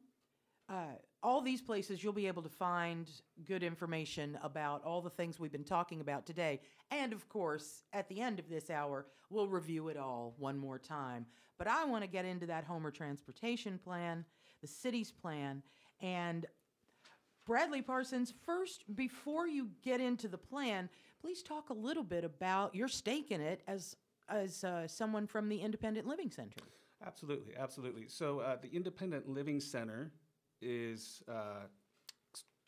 uh, 0.68 0.95
all 1.26 1.41
these 1.41 1.59
places 1.59 2.03
you'll 2.03 2.13
be 2.13 2.28
able 2.28 2.43
to 2.43 2.49
find 2.49 3.09
good 3.47 3.63
information 3.63 4.38
about 4.43 4.84
all 4.84 5.01
the 5.01 5.09
things 5.09 5.39
we've 5.39 5.51
been 5.51 5.63
talking 5.63 5.99
about 5.99 6.23
today. 6.23 6.61
And 6.91 7.11
of 7.13 7.28
course, 7.30 7.84
at 7.93 8.07
the 8.09 8.21
end 8.21 8.38
of 8.38 8.47
this 8.47 8.69
hour, 8.69 9.07
we'll 9.32 9.47
review 9.47 9.88
it 9.88 9.97
all 9.97 10.36
one 10.38 10.55
more 10.55 10.78
time. 10.78 11.26
But 11.57 11.67
I 11.67 11.84
want 11.86 12.03
to 12.03 12.07
get 12.07 12.26
into 12.26 12.45
that 12.45 12.63
Homer 12.63 12.91
transportation 12.91 13.80
plan, 13.80 14.23
the 14.61 14.67
city's 14.67 15.11
plan, 15.11 15.63
and 15.99 16.45
Bradley 17.43 17.82
Parsons, 17.82 18.32
first, 18.45 18.84
before 18.95 19.47
you 19.47 19.69
get 19.84 19.99
into 19.99 20.28
the 20.28 20.38
plan, 20.38 20.89
please 21.19 21.41
talk 21.41 21.71
a 21.71 21.73
little 21.73 22.03
bit 22.03 22.23
about 22.23 22.76
your 22.76 22.88
stake 22.88 23.32
in 23.32 23.41
it 23.41 23.63
as 23.67 23.95
as 24.30 24.63
uh, 24.63 24.88
someone 24.88 25.26
from 25.26 25.49
the 25.49 25.57
Independent 25.57 26.05
Living 26.05 26.30
Center. 26.30 26.61
Absolutely, 27.05 27.55
absolutely. 27.57 28.07
So 28.07 28.39
uh, 28.39 28.57
the 28.61 28.69
Independent 28.69 29.28
Living 29.28 29.59
Center 29.59 30.11
is 30.62 31.22
uh, 31.30 31.68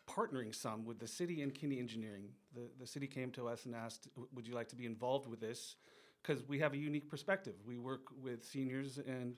partnering 0.09 0.53
some 0.53 0.85
with 0.85 0.99
the 0.99 1.07
city 1.07 1.41
and 1.41 1.53
Kinney 1.53 1.79
Engineering. 1.79 2.29
The, 2.53 2.69
the 2.79 2.87
city 2.87 3.07
came 3.07 3.31
to 3.31 3.47
us 3.47 3.65
and 3.65 3.75
asked, 3.75 4.07
would 4.33 4.47
you 4.47 4.53
like 4.53 4.69
to 4.69 4.75
be 4.75 4.85
involved 4.85 5.27
with 5.27 5.39
this? 5.39 5.75
Because 6.21 6.47
we 6.47 6.59
have 6.59 6.73
a 6.73 6.77
unique 6.77 7.09
perspective. 7.09 7.55
We 7.65 7.77
work 7.77 8.07
with 8.21 8.43
seniors 8.45 8.97
and 8.97 9.35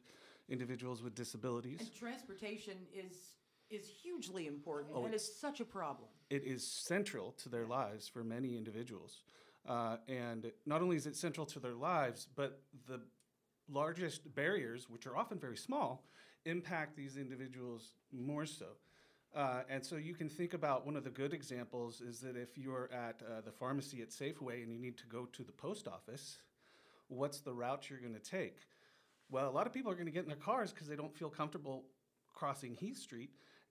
individuals 0.47 1.03
with 1.03 1.15
disabilities. 1.15 1.79
And 1.79 1.93
transportation 1.93 2.77
is 2.93 3.33
is 3.69 3.87
hugely 3.87 4.47
important 4.47 4.93
Oh, 4.95 5.05
and 5.05 5.13
is 5.13 5.39
such 5.39 5.59
a 5.59 5.65
problem. 5.65 6.09
it 6.31 6.43
is 6.43 6.65
central 6.65 7.33
to 7.33 7.49
their 7.49 7.67
lives 7.67 8.07
for 8.07 8.23
many 8.23 8.57
individuals. 8.57 9.21
Uh, 9.67 9.97
and 10.07 10.51
not 10.65 10.81
only 10.81 10.95
is 10.95 11.05
it 11.05 11.15
central 11.15 11.45
to 11.45 11.59
their 11.59 11.75
lives, 11.75 12.27
but 12.35 12.63
the 12.87 12.99
largest 13.71 14.33
barriers, 14.33 14.89
which 14.89 15.05
are 15.05 15.15
often 15.15 15.37
very 15.37 15.57
small, 15.57 16.03
impact 16.45 16.95
these 16.95 17.17
individuals 17.17 17.93
more 18.11 18.45
so. 18.45 18.65
Uh, 19.35 19.61
and 19.69 19.85
so 19.85 19.95
you 19.95 20.15
can 20.15 20.27
think 20.27 20.53
about 20.53 20.85
one 20.85 20.95
of 20.95 21.03
the 21.03 21.09
good 21.09 21.33
examples 21.33 22.01
is 22.01 22.19
that 22.19 22.35
if 22.35 22.57
you're 22.57 22.89
at 22.91 23.21
uh, 23.21 23.41
the 23.41 23.51
pharmacy 23.51 24.01
at 24.01 24.09
Safeway 24.09 24.63
and 24.63 24.71
you 24.71 24.79
need 24.79 24.97
to 24.97 25.05
go 25.05 25.25
to 25.25 25.43
the 25.43 25.51
post 25.51 25.87
office, 25.87 26.37
what's 27.09 27.39
the 27.41 27.53
route 27.53 27.89
you're 27.89 27.99
going 27.99 28.13
to 28.13 28.19
take? 28.19 28.57
Well, 29.29 29.47
a 29.47 29.51
lot 29.51 29.67
of 29.67 29.73
people 29.73 29.91
are 29.91 29.95
going 29.95 30.07
to 30.07 30.11
get 30.11 30.23
in 30.23 30.29
their 30.29 30.37
cars 30.37 30.71
because 30.71 30.87
they 30.87 30.95
don't 30.95 31.15
feel 31.15 31.29
comfortable 31.29 31.83
crossing 32.33 32.75
Heath 32.75 32.97
Street. 32.97 33.29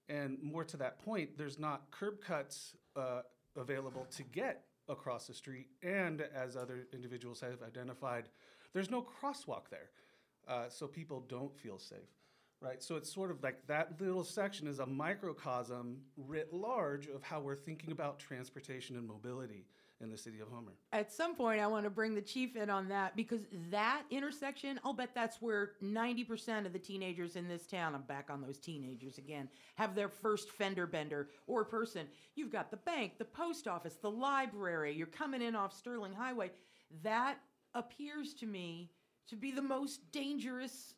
And 0.09 0.39
more 0.43 0.65
to 0.65 0.77
that 0.77 1.05
point, 1.05 1.37
there's 1.37 1.59
not 1.59 1.91
curb 1.91 2.21
cuts 2.21 2.77
uh, 2.97 3.23
available 3.57 4.07
to 4.17 4.23
get 4.23 4.65
across 4.89 5.27
the 5.27 5.35
street. 5.35 5.67
And 5.83 6.23
as 6.35 6.57
other 6.57 6.87
individuals 6.93 7.41
have 7.41 7.63
identified, 7.67 8.29
there's 8.73 8.91
no 8.91 9.03
crosswalk 9.03 9.69
there. 9.71 9.91
Uh, 10.47 10.69
so 10.69 10.87
people 10.87 11.25
don't 11.29 11.55
feel 11.55 11.79
safe, 11.79 12.09
right? 12.61 12.83
So 12.83 12.97
it's 12.97 13.13
sort 13.13 13.31
of 13.31 13.43
like 13.43 13.67
that 13.67 14.01
little 14.01 14.25
section 14.25 14.67
is 14.67 14.79
a 14.79 14.87
microcosm 14.87 15.99
writ 16.17 16.53
large 16.53 17.07
of 17.07 17.23
how 17.23 17.41
we're 17.41 17.57
thinking 17.57 17.93
about 17.93 18.19
transportation 18.19 18.97
and 18.97 19.07
mobility 19.07 19.65
in 20.01 20.11
the 20.11 20.17
city 20.17 20.39
of 20.39 20.49
Homer. 20.49 20.73
At 20.93 21.11
some 21.11 21.35
point, 21.35 21.61
I 21.61 21.67
want 21.67 21.85
to 21.85 21.91
bring 21.91 22.15
the 22.15 22.23
chief 22.23 22.55
in 22.55 22.71
on 22.71 22.89
that 22.89 23.17
because 23.17 23.41
that 23.71 24.03
intersection, 24.11 24.79
I'll 24.85 24.93
bet 24.93 25.11
that's 25.13 25.43
where 25.43 25.73
90% 25.83 26.67
of 26.67 26.73
the 26.73 26.79
teenagers 26.79 27.35
in 27.35 27.49
this 27.49 27.67
town, 27.67 27.95
I'm 27.95 28.03
back 28.03 28.29
on 28.31 28.41
those 28.41 28.59
teenagers 28.59 29.19
again, 29.19 29.49
have 29.75 29.97
their 29.97 30.09
first 30.09 30.51
fender 30.51 30.87
bender 30.87 31.29
or 31.49 31.65
person. 31.65 32.07
You've 32.37 32.53
got 32.53 32.71
the 32.71 32.77
bank, 32.77 33.19
the 33.19 33.25
post 33.25 33.67
office, 33.67 33.97
the 33.97 34.11
library, 34.11 34.95
you're 34.95 35.07
coming 35.09 35.43
in 35.43 35.57
off 35.57 35.77
Sterling 35.77 36.13
Highway. 36.13 36.53
That 37.03 37.39
appears 37.75 38.35
to 38.35 38.47
me 38.47 38.91
to 39.29 39.37
be 39.37 39.51
the 39.51 39.63
most 39.63 40.13
dangerous 40.13 40.95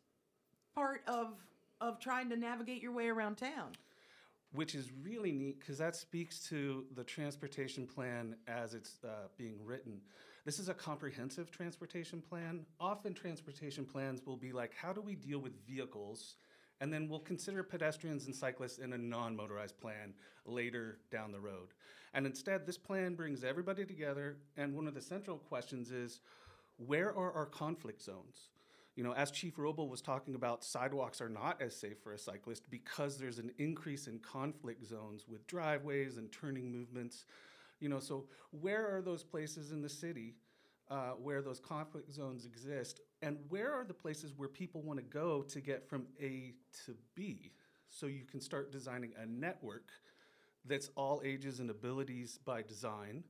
part 0.75 1.03
of 1.09 1.35
of 1.81 1.99
trying 1.99 2.29
to 2.31 2.37
navigate 2.37 2.83
your 2.83 2.93
way 2.93 3.09
around 3.09 3.37
town. 3.37 3.73
which 4.53 4.75
is 4.75 4.91
really 5.03 5.31
neat 5.31 5.61
because 5.61 5.79
that 5.79 5.95
speaks 5.95 6.41
to 6.49 6.85
the 6.97 7.05
transportation 7.05 7.87
plan 7.87 8.35
as 8.49 8.75
it's 8.75 8.99
uh, 9.05 9.29
being 9.39 9.65
written. 9.65 10.01
This 10.45 10.59
is 10.59 10.69
a 10.69 10.75
comprehensive 10.75 11.51
transportation 11.53 12.21
plan. 12.21 12.67
Often, 12.81 13.15
transportation 13.15 13.85
plans 13.85 14.27
will 14.27 14.37
be 14.37 14.53
like, 14.53 14.75
how 14.75 14.93
do 14.93 15.01
we 15.01 15.15
deal 15.15 15.39
with 15.39 15.53
vehicles? 15.67 16.35
And 16.81 16.93
then 16.93 17.09
we'll 17.09 17.21
consider 17.21 17.63
pedestrians 17.63 18.27
and 18.27 18.35
cyclists 18.35 18.79
in 18.79 18.93
a 18.93 18.99
non 18.99 19.37
motorized 19.37 19.79
plan 19.81 20.15
later 20.47 20.99
down 21.13 21.31
the 21.31 21.39
road. 21.39 21.69
And 22.15 22.27
instead, 22.27 22.67
this 22.67 22.79
plan 22.79 23.15
brings 23.15 23.45
everybody 23.45 23.85
together. 23.85 24.39
And 24.57 24.75
one 24.75 24.89
of 24.89 24.95
the 24.95 25.03
central 25.03 25.37
questions 25.39 25.93
is 25.93 26.21
where 26.79 27.11
are 27.15 27.33
our 27.33 27.47
conflict 27.47 28.03
zones? 28.03 28.49
You 28.97 29.05
know, 29.05 29.13
as 29.13 29.31
Chief 29.31 29.57
Robl 29.57 29.89
was 29.89 30.03
talking 30.03 30.35
about, 30.35 30.65
sidewalks 30.65 31.21
are 31.21 31.29
not 31.29 31.63
as 31.63 31.77
safe 31.77 31.99
for 32.03 32.13
a 32.13 32.19
cyclist 32.19 32.69
because 32.71 33.19
there's 33.19 33.39
an 33.39 33.53
increase 33.59 34.07
in 34.09 34.19
conflict 34.19 34.85
zones 34.85 35.27
with 35.29 35.47
driveways 35.47 36.17
and 36.17 36.31
turning 36.33 36.71
movements. 36.71 37.25
You 37.79 37.89
know, 37.89 38.01
so 38.01 38.27
where 38.51 38.95
are 38.95 39.01
those 39.01 39.23
places 39.25 39.73
in 39.73 39.81
the 39.81 39.89
city 39.89 40.35
uh, 40.91 41.13
where 41.13 41.41
those 41.41 41.61
conflict 41.61 42.13
zones 42.13 42.45
exist? 42.45 43.01
And 43.23 43.39
where 43.49 43.73
are 43.73 43.85
the 43.85 43.95
places 43.95 44.35
where 44.37 44.49
people 44.49 44.83
want 44.83 44.99
to 44.99 45.05
go 45.05 45.43
to 45.43 45.61
get 45.61 45.89
from 45.89 46.07
A 46.21 46.55
to 46.85 46.95
B? 47.15 47.53
So 47.89 48.07
you 48.07 48.25
can 48.25 48.41
start 48.41 48.73
designing 48.73 49.13
a 49.21 49.27
network 49.27 49.91
that's 50.65 50.91
all 50.97 51.23
ages 51.25 51.61
and 51.61 51.71
abilities 51.71 52.39
by 52.45 52.63
design, 52.63 53.25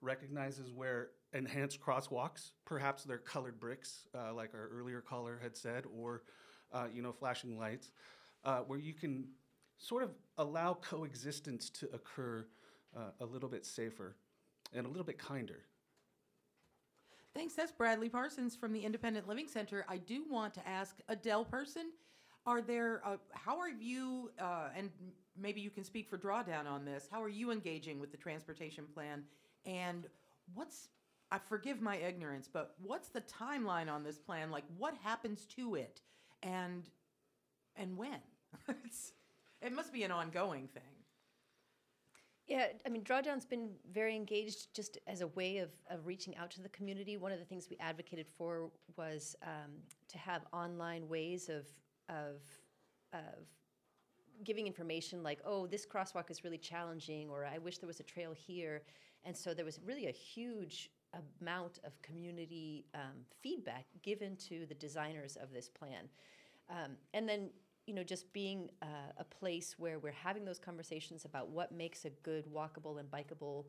recognizes 0.00 0.72
where 0.72 1.10
enhanced 1.32 1.80
crosswalks, 1.80 2.52
perhaps 2.64 3.04
they're 3.04 3.18
colored 3.18 3.60
bricks, 3.60 4.06
uh, 4.14 4.32
like 4.32 4.54
our 4.54 4.68
earlier 4.72 5.00
caller 5.00 5.38
had 5.42 5.56
said, 5.56 5.84
or 5.96 6.22
uh, 6.72 6.86
you 6.92 7.02
know, 7.02 7.12
flashing 7.12 7.58
lights, 7.58 7.90
uh, 8.44 8.60
where 8.60 8.78
you 8.78 8.94
can 8.94 9.26
sort 9.78 10.02
of 10.02 10.10
allow 10.38 10.74
coexistence 10.74 11.70
to 11.70 11.88
occur 11.92 12.46
uh, 12.96 13.10
a 13.20 13.24
little 13.24 13.48
bit 13.48 13.64
safer 13.64 14.16
and 14.72 14.86
a 14.86 14.88
little 14.88 15.04
bit 15.04 15.18
kinder. 15.18 15.62
Thanks. 17.34 17.54
That's 17.54 17.72
Bradley 17.72 18.08
Parsons 18.08 18.56
from 18.56 18.72
the 18.72 18.80
Independent 18.80 19.28
Living 19.28 19.46
Center. 19.46 19.84
I 19.88 19.98
do 19.98 20.24
want 20.28 20.54
to 20.54 20.68
ask 20.68 20.96
Adele 21.08 21.44
Pearson, 21.44 21.92
are 22.46 22.60
there, 22.60 23.02
uh, 23.04 23.16
how 23.32 23.58
are 23.58 23.68
you, 23.68 24.30
uh, 24.40 24.68
and 24.74 24.90
maybe 25.38 25.60
you 25.60 25.70
can 25.70 25.84
speak 25.84 26.08
for 26.08 26.18
Drawdown 26.18 26.66
on 26.66 26.84
this, 26.84 27.06
how 27.10 27.22
are 27.22 27.28
you 27.28 27.50
engaging 27.52 28.00
with 28.00 28.10
the 28.10 28.16
transportation 28.16 28.84
plan? 28.92 29.22
And 29.68 30.06
what's, 30.54 30.88
I 31.30 31.38
forgive 31.38 31.80
my 31.80 31.96
ignorance, 31.96 32.48
but 32.50 32.74
what's 32.82 33.10
the 33.10 33.20
timeline 33.20 33.92
on 33.92 34.02
this 34.02 34.18
plan? 34.18 34.50
Like, 34.50 34.64
what 34.78 34.94
happens 35.02 35.44
to 35.56 35.76
it? 35.76 36.00
And, 36.42 36.88
and 37.76 37.96
when? 37.96 38.18
It 39.60 39.72
must 39.72 39.92
be 39.92 40.04
an 40.04 40.12
ongoing 40.12 40.68
thing. 40.68 40.82
Yeah, 42.46 42.68
I 42.86 42.88
mean, 42.88 43.02
Drawdown's 43.02 43.44
been 43.44 43.70
very 43.92 44.16
engaged 44.16 44.74
just 44.74 44.98
as 45.06 45.20
a 45.20 45.26
way 45.26 45.58
of, 45.58 45.70
of 45.90 46.06
reaching 46.06 46.34
out 46.36 46.50
to 46.52 46.62
the 46.62 46.68
community. 46.70 47.18
One 47.18 47.32
of 47.32 47.38
the 47.38 47.44
things 47.44 47.66
we 47.68 47.76
advocated 47.78 48.26
for 48.26 48.70
was 48.96 49.36
um, 49.42 49.72
to 50.08 50.16
have 50.16 50.42
online 50.52 51.08
ways 51.08 51.50
of, 51.50 51.66
of, 52.08 52.40
of 53.12 53.46
giving 54.44 54.66
information 54.66 55.22
like, 55.22 55.40
oh, 55.44 55.66
this 55.66 55.84
crosswalk 55.84 56.30
is 56.30 56.42
really 56.42 56.56
challenging, 56.56 57.28
or 57.28 57.44
I 57.44 57.58
wish 57.58 57.78
there 57.78 57.86
was 57.86 58.00
a 58.00 58.04
trail 58.04 58.32
here. 58.32 58.82
And 59.24 59.36
so 59.36 59.54
there 59.54 59.64
was 59.64 59.80
really 59.84 60.06
a 60.06 60.12
huge 60.12 60.90
amount 61.40 61.78
of 61.84 62.00
community 62.02 62.84
um, 62.94 63.24
feedback 63.40 63.86
given 64.02 64.36
to 64.36 64.66
the 64.66 64.74
designers 64.74 65.36
of 65.36 65.52
this 65.52 65.68
plan. 65.68 66.08
Um, 66.70 66.92
and 67.14 67.28
then, 67.28 67.50
you 67.86 67.94
know, 67.94 68.04
just 68.04 68.32
being 68.32 68.70
uh, 68.82 69.12
a 69.18 69.24
place 69.24 69.76
where 69.78 69.98
we're 69.98 70.12
having 70.12 70.44
those 70.44 70.58
conversations 70.58 71.24
about 71.24 71.48
what 71.48 71.72
makes 71.72 72.04
a 72.04 72.10
good 72.10 72.46
walkable 72.46 73.00
and 73.00 73.10
bikeable 73.10 73.64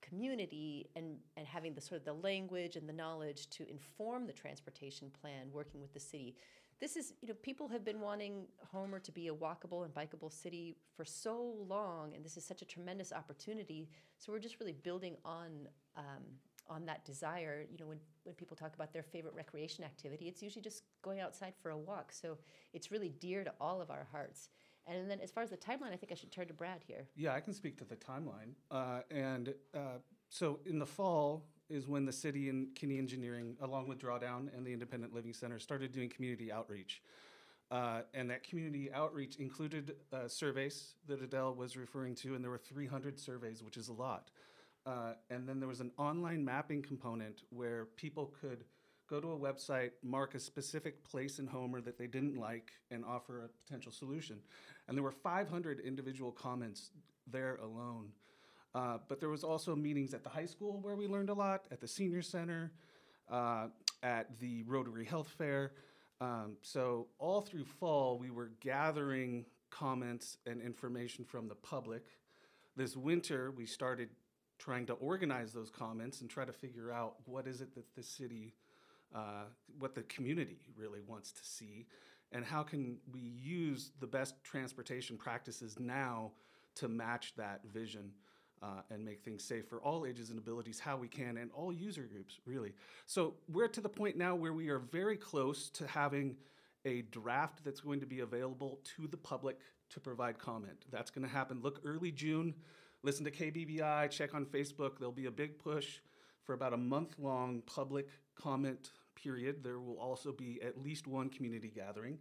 community 0.00 0.88
and, 0.96 1.16
and 1.36 1.46
having 1.46 1.74
the 1.74 1.80
sort 1.80 2.00
of 2.00 2.04
the 2.04 2.12
language 2.12 2.76
and 2.76 2.88
the 2.88 2.92
knowledge 2.92 3.48
to 3.50 3.68
inform 3.70 4.26
the 4.26 4.32
transportation 4.32 5.10
plan, 5.20 5.46
working 5.52 5.80
with 5.80 5.94
the 5.94 6.00
city. 6.00 6.34
This 6.82 6.96
is, 6.96 7.14
you 7.22 7.28
know, 7.28 7.34
people 7.42 7.68
have 7.68 7.84
been 7.84 8.00
wanting 8.00 8.46
Homer 8.72 8.98
to 8.98 9.12
be 9.12 9.28
a 9.28 9.32
walkable 9.32 9.84
and 9.84 9.94
bikeable 9.94 10.32
city 10.32 10.74
for 10.96 11.04
so 11.04 11.54
long, 11.68 12.12
and 12.16 12.24
this 12.24 12.36
is 12.36 12.44
such 12.44 12.60
a 12.60 12.64
tremendous 12.64 13.12
opportunity. 13.12 13.88
So 14.18 14.32
we're 14.32 14.40
just 14.40 14.58
really 14.58 14.72
building 14.72 15.14
on 15.24 15.68
um, 15.96 16.24
on 16.66 16.84
that 16.86 17.04
desire. 17.04 17.64
You 17.70 17.78
know, 17.78 17.86
when 17.86 18.00
when 18.24 18.34
people 18.34 18.56
talk 18.56 18.74
about 18.74 18.92
their 18.92 19.04
favorite 19.04 19.34
recreation 19.36 19.84
activity, 19.84 20.26
it's 20.26 20.42
usually 20.42 20.62
just 20.62 20.82
going 21.02 21.20
outside 21.20 21.54
for 21.62 21.70
a 21.70 21.78
walk. 21.78 22.10
So 22.10 22.36
it's 22.72 22.90
really 22.90 23.10
dear 23.20 23.44
to 23.44 23.52
all 23.60 23.80
of 23.80 23.88
our 23.92 24.08
hearts. 24.10 24.48
And 24.88 25.08
then 25.08 25.20
as 25.20 25.30
far 25.30 25.44
as 25.44 25.50
the 25.50 25.56
timeline, 25.56 25.92
I 25.92 25.96
think 25.96 26.10
I 26.10 26.16
should 26.16 26.32
turn 26.32 26.48
to 26.48 26.54
Brad 26.54 26.82
here. 26.84 27.06
Yeah, 27.14 27.32
I 27.32 27.38
can 27.38 27.54
speak 27.54 27.78
to 27.78 27.84
the 27.84 27.94
timeline. 27.94 28.54
Uh, 28.72 29.02
and 29.08 29.54
uh, 29.72 29.98
so 30.30 30.58
in 30.66 30.80
the 30.80 30.86
fall 30.86 31.46
is 31.72 31.88
when 31.88 32.04
the 32.04 32.12
city 32.12 32.48
and 32.48 32.74
Kinney 32.74 32.98
Engineering, 32.98 33.56
along 33.62 33.88
with 33.88 33.98
Drawdown 33.98 34.54
and 34.56 34.66
the 34.66 34.72
Independent 34.72 35.14
Living 35.14 35.32
Center, 35.32 35.58
started 35.58 35.92
doing 35.92 36.08
community 36.08 36.52
outreach. 36.52 37.02
Uh, 37.70 38.02
and 38.12 38.28
that 38.28 38.46
community 38.46 38.92
outreach 38.92 39.36
included 39.36 39.96
uh, 40.12 40.28
surveys 40.28 40.94
that 41.08 41.22
Adele 41.22 41.54
was 41.54 41.76
referring 41.76 42.14
to, 42.16 42.34
and 42.34 42.44
there 42.44 42.50
were 42.50 42.58
300 42.58 43.18
surveys, 43.18 43.62
which 43.62 43.78
is 43.78 43.88
a 43.88 43.92
lot. 43.92 44.30
Uh, 44.84 45.14
and 45.30 45.48
then 45.48 45.58
there 45.58 45.68
was 45.68 45.80
an 45.80 45.90
online 45.96 46.44
mapping 46.44 46.82
component 46.82 47.42
where 47.48 47.86
people 47.96 48.34
could 48.40 48.64
go 49.08 49.20
to 49.20 49.32
a 49.32 49.38
website, 49.38 49.90
mark 50.02 50.34
a 50.34 50.40
specific 50.40 51.02
place 51.04 51.38
in 51.38 51.46
Homer 51.46 51.80
that 51.80 51.96
they 51.96 52.06
didn't 52.06 52.36
like, 52.36 52.72
and 52.90 53.04
offer 53.04 53.44
a 53.44 53.48
potential 53.64 53.92
solution. 53.92 54.38
And 54.86 54.96
there 54.96 55.04
were 55.04 55.12
500 55.12 55.80
individual 55.80 56.32
comments 56.32 56.90
there 57.26 57.56
alone. 57.56 58.10
Uh, 58.74 58.98
but 59.08 59.20
there 59.20 59.28
was 59.28 59.44
also 59.44 59.76
meetings 59.76 60.14
at 60.14 60.22
the 60.24 60.30
high 60.30 60.46
school 60.46 60.78
where 60.80 60.96
we 60.96 61.06
learned 61.06 61.28
a 61.28 61.34
lot, 61.34 61.66
at 61.70 61.80
the 61.80 61.88
senior 61.88 62.22
center, 62.22 62.72
uh, 63.30 63.66
at 64.02 64.38
the 64.40 64.62
Rotary 64.64 65.04
Health 65.04 65.28
Fair. 65.36 65.72
Um, 66.20 66.56
so 66.62 67.08
all 67.18 67.40
through 67.40 67.64
fall, 67.64 68.18
we 68.18 68.30
were 68.30 68.52
gathering 68.60 69.44
comments 69.70 70.38
and 70.46 70.60
information 70.60 71.24
from 71.24 71.48
the 71.48 71.54
public. 71.54 72.04
This 72.76 72.96
winter, 72.96 73.50
we 73.50 73.66
started 73.66 74.08
trying 74.58 74.86
to 74.86 74.94
organize 74.94 75.52
those 75.52 75.70
comments 75.70 76.20
and 76.20 76.30
try 76.30 76.44
to 76.44 76.52
figure 76.52 76.92
out 76.92 77.16
what 77.24 77.46
is 77.46 77.60
it 77.60 77.74
that 77.74 77.94
the 77.94 78.02
city, 78.02 78.54
uh, 79.14 79.44
what 79.78 79.94
the 79.94 80.02
community 80.02 80.60
really 80.76 81.00
wants 81.06 81.32
to 81.32 81.44
see, 81.44 81.86
and 82.30 82.44
how 82.44 82.62
can 82.62 82.96
we 83.12 83.20
use 83.20 83.90
the 84.00 84.06
best 84.06 84.42
transportation 84.44 85.16
practices 85.18 85.78
now 85.78 86.30
to 86.76 86.88
match 86.88 87.34
that 87.36 87.60
vision 87.72 88.12
uh, 88.62 88.82
and 88.90 89.04
make 89.04 89.22
things 89.22 89.42
safe 89.42 89.68
for 89.68 89.80
all 89.82 90.06
ages 90.06 90.30
and 90.30 90.38
abilities 90.38 90.78
how 90.78 90.96
we 90.96 91.08
can 91.08 91.36
and 91.36 91.50
all 91.52 91.72
user 91.72 92.02
groups 92.02 92.38
really. 92.46 92.72
So 93.06 93.34
we're 93.48 93.68
to 93.68 93.80
the 93.80 93.88
point 93.88 94.16
now 94.16 94.34
where 94.34 94.52
we 94.52 94.68
are 94.68 94.78
very 94.78 95.16
close 95.16 95.68
to 95.70 95.86
having 95.86 96.36
a 96.84 97.02
draft 97.02 97.64
that's 97.64 97.80
going 97.80 98.00
to 98.00 98.06
be 98.06 98.20
available 98.20 98.80
to 98.96 99.06
the 99.06 99.16
public 99.16 99.58
to 99.90 100.00
provide 100.00 100.38
comment. 100.38 100.84
That's 100.90 101.10
going 101.10 101.26
to 101.26 101.32
happen. 101.32 101.60
Look 101.62 101.80
early 101.84 102.12
june 102.12 102.54
listen 103.02 103.24
to 103.24 103.30
kbbi 103.30 104.10
check 104.10 104.34
on 104.34 104.46
facebook. 104.46 104.98
There'll 104.98 105.12
be 105.12 105.26
a 105.26 105.30
big 105.30 105.58
push 105.58 105.98
for 106.44 106.54
about 106.54 106.72
a 106.72 106.76
month 106.76 107.14
long 107.18 107.62
public 107.66 108.08
comment 108.36 108.92
period. 109.14 109.62
There 109.62 109.78
will 109.78 109.98
also 109.98 110.32
be 110.32 110.60
at 110.62 110.82
least 110.82 111.06
one 111.06 111.28
community 111.28 111.70
gathering 111.74 112.18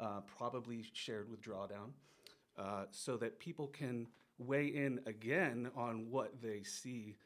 uh, 0.00 0.20
probably 0.36 0.84
shared 0.92 1.30
with 1.30 1.40
drawdown 1.40 1.90
uh, 2.58 2.84
so 2.90 3.16
that 3.16 3.38
people 3.38 3.66
can 3.68 4.06
weigh 4.38 4.66
in 4.66 5.00
again 5.06 5.70
on 5.76 6.06
what 6.10 6.40
they 6.42 6.62
see 6.62 7.16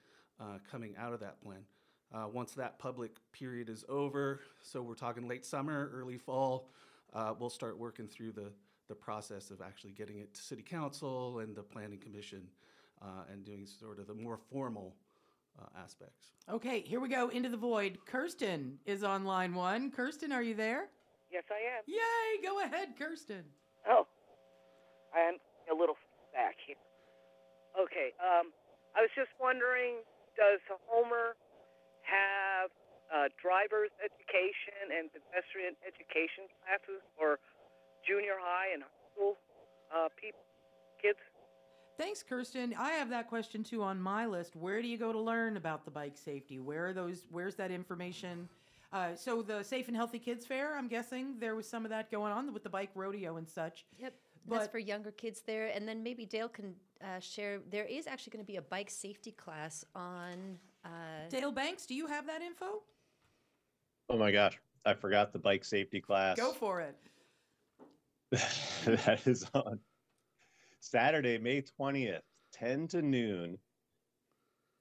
uh, 0.40 0.58
coming 0.70 0.94
out 0.98 1.12
of 1.12 1.20
that 1.20 1.40
plan. 1.42 1.60
Uh, 2.14 2.26
once 2.30 2.52
that 2.52 2.78
public 2.78 3.16
period 3.32 3.68
is 3.68 3.84
over, 3.88 4.40
so 4.60 4.82
we're 4.82 4.94
talking 4.94 5.26
late 5.26 5.46
summer, 5.46 5.90
early 5.94 6.18
fall, 6.18 6.68
uh, 7.14 7.32
we'll 7.38 7.50
start 7.50 7.78
working 7.78 8.06
through 8.06 8.32
the, 8.32 8.50
the 8.88 8.94
process 8.94 9.50
of 9.50 9.60
actually 9.62 9.92
getting 9.92 10.18
it 10.18 10.34
to 10.34 10.42
City 10.42 10.62
Council 10.62 11.38
and 11.38 11.56
the 11.56 11.62
Planning 11.62 11.98
Commission 11.98 12.42
uh, 13.00 13.24
and 13.30 13.44
doing 13.44 13.66
sort 13.66 13.98
of 13.98 14.06
the 14.06 14.14
more 14.14 14.38
formal 14.50 14.94
uh, 15.58 15.66
aspects. 15.82 16.28
Okay, 16.50 16.80
here 16.80 17.00
we 17.00 17.08
go 17.08 17.28
into 17.28 17.48
the 17.48 17.56
void. 17.56 17.98
Kirsten 18.04 18.78
is 18.84 19.04
on 19.04 19.24
line 19.24 19.54
one. 19.54 19.90
Kirsten, 19.90 20.32
are 20.32 20.42
you 20.42 20.54
there? 20.54 20.88
Yes, 21.30 21.44
I 21.50 21.78
am. 21.78 21.82
Yay! 21.86 22.42
Go 22.46 22.60
ahead, 22.60 22.90
Kirsten. 22.98 23.44
Oh, 23.88 24.06
I'm 25.14 25.36
a 25.74 25.78
little 25.78 25.96
back 26.34 26.56
here. 26.66 26.76
Okay, 27.72 28.12
um, 28.20 28.52
I 28.92 29.00
was 29.00 29.12
just 29.16 29.32
wondering, 29.40 30.04
does 30.36 30.60
Homer 30.88 31.36
have 32.04 32.68
uh, 33.08 33.28
driver's 33.40 33.92
education 34.00 34.92
and 34.92 35.08
pedestrian 35.12 35.76
education 35.84 36.48
classes 36.64 37.00
for 37.16 37.40
junior 38.04 38.36
high 38.40 38.72
and 38.72 38.82
high 38.82 39.04
school 39.12 39.36
uh, 39.88 40.08
people, 40.20 40.44
kids? 41.00 41.20
Thanks, 41.98 42.22
Kirsten. 42.22 42.74
I 42.78 42.92
have 42.92 43.10
that 43.10 43.28
question 43.28 43.62
too 43.62 43.82
on 43.82 44.00
my 44.00 44.26
list. 44.26 44.56
Where 44.56 44.80
do 44.80 44.88
you 44.88 44.98
go 44.98 45.12
to 45.12 45.20
learn 45.20 45.56
about 45.56 45.84
the 45.84 45.90
bike 45.90 46.16
safety? 46.16 46.58
Where 46.58 46.88
are 46.88 46.92
those? 46.92 47.26
Where's 47.30 47.54
that 47.56 47.70
information? 47.70 48.48
Uh, 48.92 49.14
so 49.14 49.40
the 49.40 49.62
Safe 49.62 49.88
and 49.88 49.96
Healthy 49.96 50.18
Kids 50.18 50.44
Fair, 50.44 50.76
I'm 50.76 50.88
guessing 50.88 51.36
there 51.38 51.54
was 51.54 51.66
some 51.66 51.84
of 51.84 51.90
that 51.90 52.10
going 52.10 52.32
on 52.32 52.52
with 52.52 52.62
the 52.62 52.68
bike 52.68 52.90
rodeo 52.94 53.36
and 53.36 53.48
such. 53.48 53.86
Yep. 53.98 54.12
That's 54.49 54.68
for 54.68 54.78
younger 54.78 55.11
kids 55.11 55.43
there. 55.47 55.68
And 55.74 55.86
then 55.86 56.03
maybe 56.03 56.26
Dale 56.26 56.49
can 56.49 56.74
uh, 57.03 57.20
share. 57.20 57.61
There 57.70 57.84
is 57.84 58.07
actually 58.07 58.32
going 58.32 58.45
to 58.45 58.53
be 58.53 58.57
a 58.57 58.62
bike 58.62 58.90
safety 58.90 59.32
class 59.32 59.84
on. 59.95 60.59
Uh, 60.84 61.28
Dale 61.28 61.53
Banks, 61.53 61.86
do 61.86 61.95
you 61.95 62.07
have 62.07 62.26
that 62.26 62.43
info? 62.43 62.82
Oh 64.09 64.18
my 64.18 64.32
gosh, 64.32 64.61
I 64.84 64.95
forgot 64.95 65.32
the 65.32 65.38
bike 65.38 65.64
safety 65.64 66.01
class. 66.01 66.36
Go 66.36 66.53
for 66.53 66.80
it. 66.80 66.97
that 68.84 69.26
is 69.26 69.47
on 69.55 69.78
Saturday, 70.80 71.38
May 71.38 71.62
20th, 71.62 72.20
10 72.53 72.88
to 72.88 73.03
noon. 73.03 73.59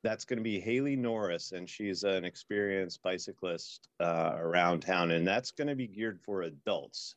That's 0.04 0.26
going 0.26 0.38
to 0.38 0.44
be 0.44 0.60
Haley 0.60 0.96
Norris, 0.96 1.52
and 1.52 1.70
she's 1.70 2.04
an 2.04 2.26
experienced 2.26 3.04
bicyclist 3.04 3.88
uh, 4.00 4.32
around 4.36 4.80
town, 4.82 5.12
and 5.12 5.28
that's 5.28 5.52
going 5.52 5.68
to 5.68 5.76
be 5.76 5.88
geared 5.88 6.20
for 6.26 6.42
adults, 6.42 7.16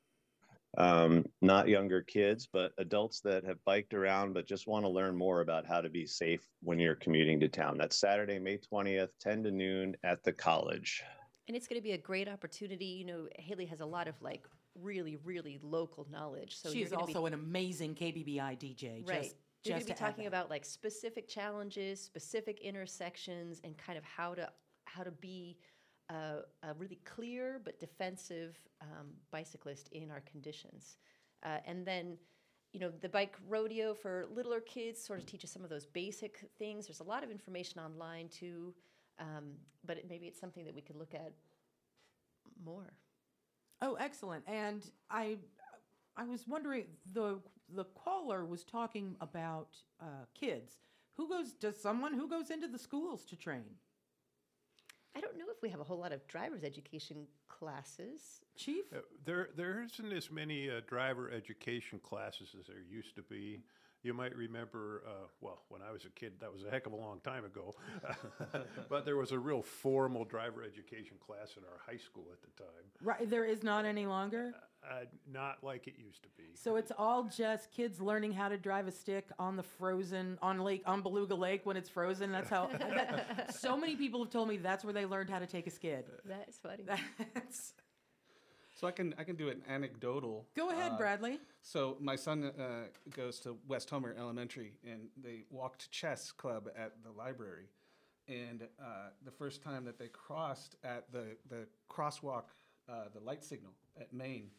um, 0.76 1.24
not 1.44 1.68
younger 1.68 2.02
kids, 2.02 2.48
but 2.50 2.72
adults 2.78 3.20
that 3.20 3.44
have 3.44 3.62
biked 3.64 3.94
around 3.94 4.32
but 4.32 4.46
just 4.46 4.66
want 4.66 4.84
to 4.84 4.88
learn 4.88 5.16
more 5.16 5.40
about 5.40 5.66
how 5.66 5.80
to 5.80 5.88
be 5.88 6.06
safe 6.06 6.48
when 6.62 6.78
you're 6.78 6.94
commuting 6.94 7.38
to 7.40 7.48
town. 7.48 7.76
That's 7.78 7.96
Saturday, 7.96 8.38
May 8.38 8.58
20th, 8.58 9.10
10 9.20 9.44
to 9.44 9.50
noon 9.50 9.96
at 10.02 10.22
the 10.24 10.32
college. 10.32 11.02
and 11.46 11.56
it's 11.56 11.68
going 11.68 11.78
to 11.78 11.82
be 11.82 11.92
a 11.92 11.98
great 11.98 12.28
opportunity. 12.28 12.86
You 12.86 13.04
know, 13.04 13.28
Haley 13.38 13.66
has 13.66 13.80
a 13.80 13.86
lot 13.86 14.08
of 14.08 14.20
like 14.22 14.46
really, 14.80 15.16
really 15.24 15.58
local 15.62 16.06
knowledge. 16.10 16.56
So 16.56 16.70
she 16.70 16.78
you're 16.78 16.86
is 16.86 16.92
gonna 16.92 17.02
also 17.02 17.20
be, 17.20 17.26
an 17.28 17.34
amazing 17.34 17.94
KBBI 17.94 18.58
DJ. 18.58 19.06
right. 19.06 19.22
Just, 19.22 19.36
You're 19.64 19.74
going 19.74 19.86
to 19.86 19.92
be 19.92 19.98
talking 19.98 20.26
about 20.26 20.50
like 20.50 20.64
specific 20.64 21.28
challenges, 21.28 22.00
specific 22.00 22.60
intersections, 22.60 23.60
and 23.64 23.76
kind 23.78 23.96
of 23.96 24.04
how 24.04 24.34
to 24.34 24.48
how 24.86 25.02
to 25.02 25.10
be 25.10 25.56
a, 26.10 26.40
a 26.62 26.74
really 26.78 26.98
clear 27.04 27.60
but 27.64 27.80
defensive 27.80 28.58
um, 28.82 29.08
bicyclist 29.30 29.88
in 29.92 30.10
our 30.10 30.20
conditions. 30.20 30.98
Uh, 31.44 31.58
and 31.66 31.86
then, 31.86 32.16
you 32.72 32.80
know, 32.80 32.90
the 33.00 33.08
bike 33.08 33.36
rodeo 33.48 33.94
for 33.94 34.26
littler 34.34 34.60
kids 34.60 35.02
sort 35.02 35.18
of 35.18 35.26
teaches 35.26 35.50
some 35.50 35.62
of 35.62 35.70
those 35.70 35.86
basic 35.86 36.48
things. 36.58 36.86
There's 36.86 37.00
a 37.00 37.04
lot 37.04 37.22
of 37.22 37.30
information 37.30 37.80
online 37.80 38.28
too, 38.28 38.74
um, 39.18 39.52
but 39.86 39.98
it, 39.98 40.06
maybe 40.08 40.26
it's 40.26 40.40
something 40.40 40.64
that 40.64 40.74
we 40.74 40.80
could 40.80 40.96
look 40.96 41.14
at 41.14 41.32
more. 42.64 42.92
Oh, 43.82 43.94
excellent. 43.94 44.44
And 44.46 44.88
I, 45.10 45.38
I 46.16 46.24
was 46.24 46.46
wondering 46.46 46.86
the 47.12 47.40
the 47.74 47.84
caller 47.84 48.44
was 48.44 48.62
talking 48.62 49.16
about 49.20 49.68
uh, 50.00 50.26
kids. 50.38 50.78
Who 51.16 51.28
goes? 51.28 51.52
Does 51.52 51.80
someone 51.80 52.12
who 52.12 52.28
goes 52.28 52.50
into 52.50 52.68
the 52.68 52.78
schools 52.78 53.24
to 53.26 53.36
train? 53.36 53.64
I 55.16 55.20
don't 55.20 55.38
know 55.38 55.44
if 55.50 55.62
we 55.62 55.68
have 55.68 55.80
a 55.80 55.84
whole 55.84 55.98
lot 55.98 56.12
of 56.12 56.26
driver's 56.26 56.64
education 56.64 57.26
classes. 57.48 58.42
Chief? 58.56 58.84
Uh, 58.94 58.98
there, 59.24 59.50
there 59.56 59.82
isn't 59.82 60.12
as 60.12 60.30
many 60.30 60.70
uh, 60.70 60.80
driver 60.86 61.30
education 61.30 62.00
classes 62.02 62.54
as 62.58 62.66
there 62.66 62.76
used 62.90 63.14
to 63.16 63.22
be. 63.22 63.60
You 64.04 64.12
might 64.12 64.36
remember, 64.36 65.02
uh, 65.06 65.26
well, 65.40 65.62
when 65.70 65.80
I 65.80 65.90
was 65.90 66.04
a 66.04 66.10
kid, 66.10 66.34
that 66.40 66.52
was 66.52 66.62
a 66.62 66.70
heck 66.70 66.86
of 66.86 66.92
a 66.92 66.96
long 66.96 67.20
time 67.20 67.46
ago. 67.46 67.74
but 68.90 69.06
there 69.06 69.16
was 69.16 69.32
a 69.32 69.38
real 69.38 69.62
formal 69.62 70.26
driver 70.26 70.62
education 70.62 71.16
class 71.26 71.54
in 71.56 71.62
our 71.64 71.78
high 71.86 71.96
school 71.96 72.26
at 72.30 72.42
the 72.42 72.62
time. 72.62 72.84
Right, 73.02 73.28
there 73.28 73.46
is 73.46 73.62
not 73.62 73.86
any 73.86 74.04
longer. 74.04 74.52
Uh, 74.84 75.06
not 75.32 75.64
like 75.64 75.86
it 75.86 75.94
used 75.96 76.22
to 76.22 76.28
be. 76.36 76.44
So 76.54 76.76
it's 76.76 76.92
all 76.98 77.24
just 77.24 77.70
kids 77.70 77.98
learning 78.02 78.32
how 78.32 78.50
to 78.50 78.58
drive 78.58 78.86
a 78.86 78.92
stick 78.92 79.30
on 79.38 79.56
the 79.56 79.62
frozen 79.62 80.38
on 80.42 80.58
lake 80.58 80.82
on 80.84 81.00
Beluga 81.00 81.34
Lake 81.34 81.64
when 81.64 81.78
it's 81.78 81.88
frozen. 81.88 82.30
That's 82.30 82.50
how. 82.50 82.66
that- 82.66 83.54
so 83.58 83.78
many 83.78 83.96
people 83.96 84.22
have 84.22 84.30
told 84.30 84.48
me 84.48 84.58
that's 84.58 84.84
where 84.84 84.92
they 84.92 85.06
learned 85.06 85.30
how 85.30 85.38
to 85.38 85.46
take 85.46 85.66
a 85.66 85.70
skid. 85.70 86.04
That 86.26 86.46
is 86.50 86.58
funny. 86.62 86.84
That's, 87.34 87.72
So 88.84 88.88
I 88.88 88.92
can 88.92 89.14
I 89.16 89.24
can 89.24 89.36
do 89.36 89.48
an 89.48 89.62
anecdotal. 89.66 90.46
go 90.54 90.68
ahead, 90.68 90.92
uh, 90.92 90.98
Bradley. 90.98 91.40
So 91.62 91.96
my 92.00 92.16
son 92.16 92.44
uh, 92.44 92.88
goes 93.16 93.40
to 93.40 93.56
West 93.66 93.88
Homer 93.88 94.14
Elementary, 94.18 94.74
and 94.84 95.08
they 95.16 95.44
walked 95.48 95.90
chess 95.90 96.30
club 96.30 96.68
at 96.76 96.92
the 97.02 97.10
library. 97.10 97.70
And 98.28 98.68
uh, 98.78 99.08
the 99.24 99.30
first 99.30 99.62
time 99.62 99.86
that 99.86 99.98
they 99.98 100.08
crossed 100.08 100.76
at 100.84 101.10
the 101.10 101.34
the 101.48 101.66
crosswalk, 101.90 102.42
uh, 102.86 103.04
the 103.14 103.20
light 103.20 103.42
signal 103.42 103.72
at 103.98 104.12
Main, 104.12 104.50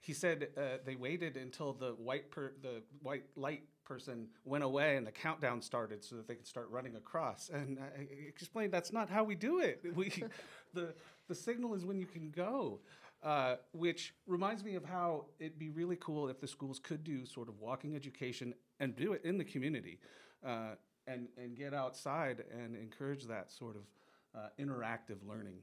he 0.00 0.12
said 0.12 0.48
uh, 0.58 0.78
they 0.84 0.96
waited 0.96 1.36
until 1.36 1.72
the 1.72 1.92
white 1.92 2.32
per- 2.32 2.54
the 2.62 2.82
white 3.00 3.26
light 3.36 3.62
person 3.84 4.26
went 4.44 4.64
away 4.64 4.96
and 4.96 5.06
the 5.06 5.12
countdown 5.12 5.62
started 5.62 6.02
so 6.02 6.16
that 6.16 6.26
they 6.26 6.34
could 6.34 6.48
start 6.48 6.68
running 6.68 6.96
across. 6.96 7.48
And 7.48 7.78
I 7.78 8.00
I 8.00 8.06
explained 8.26 8.72
that's 8.72 8.92
not 8.92 9.08
how 9.08 9.22
we 9.22 9.36
do 9.36 9.60
it. 9.60 9.84
We 9.94 10.10
the 10.74 10.94
the 11.28 11.34
signal 11.34 11.74
is 11.74 11.84
when 11.84 11.98
you 11.98 12.06
can 12.06 12.30
go. 12.30 12.80
Uh, 13.22 13.56
which 13.72 14.14
reminds 14.26 14.62
me 14.62 14.76
of 14.76 14.84
how 14.84 15.24
it'd 15.40 15.58
be 15.58 15.70
really 15.70 15.96
cool 15.96 16.28
if 16.28 16.38
the 16.40 16.46
schools 16.46 16.78
could 16.78 17.02
do 17.02 17.24
sort 17.26 17.48
of 17.48 17.58
walking 17.58 17.96
education 17.96 18.54
and 18.78 18.94
do 18.94 19.14
it 19.14 19.24
in 19.24 19.36
the 19.36 19.44
community, 19.44 19.98
uh, 20.44 20.74
and 21.06 21.26
and 21.36 21.56
get 21.56 21.74
outside 21.74 22.44
and 22.52 22.76
encourage 22.76 23.24
that 23.24 23.50
sort 23.50 23.74
of 23.74 23.82
uh, 24.36 24.48
interactive 24.60 25.16
learning. 25.26 25.56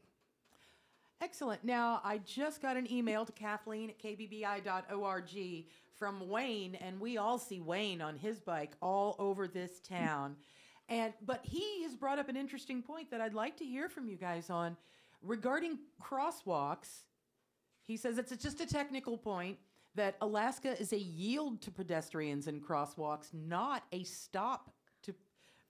Excellent. 1.21 1.63
Now, 1.63 2.01
I 2.03 2.17
just 2.17 2.61
got 2.61 2.75
an 2.75 2.91
email 2.91 3.23
to 3.23 3.31
Kathleen 3.31 3.89
at 3.89 3.97
kbbi.org 3.97 5.65
from 5.95 6.27
Wayne, 6.27 6.75
and 6.75 6.99
we 6.99 7.17
all 7.17 7.37
see 7.37 7.61
Wayne 7.61 8.01
on 8.01 8.17
his 8.17 8.41
bike 8.41 8.73
all 8.81 9.15
over 9.19 9.47
this 9.47 9.79
town. 9.79 10.35
And 10.89 11.13
but 11.25 11.39
he 11.43 11.83
has 11.83 11.95
brought 11.95 12.19
up 12.19 12.27
an 12.27 12.35
interesting 12.35 12.81
point 12.81 13.09
that 13.11 13.21
I'd 13.21 13.33
like 13.33 13.55
to 13.57 13.63
hear 13.63 13.87
from 13.87 14.09
you 14.09 14.17
guys 14.17 14.49
on 14.49 14.75
regarding 15.21 15.79
crosswalks. 16.01 17.03
He 17.85 17.97
says 17.97 18.17
it's 18.17 18.35
just 18.37 18.61
a 18.61 18.65
technical 18.65 19.17
point 19.17 19.57
that 19.95 20.15
Alaska 20.21 20.79
is 20.79 20.93
a 20.93 20.97
yield 20.97 21.61
to 21.61 21.71
pedestrians 21.71 22.47
and 22.47 22.61
crosswalks, 22.61 23.33
not 23.33 23.83
a 23.91 24.03
stop 24.03 24.73
to 25.03 25.13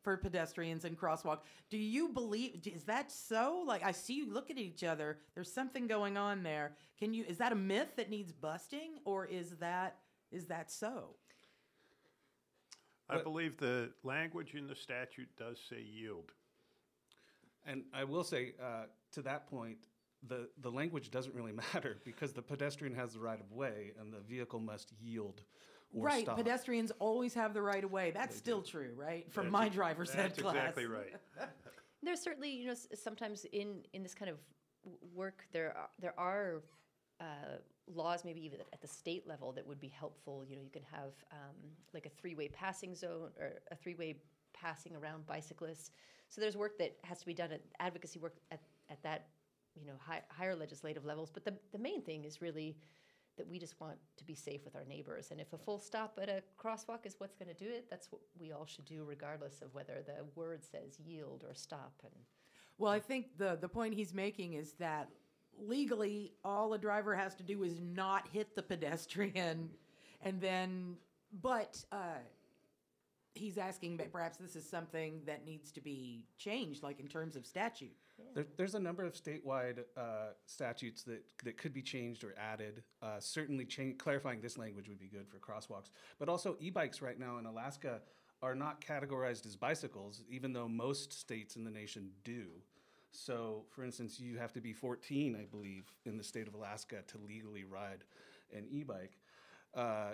for 0.04 0.18
pedestrians 0.18 0.86
and 0.86 0.98
crosswalk. 0.98 1.40
Do 1.70 1.78
you 1.78 2.10
believe 2.10 2.62
is 2.66 2.84
that 2.84 3.12
so? 3.12 3.64
Like 3.66 3.84
I 3.84 3.92
see 3.92 4.14
you 4.14 4.32
look 4.32 4.50
at 4.50 4.58
each 4.58 4.84
other. 4.84 5.20
There's 5.34 5.52
something 5.52 5.88
going 5.88 6.18
on 6.18 6.44
there. 6.44 6.74
Can 7.00 7.14
you 7.14 7.26
is 7.28 7.38
that 7.38 7.52
a 7.52 7.56
myth 7.56 7.96
that 7.98 8.10
needs 8.10 8.32
busting 8.32 9.00
or 9.06 9.26
is 9.26 9.52
that 9.58 9.98
is 10.32 10.46
that 10.46 10.72
so? 10.72 11.16
I 13.10 13.22
believe 13.22 13.58
the 13.58 13.92
language 14.04 14.56
in 14.56 14.68
the 14.68 14.76
statute 14.76 15.30
does 15.38 15.60
say 15.70 15.82
yield. 15.82 16.32
And 17.66 17.84
I 17.94 18.04
will 18.04 18.24
say, 18.24 18.54
uh, 18.62 18.86
to 19.14 19.22
that 19.22 19.48
point, 19.48 19.78
the, 20.28 20.50
the 20.62 20.70
language 20.70 21.12
doesn't 21.12 21.36
really 21.36 21.52
matter 21.74 21.98
because 22.04 22.34
the 22.34 22.42
pedestrian 22.42 22.96
has 22.96 23.14
the 23.14 23.20
right 23.20 23.40
of 23.40 23.52
way 23.52 23.92
and 24.00 24.14
the 24.14 24.20
vehicle 24.20 24.60
must 24.60 24.92
yield 25.02 25.44
or 25.96 26.06
right, 26.06 26.24
stop. 26.24 26.38
pedestrians 26.38 26.92
always 27.00 27.34
have 27.36 27.54
the 27.54 27.62
right 27.62 27.84
of 27.84 27.92
way. 27.92 28.12
That's 28.12 28.36
still 28.36 28.62
true, 28.62 28.94
right? 28.96 29.32
From 29.32 29.46
That's 29.46 29.52
my 29.52 29.66
ex- 29.68 29.76
driver's 29.76 30.12
ed 30.12 30.18
That's 30.18 30.42
class. 30.42 30.56
exactly 30.56 30.86
right. 30.88 31.14
There's 32.04 32.20
certainly, 32.20 32.50
you 32.50 32.68
know, 32.68 32.74
sometimes 32.96 33.46
in 33.54 33.84
in 33.94 34.02
this 34.04 34.14
kind 34.16 34.30
of 34.30 34.38
work, 35.14 35.46
there 35.52 35.78
are, 35.78 35.90
there 36.00 36.20
are 36.20 36.64
uh, 37.22 37.58
laws, 37.88 38.26
maybe 38.26 38.44
even 38.44 38.60
at 38.74 38.82
the 38.82 38.88
state 38.88 39.28
level, 39.28 39.52
that 39.54 39.66
would 39.66 39.80
be 39.80 39.88
helpful. 39.88 40.44
You 40.48 40.56
know, 40.56 40.62
you 40.62 40.70
can 40.72 40.84
have 40.92 41.14
um, 41.32 41.56
like 41.94 42.06
a 42.06 42.10
three-way 42.10 42.50
passing 42.50 42.96
zone 42.96 43.30
or 43.40 43.54
a 43.72 43.76
three-way 43.76 44.16
passing 44.54 44.96
around 44.96 45.26
bicyclists. 45.26 45.92
So 46.30 46.42
there's 46.42 46.58
work 46.58 46.78
that 46.80 46.96
has 47.04 47.20
to 47.20 47.26
be 47.26 47.34
done 47.34 47.52
at 47.52 47.62
advocacy 47.80 48.20
work 48.20 48.36
at, 48.52 48.62
at 48.90 49.02
that, 49.04 49.28
you 49.76 49.86
know, 49.86 49.94
high, 50.00 50.22
higher 50.30 50.56
legislative 50.56 51.06
levels. 51.06 51.30
But 51.32 51.46
the 51.46 51.54
the 51.72 51.80
main 51.80 52.02
thing 52.02 52.24
is 52.24 52.42
really 52.42 52.78
that 53.38 53.48
we 53.48 53.58
just 53.58 53.80
want 53.80 53.98
to 54.18 54.24
be 54.24 54.36
safe 54.36 54.64
with 54.64 54.76
our 54.76 54.86
neighbors. 54.86 55.32
And 55.32 55.42
if 55.42 55.54
a 55.54 55.58
full 55.58 55.80
stop 55.80 56.20
at 56.22 56.30
a 56.30 56.44
crosswalk 56.60 57.06
is 57.06 57.16
what's 57.18 57.36
going 57.36 57.50
to 57.50 57.56
do 57.56 57.70
it, 57.70 57.90
that's 57.90 58.12
what 58.12 58.22
we 58.40 58.52
all 58.52 58.66
should 58.66 58.86
do, 58.86 59.04
regardless 59.04 59.62
of 59.64 59.74
whether 59.74 60.04
the 60.06 60.24
word 60.36 60.64
says 60.64 61.00
yield 61.04 61.44
or 61.48 61.56
stop. 61.56 61.94
And 62.04 62.14
Well, 62.78 62.92
I 62.92 63.00
think 63.00 63.38
the 63.38 63.58
the 63.60 63.70
point 63.70 63.96
he's 63.96 64.14
making 64.14 64.54
is 64.54 64.74
that 64.74 65.10
legally, 65.58 66.34
all 66.44 66.74
a 66.74 66.78
driver 66.78 67.16
has 67.16 67.36
to 67.36 67.44
do 67.44 67.64
is 67.64 67.80
not 67.80 68.28
hit 68.32 68.56
the 68.56 68.64
pedestrian, 68.64 69.70
and 70.22 70.40
then, 70.42 70.96
but 71.42 71.84
uh, 71.92 72.22
he's 73.34 73.58
asking 73.58 73.98
that 73.98 74.12
perhaps 74.12 74.38
this 74.38 74.56
is 74.56 74.68
something 74.68 75.22
that 75.26 75.46
needs 75.46 75.72
to 75.72 75.82
be 75.82 76.26
changed, 76.38 76.84
like 76.84 77.00
in 77.00 77.08
terms 77.08 77.36
of 77.36 77.46
statute. 77.46 77.96
There, 78.36 78.46
there's 78.58 78.76
a 78.76 78.80
number 78.80 79.04
of 79.04 79.14
statewide 79.14 79.80
uh, 79.98 80.34
statutes 80.46 81.04
that, 81.04 81.24
that 81.44 81.58
could 81.58 81.74
be 81.74 81.82
changed 81.82 82.24
or 82.24 82.36
added. 82.38 82.84
Uh, 83.02 83.20
certainly, 83.20 83.66
cha- 83.66 83.98
clarifying 83.98 84.42
this 84.42 84.58
language 84.58 84.88
would 84.88 85.00
be 85.00 85.08
good 85.08 85.28
for 85.28 85.38
crosswalks. 85.38 85.90
But 86.20 86.30
also, 86.30 86.56
e-bikes 86.60 87.02
right 87.02 87.20
now 87.20 87.38
in 87.38 87.46
Alaska 87.46 88.02
are 88.42 88.56
not 88.56 88.82
categorized 88.82 89.46
as 89.46 89.56
bicycles, 89.56 90.24
even 90.30 90.54
though 90.54 90.68
most 90.68 91.14
states 91.14 91.56
in 91.56 91.64
the 91.64 91.72
nation 91.72 92.12
do. 92.24 92.48
So, 93.12 93.66
for 93.70 93.84
instance, 93.84 94.20
you 94.20 94.38
have 94.38 94.54
to 94.54 94.62
be 94.62 94.74
14, 94.74 95.38
I 95.40 95.46
believe, 95.46 95.86
in 96.06 96.18
the 96.18 96.24
state 96.24 96.48
of 96.48 96.54
Alaska 96.54 96.98
to 97.08 97.18
legally 97.18 97.64
ride 97.64 98.04
an 98.56 98.66
e-bike. 98.70 99.18
Uh, 99.74 100.14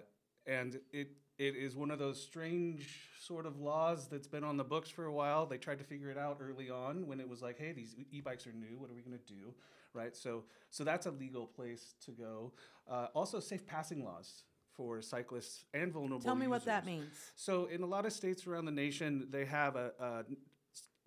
and 0.50 0.80
it 0.92 1.12
it 1.38 1.56
is 1.56 1.76
one 1.76 1.92
of 1.92 2.00
those 2.00 2.22
strange 2.22 3.08
sort 3.22 3.46
of 3.46 3.60
laws 3.60 4.08
that's 4.08 4.28
been 4.28 4.44
on 4.44 4.58
the 4.58 4.64
books 4.64 4.90
for 4.90 5.06
a 5.06 5.14
while. 5.14 5.46
They 5.46 5.58
tried 5.58 5.78
to 5.78 5.86
figure 5.86 6.10
it 6.10 6.18
out 6.18 6.40
early 6.42 6.70
on 6.70 7.08
when 7.08 7.20
it 7.20 7.30
was 7.30 7.42
like, 7.42 7.58
hey, 7.58 7.72
these 7.72 7.96
e-bikes 8.12 8.46
are 8.46 8.52
new. 8.52 8.78
What 8.78 8.90
are 8.90 8.94
we 8.94 9.02
going 9.02 9.18
to 9.18 9.34
do, 9.34 9.54
right? 9.94 10.16
So 10.16 10.44
so 10.70 10.84
that's 10.84 11.06
a 11.06 11.12
legal 11.12 11.46
place 11.46 11.94
to 12.06 12.12
go. 12.12 12.52
Uh, 12.90 13.08
also, 13.14 13.40
safe 13.40 13.66
passing 13.66 14.04
laws 14.04 14.44
for 14.76 15.02
cyclists 15.02 15.66
and 15.74 15.92
vulnerable. 15.92 16.24
Tell 16.24 16.36
me 16.36 16.48
what 16.48 16.66
that 16.66 16.86
means. 16.86 17.12
So, 17.36 17.66
in 17.66 17.84
a 17.84 17.86
lot 17.86 18.06
of 18.06 18.14
states 18.14 18.48
around 18.48 18.66
the 18.66 18.72
nation, 18.72 19.28
they 19.30 19.46
have 19.46 19.76
a 19.76 20.24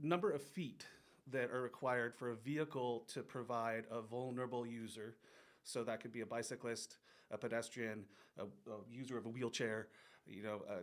number 0.01 0.31
of 0.31 0.43
feet 0.43 0.85
that 1.29 1.51
are 1.51 1.63
required 1.63 2.15
for 2.15 2.31
a 2.31 2.37
vehicle 2.37 3.07
to 3.15 3.23
provide 3.23 3.85
a 3.91 4.03
vulnerable 4.03 4.67
user. 4.67 5.17
So, 5.65 5.85
that 5.85 6.01
could 6.01 6.13
be 6.13 6.21
a 6.21 6.27
bicyclist, 6.27 6.97
a 7.33 7.39
pedestrian, 7.39 8.05
a, 8.39 8.43
a 8.43 8.77
user 8.91 9.17
of 9.19 9.27
a 9.27 9.29
wheelchair, 9.29 9.89
you 10.27 10.43
know, 10.43 10.63
uh, 10.69 10.83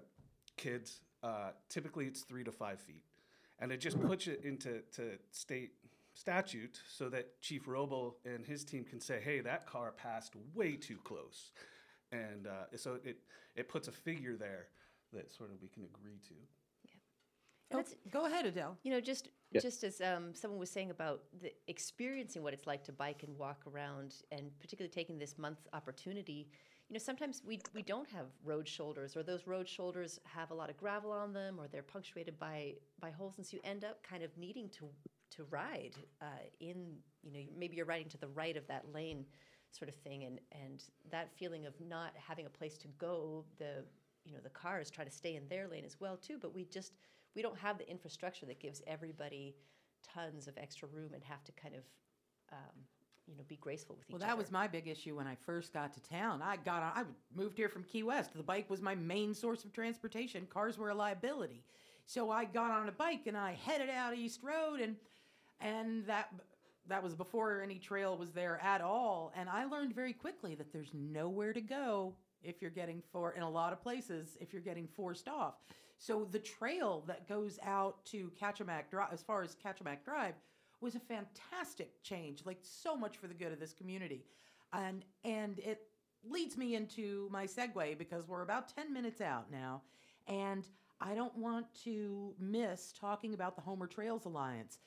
kids. 0.57 1.01
Uh, 1.23 1.51
typically, 1.69 2.05
it's 2.05 2.21
three 2.21 2.43
to 2.43 2.51
five 2.51 2.79
feet. 2.79 3.03
And 3.59 3.71
it 3.71 3.79
just 3.79 3.99
puts 4.01 4.27
it 4.27 4.41
into 4.43 4.81
to 4.93 5.17
state 5.31 5.71
statute 6.13 6.79
so 6.89 7.09
that 7.09 7.41
Chief 7.41 7.65
Robl 7.65 8.15
and 8.25 8.45
his 8.45 8.63
team 8.63 8.83
can 8.83 8.99
say, 8.99 9.19
hey, 9.23 9.41
that 9.41 9.65
car 9.65 9.91
passed 9.91 10.33
way 10.53 10.75
too 10.75 10.97
close. 11.03 11.51
And 12.11 12.47
uh, 12.47 12.75
so 12.75 12.99
it, 13.03 13.17
it 13.55 13.69
puts 13.69 13.87
a 13.87 13.91
figure 13.91 14.35
there 14.35 14.67
that 15.13 15.31
sort 15.31 15.51
of 15.51 15.61
we 15.61 15.67
can 15.67 15.83
agree 15.83 16.19
to. 16.27 16.33
And 17.71 17.85
Oh, 17.87 18.09
go 18.11 18.25
ahead, 18.25 18.45
Adele. 18.45 18.77
You 18.83 18.91
know, 18.91 19.01
just 19.01 19.29
Yeah. 19.51 19.61
just 19.61 19.83
as 19.83 19.99
um, 20.01 20.35
someone 20.35 20.59
was 20.59 20.69
saying 20.69 20.91
about 20.91 21.23
the 21.41 21.51
experiencing 21.67 22.43
what 22.43 22.53
it's 22.53 22.67
like 22.67 22.83
to 22.85 22.91
bike 22.91 23.23
and 23.23 23.37
walk 23.37 23.63
around, 23.67 24.15
and 24.31 24.51
particularly 24.59 24.91
taking 24.91 25.17
this 25.17 25.37
month's 25.37 25.67
opportunity. 25.73 26.47
You 26.87 26.93
know, 26.93 26.99
sometimes 26.99 27.41
we 27.45 27.59
we 27.73 27.81
don't 27.81 28.07
have 28.09 28.27
road 28.43 28.67
shoulders, 28.67 29.15
or 29.17 29.23
those 29.23 29.47
road 29.47 29.67
shoulders 29.67 30.19
have 30.25 30.51
a 30.51 30.53
lot 30.53 30.69
of 30.69 30.77
gravel 30.77 31.11
on 31.11 31.33
them, 31.33 31.59
or 31.59 31.67
they're 31.67 31.83
punctuated 31.83 32.37
by 32.39 32.75
by 32.99 33.11
holes, 33.11 33.37
and 33.37 33.45
so 33.45 33.57
you 33.57 33.61
end 33.63 33.83
up 33.83 34.03
kind 34.03 34.23
of 34.23 34.35
needing 34.37 34.69
to 34.69 34.85
to 35.31 35.43
ride 35.45 35.95
uh, 36.21 36.25
in. 36.59 36.97
You 37.23 37.33
know, 37.33 37.39
maybe 37.57 37.75
you're 37.75 37.85
riding 37.85 38.09
to 38.09 38.17
the 38.17 38.27
right 38.29 38.55
of 38.55 38.67
that 38.67 38.85
lane, 38.93 39.25
sort 39.71 39.89
of 39.89 39.95
thing, 39.95 40.25
and 40.25 40.39
and 40.51 40.83
that 41.11 41.31
feeling 41.37 41.65
of 41.65 41.73
not 41.79 42.11
having 42.15 42.45
a 42.45 42.49
place 42.49 42.77
to 42.79 42.87
go. 42.99 43.45
The 43.57 43.83
you 44.25 44.33
know 44.33 44.39
the 44.43 44.49
cars 44.49 44.89
try 44.89 45.03
to 45.05 45.11
stay 45.11 45.35
in 45.35 45.47
their 45.47 45.67
lane 45.67 45.85
as 45.85 45.99
well 45.99 46.17
too, 46.17 46.37
but 46.39 46.53
we 46.53 46.65
just 46.65 46.93
we 47.35 47.41
don't 47.41 47.57
have 47.57 47.77
the 47.77 47.89
infrastructure 47.89 48.45
that 48.45 48.59
gives 48.59 48.81
everybody 48.87 49.55
tons 50.13 50.47
of 50.47 50.57
extra 50.57 50.87
room 50.87 51.11
and 51.13 51.23
have 51.23 51.43
to 51.43 51.51
kind 51.51 51.75
of 51.75 51.83
um, 52.51 52.83
you 53.27 53.35
know 53.35 53.43
be 53.47 53.57
graceful 53.57 53.95
with 53.95 54.09
each 54.09 54.15
other. 54.15 54.19
Well, 54.19 54.29
other. 54.29 54.37
that 54.37 54.37
was 54.37 54.51
my 54.51 54.67
big 54.67 54.87
issue 54.87 55.15
when 55.15 55.27
I 55.27 55.35
first 55.35 55.73
got 55.73 55.93
to 55.93 56.01
town. 56.01 56.41
I 56.41 56.57
got 56.57 56.83
on, 56.83 56.91
I 56.95 57.03
moved 57.35 57.57
here 57.57 57.69
from 57.69 57.83
Key 57.83 58.03
West. 58.03 58.31
The 58.35 58.43
bike 58.43 58.69
was 58.69 58.81
my 58.81 58.95
main 58.95 59.33
source 59.33 59.63
of 59.63 59.73
transportation. 59.73 60.47
Cars 60.49 60.77
were 60.77 60.89
a 60.89 60.95
liability. 60.95 61.63
So 62.05 62.31
I 62.31 62.45
got 62.45 62.71
on 62.71 62.89
a 62.89 62.91
bike 62.91 63.27
and 63.27 63.37
I 63.37 63.53
headed 63.53 63.89
out 63.89 64.15
East 64.15 64.41
Road 64.43 64.79
and 64.79 64.95
and 65.61 66.05
that 66.07 66.33
that 66.87 67.03
was 67.03 67.13
before 67.13 67.61
any 67.61 67.77
trail 67.77 68.17
was 68.17 68.31
there 68.31 68.59
at 68.63 68.81
all. 68.81 69.31
And 69.35 69.47
I 69.47 69.65
learned 69.65 69.93
very 69.93 70.13
quickly 70.13 70.55
that 70.55 70.73
there's 70.73 70.89
nowhere 70.93 71.53
to 71.53 71.61
go 71.61 72.15
if 72.41 72.61
you're 72.61 72.71
getting 72.71 73.03
for 73.11 73.33
in 73.33 73.43
a 73.43 73.49
lot 73.49 73.73
of 73.73 73.81
places 73.83 74.37
if 74.41 74.53
you're 74.53 74.61
getting 74.61 74.87
forced 74.87 75.27
off. 75.27 75.55
So 75.99 76.25
the 76.31 76.39
trail 76.39 77.03
that 77.07 77.27
goes 77.27 77.59
out 77.61 78.03
to 78.05 78.31
Kachemak 78.41 78.89
Drive, 78.89 79.09
as 79.11 79.21
far 79.21 79.43
as 79.43 79.55
Kachemak 79.55 80.03
Drive, 80.05 80.33
was 80.79 80.95
a 80.95 80.99
fantastic 80.99 82.01
change. 82.03 82.45
Like 82.45 82.59
so 82.61 82.95
much 82.95 83.17
for 83.17 83.27
the 83.27 83.33
good 83.33 83.51
of 83.51 83.59
this 83.59 83.73
community, 83.73 84.23
and 84.71 85.03
and 85.25 85.59
it 85.59 85.81
leads 86.23 86.57
me 86.57 86.75
into 86.75 87.27
my 87.31 87.45
segue 87.45 87.97
because 87.97 88.27
we're 88.27 88.43
about 88.43 88.73
ten 88.73 88.93
minutes 88.93 89.19
out 89.19 89.51
now, 89.51 89.81
and 90.27 90.65
I 91.01 91.15
don't 91.15 91.37
want 91.37 91.65
to 91.83 92.33
miss 92.39 92.93
talking 92.93 93.33
about 93.33 93.57
the 93.57 93.61
Homer 93.61 93.87
Trails 93.87 94.23
Alliance 94.23 94.79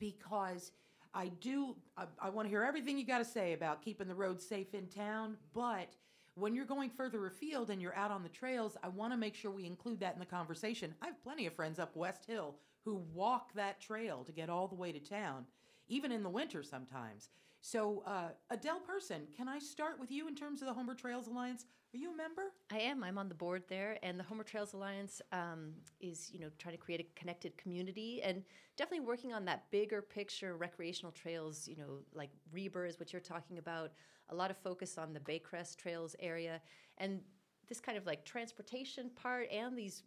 because 0.00 0.72
I 1.14 1.28
do. 1.28 1.76
I, 1.96 2.06
I 2.20 2.28
want 2.28 2.46
to 2.46 2.50
hear 2.50 2.64
everything 2.64 2.98
you 2.98 3.06
got 3.06 3.18
to 3.18 3.24
say 3.24 3.52
about 3.52 3.82
keeping 3.82 4.08
the 4.08 4.16
roads 4.16 4.44
safe 4.44 4.74
in 4.74 4.88
town, 4.88 5.36
but 5.54 5.94
when 6.36 6.54
you're 6.54 6.66
going 6.66 6.90
further 6.90 7.26
afield 7.26 7.70
and 7.70 7.80
you're 7.80 7.96
out 7.96 8.10
on 8.10 8.22
the 8.22 8.28
trails, 8.28 8.76
I 8.82 8.88
want 8.88 9.12
to 9.12 9.16
make 9.16 9.34
sure 9.34 9.50
we 9.50 9.64
include 9.64 10.00
that 10.00 10.12
in 10.12 10.20
the 10.20 10.26
conversation. 10.26 10.94
I 11.00 11.06
have 11.06 11.22
plenty 11.22 11.46
of 11.46 11.54
friends 11.54 11.78
up 11.78 11.96
West 11.96 12.26
Hill 12.26 12.56
who 12.84 13.02
walk 13.14 13.54
that 13.54 13.80
trail 13.80 14.22
to 14.24 14.32
get 14.32 14.50
all 14.50 14.68
the 14.68 14.74
way 14.74 14.92
to 14.92 15.00
town, 15.00 15.46
even 15.88 16.12
in 16.12 16.22
the 16.22 16.28
winter 16.28 16.62
sometimes. 16.62 17.30
So, 17.66 18.04
uh, 18.06 18.28
Adele 18.50 18.78
Pearson, 18.78 19.22
can 19.36 19.48
I 19.48 19.58
start 19.58 19.98
with 19.98 20.12
you 20.12 20.28
in 20.28 20.36
terms 20.36 20.62
of 20.62 20.68
the 20.68 20.72
Homer 20.72 20.94
Trails 20.94 21.26
Alliance? 21.26 21.66
Are 21.92 21.96
you 21.96 22.12
a 22.12 22.16
member? 22.16 22.52
I 22.70 22.78
am. 22.78 23.02
I'm 23.02 23.18
on 23.18 23.28
the 23.28 23.34
board 23.34 23.64
there, 23.68 23.98
and 24.04 24.16
the 24.16 24.22
Homer 24.22 24.44
Trails 24.44 24.72
Alliance 24.72 25.20
um, 25.32 25.72
is, 25.98 26.30
you 26.32 26.38
know, 26.38 26.48
trying 26.58 26.76
to 26.76 26.80
create 26.80 27.00
a 27.00 27.18
connected 27.18 27.58
community 27.58 28.22
and 28.22 28.44
definitely 28.76 29.04
working 29.04 29.32
on 29.32 29.44
that 29.46 29.68
bigger 29.72 30.00
picture 30.00 30.56
recreational 30.56 31.10
trails. 31.10 31.66
You 31.66 31.74
know, 31.78 31.98
like 32.14 32.30
Reber 32.52 32.86
is 32.86 33.00
what 33.00 33.12
you're 33.12 33.18
talking 33.18 33.58
about. 33.58 33.90
A 34.28 34.34
lot 34.36 34.52
of 34.52 34.56
focus 34.58 34.96
on 34.96 35.12
the 35.12 35.18
Baycrest 35.18 35.74
Trails 35.74 36.14
area, 36.20 36.62
and 36.98 37.18
this 37.66 37.80
kind 37.80 37.98
of 37.98 38.06
like 38.06 38.24
transportation 38.24 39.10
part 39.16 39.50
and 39.50 39.76
these, 39.76 40.04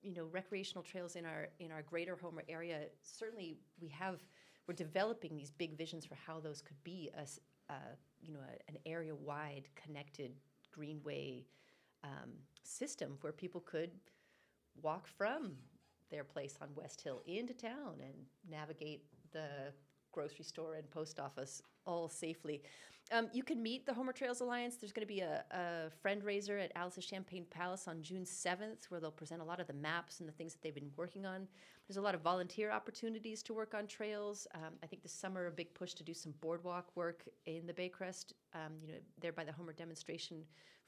you 0.00 0.14
know, 0.14 0.24
recreational 0.32 0.82
trails 0.82 1.14
in 1.14 1.26
our 1.26 1.48
in 1.58 1.70
our 1.72 1.82
greater 1.82 2.16
Homer 2.16 2.44
area. 2.48 2.84
Certainly, 3.02 3.58
we 3.82 3.88
have 3.88 4.22
we're 4.66 4.74
developing 4.74 5.36
these 5.36 5.50
big 5.50 5.76
visions 5.76 6.04
for 6.04 6.16
how 6.26 6.40
those 6.40 6.60
could 6.60 6.82
be 6.84 7.10
a, 7.16 7.72
uh, 7.72 7.94
you 8.20 8.32
know, 8.32 8.40
a, 8.40 8.70
an 8.70 8.78
area-wide 8.86 9.68
connected 9.74 10.32
greenway 10.72 11.44
um, 12.04 12.32
system 12.62 13.16
where 13.20 13.32
people 13.32 13.60
could 13.60 13.90
walk 14.82 15.06
from 15.06 15.52
their 16.10 16.24
place 16.24 16.56
on 16.60 16.68
West 16.74 17.00
Hill 17.00 17.22
into 17.26 17.54
town 17.54 17.94
and 18.00 18.14
navigate 18.48 19.04
the 19.32 19.72
grocery 20.12 20.44
store 20.44 20.74
and 20.76 20.90
post 20.90 21.18
office 21.18 21.62
all 21.84 22.08
safely. 22.08 22.62
Um, 23.12 23.28
you 23.32 23.44
can 23.44 23.62
meet 23.62 23.86
the 23.86 23.94
Homer 23.94 24.12
Trails 24.12 24.40
Alliance. 24.40 24.76
There's 24.76 24.92
going 24.92 25.06
to 25.06 25.12
be 25.12 25.20
a, 25.20 25.44
a 25.52 25.90
friend 26.02 26.24
raiser 26.24 26.58
at 26.58 26.72
Alice's 26.74 27.04
Champagne 27.04 27.46
Palace 27.48 27.86
on 27.86 28.02
June 28.02 28.24
7th 28.24 28.86
where 28.88 29.00
they'll 29.00 29.12
present 29.12 29.40
a 29.40 29.44
lot 29.44 29.60
of 29.60 29.68
the 29.68 29.72
maps 29.74 30.18
and 30.18 30.28
the 30.28 30.32
things 30.32 30.52
that 30.52 30.62
they've 30.62 30.74
been 30.74 30.90
working 30.96 31.24
on. 31.24 31.46
There's 31.86 31.98
a 31.98 32.02
lot 32.02 32.16
of 32.16 32.20
volunteer 32.20 32.72
opportunities 32.72 33.44
to 33.44 33.54
work 33.54 33.74
on 33.74 33.86
trails. 33.86 34.48
Um, 34.56 34.74
I 34.82 34.86
think 34.86 35.02
this 35.02 35.12
summer 35.12 35.46
a 35.46 35.52
big 35.52 35.72
push 35.72 35.94
to 35.94 36.02
do 36.02 36.14
some 36.14 36.34
boardwalk 36.40 36.88
work 36.96 37.22
in 37.46 37.64
the 37.64 37.72
Baycrest, 37.72 38.32
um, 38.54 38.72
you 38.82 38.88
know, 38.88 38.98
there 39.20 39.32
by 39.32 39.44
the 39.44 39.52
Homer 39.52 39.72
demonstration 39.72 40.42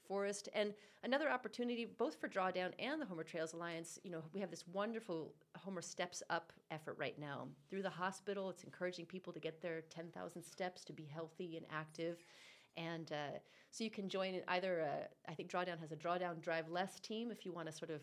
forest. 0.09 0.49
And 0.53 0.73
another 1.03 1.29
opportunity, 1.29 1.85
both 1.85 2.19
for 2.19 2.27
Drawdown 2.27 2.73
and 2.79 2.99
the 2.99 3.05
Homer 3.05 3.23
Trails 3.23 3.53
Alliance, 3.53 3.99
you 4.03 4.11
know, 4.11 4.23
we 4.33 4.41
have 4.41 4.49
this 4.49 4.67
wonderful 4.67 5.33
Homer 5.55 5.81
Steps 5.81 6.21
Up 6.29 6.51
effort 6.71 6.97
right 6.99 7.17
now. 7.17 7.47
Through 7.69 7.83
the 7.83 7.89
hospital, 7.89 8.49
it's 8.49 8.63
encouraging 8.63 9.05
people 9.05 9.31
to 9.31 9.39
get 9.39 9.61
their 9.61 9.81
10,000 9.89 10.41
steps 10.41 10.83
to 10.85 10.93
be 10.93 11.05
healthy 11.05 11.55
and 11.55 11.65
active. 11.71 12.17
And 12.75 13.11
uh, 13.11 13.37
so 13.71 13.83
you 13.83 13.91
can 13.91 14.09
join 14.09 14.33
in 14.33 14.41
either, 14.47 14.79
a, 14.79 15.29
I 15.29 15.33
think 15.35 15.49
Drawdown 15.49 15.79
has 15.79 15.91
a 15.91 15.95
Drawdown 15.95 16.41
Drive 16.41 16.69
Less 16.69 16.99
team 16.99 17.31
if 17.31 17.45
you 17.45 17.53
want 17.53 17.67
to 17.67 17.73
sort 17.73 17.91
of 17.91 18.01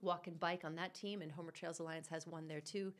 walk 0.00 0.28
and 0.28 0.38
bike 0.38 0.64
on 0.64 0.76
that 0.76 0.94
team, 0.94 1.22
and 1.22 1.32
Homer 1.32 1.50
Trails 1.50 1.80
Alliance 1.80 2.06
has 2.08 2.26
one 2.26 2.46
there 2.46 2.60
too. 2.60 2.92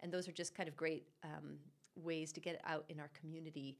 And 0.00 0.10
those 0.10 0.26
are 0.26 0.32
just 0.32 0.54
kind 0.54 0.68
of 0.68 0.76
great 0.76 1.06
um, 1.22 1.58
ways 1.96 2.32
to 2.32 2.40
get 2.40 2.60
out 2.64 2.84
in 2.88 2.98
our 2.98 3.10
community. 3.18 3.76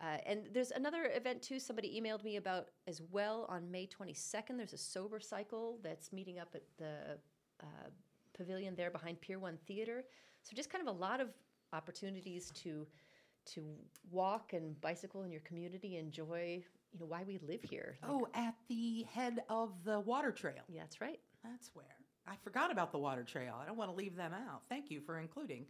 Uh, 0.00 0.18
and 0.26 0.40
there's 0.52 0.72
another 0.72 1.10
event 1.14 1.40
too. 1.42 1.58
Somebody 1.58 1.98
emailed 2.00 2.22
me 2.22 2.36
about 2.36 2.68
as 2.86 3.00
well 3.10 3.46
on 3.48 3.70
May 3.70 3.86
22nd. 3.86 4.56
There's 4.58 4.74
a 4.74 4.78
sober 4.78 5.20
cycle 5.20 5.78
that's 5.82 6.12
meeting 6.12 6.38
up 6.38 6.48
at 6.54 6.62
the 6.76 7.18
uh, 7.62 7.88
pavilion 8.36 8.74
there 8.74 8.90
behind 8.90 9.20
Pier 9.20 9.38
One 9.38 9.56
Theater. 9.66 10.04
So 10.42 10.54
just 10.54 10.68
kind 10.70 10.86
of 10.86 10.94
a 10.94 10.98
lot 10.98 11.20
of 11.20 11.28
opportunities 11.72 12.50
to 12.62 12.86
to 13.46 13.62
walk 14.10 14.52
and 14.54 14.78
bicycle 14.80 15.22
in 15.22 15.30
your 15.30 15.40
community, 15.42 15.96
enjoy 15.98 16.62
you 16.92 16.98
know 17.00 17.06
why 17.06 17.22
we 17.26 17.38
live 17.38 17.62
here. 17.62 17.96
Like- 18.02 18.10
Oh, 18.10 18.28
at 18.34 18.54
the 18.68 19.04
head 19.04 19.40
of 19.48 19.72
the 19.84 20.00
water 20.00 20.32
trail. 20.32 20.62
yeah, 20.68 20.80
that's 20.80 21.00
right. 21.00 21.20
That's 21.44 21.70
where. 21.74 21.86
I 22.26 22.34
forgot 22.42 22.72
about 22.72 22.90
the 22.90 22.98
water 22.98 23.22
trail. 23.22 23.54
I 23.60 23.64
don't 23.64 23.76
want 23.76 23.90
to 23.90 23.96
leave 23.96 24.16
them 24.16 24.32
out. 24.34 24.62
Thank 24.68 24.90
you 24.90 25.00
for 25.00 25.20
including. 25.20 25.64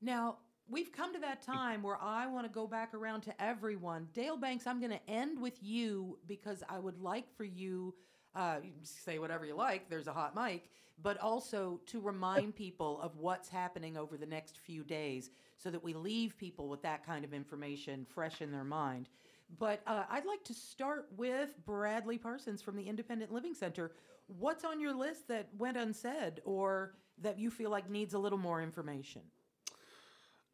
Now, 0.00 0.38
we've 0.72 0.90
come 0.90 1.12
to 1.12 1.20
that 1.20 1.42
time 1.42 1.82
where 1.82 1.98
I 2.00 2.26
want 2.26 2.46
to 2.46 2.52
go 2.52 2.66
back 2.66 2.94
around 2.94 3.20
to 3.22 3.42
everyone. 3.42 4.08
Dale 4.14 4.38
Banks, 4.38 4.66
I'm 4.66 4.80
going 4.80 4.90
to 4.90 5.10
end 5.10 5.40
with 5.40 5.62
you 5.62 6.18
because 6.26 6.62
I 6.68 6.78
would 6.78 6.98
like 6.98 7.30
for 7.36 7.44
you, 7.44 7.94
uh, 8.34 8.56
you 8.64 8.72
say 8.82 9.18
whatever 9.18 9.44
you 9.44 9.54
like, 9.54 9.90
there's 9.90 10.06
a 10.06 10.12
hot 10.12 10.34
mic, 10.34 10.70
but 11.02 11.18
also 11.18 11.78
to 11.86 12.00
remind 12.00 12.56
people 12.56 13.00
of 13.02 13.16
what's 13.18 13.50
happening 13.50 13.98
over 13.98 14.16
the 14.16 14.26
next 14.26 14.56
few 14.58 14.82
days 14.82 15.30
so 15.58 15.70
that 15.70 15.84
we 15.84 15.92
leave 15.92 16.38
people 16.38 16.68
with 16.68 16.82
that 16.82 17.04
kind 17.04 17.24
of 17.24 17.34
information 17.34 18.06
fresh 18.08 18.40
in 18.40 18.50
their 18.50 18.64
mind. 18.64 19.10
But 19.58 19.82
uh, 19.86 20.04
I'd 20.10 20.24
like 20.24 20.42
to 20.44 20.54
start 20.54 21.06
with 21.18 21.54
Bradley 21.66 22.16
Parsons 22.16 22.62
from 22.62 22.76
the 22.76 22.84
Independent 22.84 23.30
Living 23.30 23.52
Center. 23.52 23.92
What's 24.38 24.64
on 24.64 24.80
your 24.80 24.94
list 24.94 25.28
that 25.28 25.48
went 25.58 25.76
unsaid 25.76 26.40
or 26.46 26.94
that 27.20 27.38
you 27.38 27.50
feel 27.50 27.70
like 27.70 27.90
needs 27.90 28.14
a 28.14 28.18
little 28.18 28.38
more 28.38 28.62
information? 28.62 29.20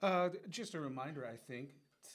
Uh, 0.03 0.31
just 0.49 0.75
a 0.75 0.81
reminder, 0.81 1.27
I 1.27 1.37
think, 1.37 1.71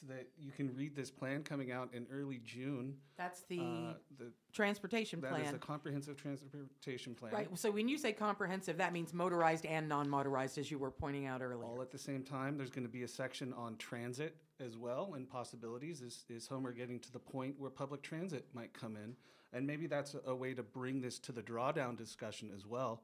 that 0.08 0.26
you 0.38 0.50
can 0.50 0.74
read 0.74 0.96
this 0.96 1.10
plan 1.10 1.42
coming 1.42 1.70
out 1.70 1.90
in 1.92 2.06
early 2.10 2.40
June. 2.44 2.96
That's 3.16 3.42
the 3.42 3.60
Uh, 3.60 3.94
the 4.18 4.32
transportation 4.52 5.20
plan. 5.20 5.34
that 5.34 5.46
is 5.46 5.52
a 5.52 5.58
comprehensive 5.58 6.16
transportation 6.16 7.14
plan. 7.14 7.32
Right. 7.32 7.58
So 7.58 7.70
when 7.70 7.88
you 7.88 7.96
say 7.98 8.12
comprehensive, 8.12 8.76
that 8.78 8.92
means 8.92 9.12
motorized 9.14 9.66
and 9.66 9.88
non-motorized, 9.88 10.58
as 10.58 10.70
you 10.70 10.78
were 10.78 10.90
pointing 10.90 11.26
out 11.26 11.42
earlier. 11.42 11.64
All 11.64 11.80
at 11.80 11.90
the 11.90 11.98
same 11.98 12.24
time, 12.24 12.56
there's 12.56 12.70
going 12.70 12.86
to 12.86 12.92
be 12.92 13.02
a 13.04 13.08
section 13.08 13.52
on 13.52 13.76
transit 13.76 14.36
as 14.58 14.76
well 14.76 15.14
and 15.14 15.28
possibilities. 15.28 16.00
Is, 16.00 16.24
is 16.28 16.48
Homer 16.48 16.72
getting 16.72 16.98
to 17.00 17.12
the 17.12 17.18
point 17.20 17.58
where 17.58 17.70
public 17.70 18.02
transit 18.02 18.46
might 18.52 18.72
come 18.72 18.96
in? 18.96 19.16
And 19.52 19.66
maybe 19.66 19.86
that's 19.86 20.14
a, 20.14 20.30
a 20.30 20.34
way 20.34 20.54
to 20.54 20.62
bring 20.62 21.00
this 21.00 21.18
to 21.20 21.32
the 21.32 21.42
drawdown 21.42 21.96
discussion 21.96 22.50
as 22.52 22.66
well. 22.66 23.02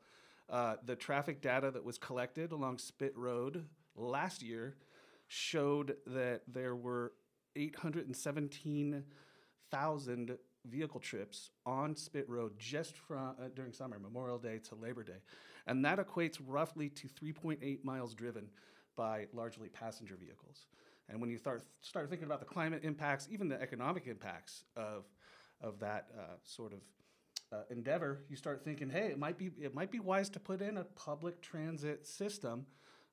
Uh, 0.48 0.76
the 0.84 0.96
traffic 0.96 1.40
data 1.40 1.70
that 1.70 1.84
was 1.84 1.98
collected 1.98 2.50
along 2.50 2.78
Spit 2.78 3.16
Road 3.16 3.68
last 4.00 4.42
year 4.42 4.76
showed 5.28 5.96
that 6.06 6.40
there 6.48 6.74
were 6.74 7.12
817,000 7.56 10.38
vehicle 10.66 11.00
trips 11.00 11.50
on 11.64 11.96
Spit 11.96 12.28
Road 12.28 12.52
just 12.58 12.96
from 12.96 13.34
uh, 13.40 13.48
during 13.54 13.72
summer, 13.72 13.98
Memorial 13.98 14.38
Day 14.38 14.58
to 14.68 14.74
Labor 14.74 15.02
Day, 15.02 15.22
and 15.66 15.84
that 15.84 15.98
equates 15.98 16.38
roughly 16.44 16.88
to 16.90 17.08
3.8 17.08 17.84
miles 17.84 18.14
driven 18.14 18.48
by 18.96 19.26
largely 19.32 19.68
passenger 19.68 20.16
vehicles. 20.16 20.66
And 21.08 21.20
when 21.20 21.30
you 21.30 21.38
start 21.38 21.62
start 21.80 22.08
thinking 22.08 22.26
about 22.26 22.40
the 22.40 22.46
climate 22.46 22.84
impacts, 22.84 23.28
even 23.30 23.48
the 23.48 23.60
economic 23.60 24.06
impacts 24.06 24.64
of 24.76 25.04
of 25.60 25.78
that 25.80 26.08
uh, 26.18 26.36
sort 26.42 26.72
of 26.72 26.80
uh, 27.52 27.62
endeavor, 27.70 28.24
you 28.28 28.36
start 28.36 28.64
thinking, 28.64 28.88
hey, 28.88 29.06
it 29.06 29.18
might 29.18 29.38
be 29.38 29.50
it 29.60 29.74
might 29.74 29.90
be 29.90 29.98
wise 29.98 30.28
to 30.30 30.40
put 30.40 30.60
in 30.60 30.76
a 30.76 30.84
public 30.84 31.40
transit 31.40 32.06
system 32.06 32.66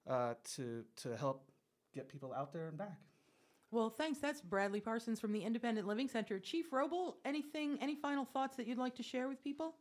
uh, 0.10 0.34
to 0.56 0.84
to 0.98 1.16
help 1.18 1.52
get 1.94 2.08
people 2.10 2.34
out 2.34 2.54
there 2.54 2.68
and 2.68 2.78
back. 2.78 2.98
Well, 3.72 3.90
thanks. 3.90 4.20
That's 4.20 4.40
Bradley 4.40 4.80
Parsons 4.80 5.20
from 5.20 5.34
the 5.34 5.44
Independent 5.44 5.88
Living 5.88 6.08
Center. 6.08 6.40
Chief 6.40 6.72
Robl, 6.72 7.16
anything, 7.26 7.78
any 7.82 7.96
final 7.96 8.24
thoughts 8.24 8.56
that 8.56 8.66
you'd 8.66 8.78
like 8.78 8.96
to 8.96 9.04
share 9.04 9.28
with 9.28 9.44
people? 9.44 9.76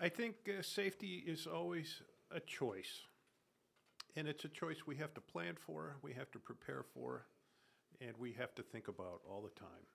I 0.00 0.08
think 0.08 0.34
uh, 0.48 0.62
safety 0.62 1.22
is 1.24 1.46
always 1.46 2.02
a 2.34 2.40
choice. 2.40 3.02
And 4.16 4.26
it's 4.26 4.44
a 4.44 4.48
choice 4.48 4.78
we 4.86 4.96
have 4.96 5.14
to 5.14 5.20
plan 5.20 5.54
for, 5.58 5.96
we 6.02 6.12
have 6.14 6.30
to 6.32 6.38
prepare 6.38 6.84
for, 6.94 7.26
and 8.00 8.12
we 8.18 8.32
have 8.32 8.54
to 8.56 8.62
think 8.62 8.88
about 8.88 9.20
all 9.30 9.42
the 9.42 9.60
time. 9.60 9.86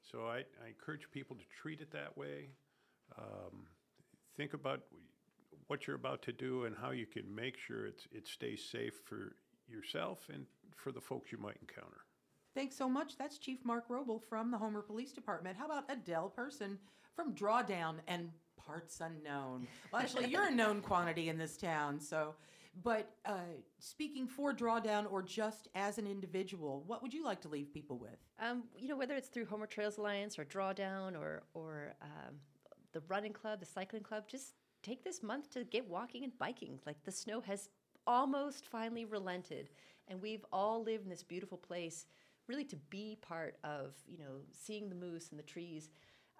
So 0.00 0.26
I, 0.26 0.38
I 0.64 0.68
encourage 0.68 1.08
people 1.12 1.36
to 1.36 1.42
treat 1.60 1.80
it 1.80 1.92
that 1.92 2.16
way. 2.16 2.48
Um, 3.18 3.66
think 4.36 4.54
about 4.54 4.80
what 5.66 5.86
you're 5.86 5.96
about 5.96 6.22
to 6.22 6.32
do 6.32 6.64
and 6.64 6.76
how 6.76 6.90
you 6.90 7.06
can 7.06 7.34
make 7.34 7.56
sure 7.58 7.86
it's, 7.86 8.06
it 8.12 8.26
stays 8.26 8.64
safe 8.70 8.94
for 9.04 9.36
yourself 9.68 10.20
and 10.32 10.46
for 10.76 10.92
the 10.92 11.00
folks 11.00 11.32
you 11.32 11.38
might 11.38 11.56
encounter. 11.60 12.02
Thanks 12.54 12.76
so 12.76 12.88
much. 12.88 13.16
That's 13.16 13.38
Chief 13.38 13.64
Mark 13.64 13.88
Robl 13.88 14.20
from 14.28 14.50
the 14.50 14.58
Homer 14.58 14.82
Police 14.82 15.12
Department. 15.12 15.56
How 15.56 15.66
about 15.66 15.84
Adele 15.88 16.30
Pearson 16.34 16.78
from 17.16 17.34
Drawdown 17.34 17.96
and 18.06 18.30
Parts 18.56 19.00
Unknown? 19.00 19.66
Well, 19.90 20.02
actually, 20.02 20.28
you're 20.28 20.48
a 20.48 20.50
known 20.50 20.82
quantity 20.82 21.28
in 21.28 21.38
this 21.38 21.56
town, 21.56 21.98
so. 22.00 22.34
But 22.82 23.10
uh, 23.26 23.34
speaking 23.80 24.26
for 24.26 24.54
Drawdown 24.54 25.10
or 25.10 25.22
just 25.22 25.68
as 25.74 25.98
an 25.98 26.06
individual, 26.06 26.82
what 26.86 27.02
would 27.02 27.12
you 27.12 27.22
like 27.22 27.42
to 27.42 27.48
leave 27.48 27.72
people 27.72 27.98
with? 27.98 28.16
Um, 28.40 28.64
you 28.78 28.88
know, 28.88 28.96
whether 28.96 29.14
it's 29.14 29.28
through 29.28 29.44
Homer 29.44 29.66
Trails 29.66 29.98
Alliance 29.98 30.38
or 30.38 30.46
Drawdown 30.46 31.14
or 31.14 31.42
or 31.52 31.92
um, 32.00 32.36
the 32.92 33.02
running 33.08 33.34
club, 33.34 33.60
the 33.60 33.66
cycling 33.66 34.02
club, 34.02 34.24
just 34.26 34.54
take 34.82 35.04
this 35.04 35.22
month 35.22 35.50
to 35.50 35.64
get 35.64 35.88
walking 35.88 36.24
and 36.24 36.36
biking. 36.38 36.78
Like 36.86 37.02
the 37.04 37.12
snow 37.12 37.40
has 37.42 37.68
almost 38.06 38.66
finally 38.66 39.04
relented, 39.04 39.70
and 40.08 40.20
we've 40.20 40.44
all 40.52 40.82
lived 40.82 41.04
in 41.04 41.10
this 41.10 41.22
beautiful 41.22 41.58
place, 41.58 42.06
really 42.48 42.64
to 42.64 42.76
be 42.90 43.18
part 43.20 43.56
of. 43.64 43.94
You 44.06 44.18
know, 44.18 44.40
seeing 44.52 44.88
the 44.88 44.94
moose 44.94 45.28
and 45.30 45.38
the 45.38 45.44
trees. 45.44 45.90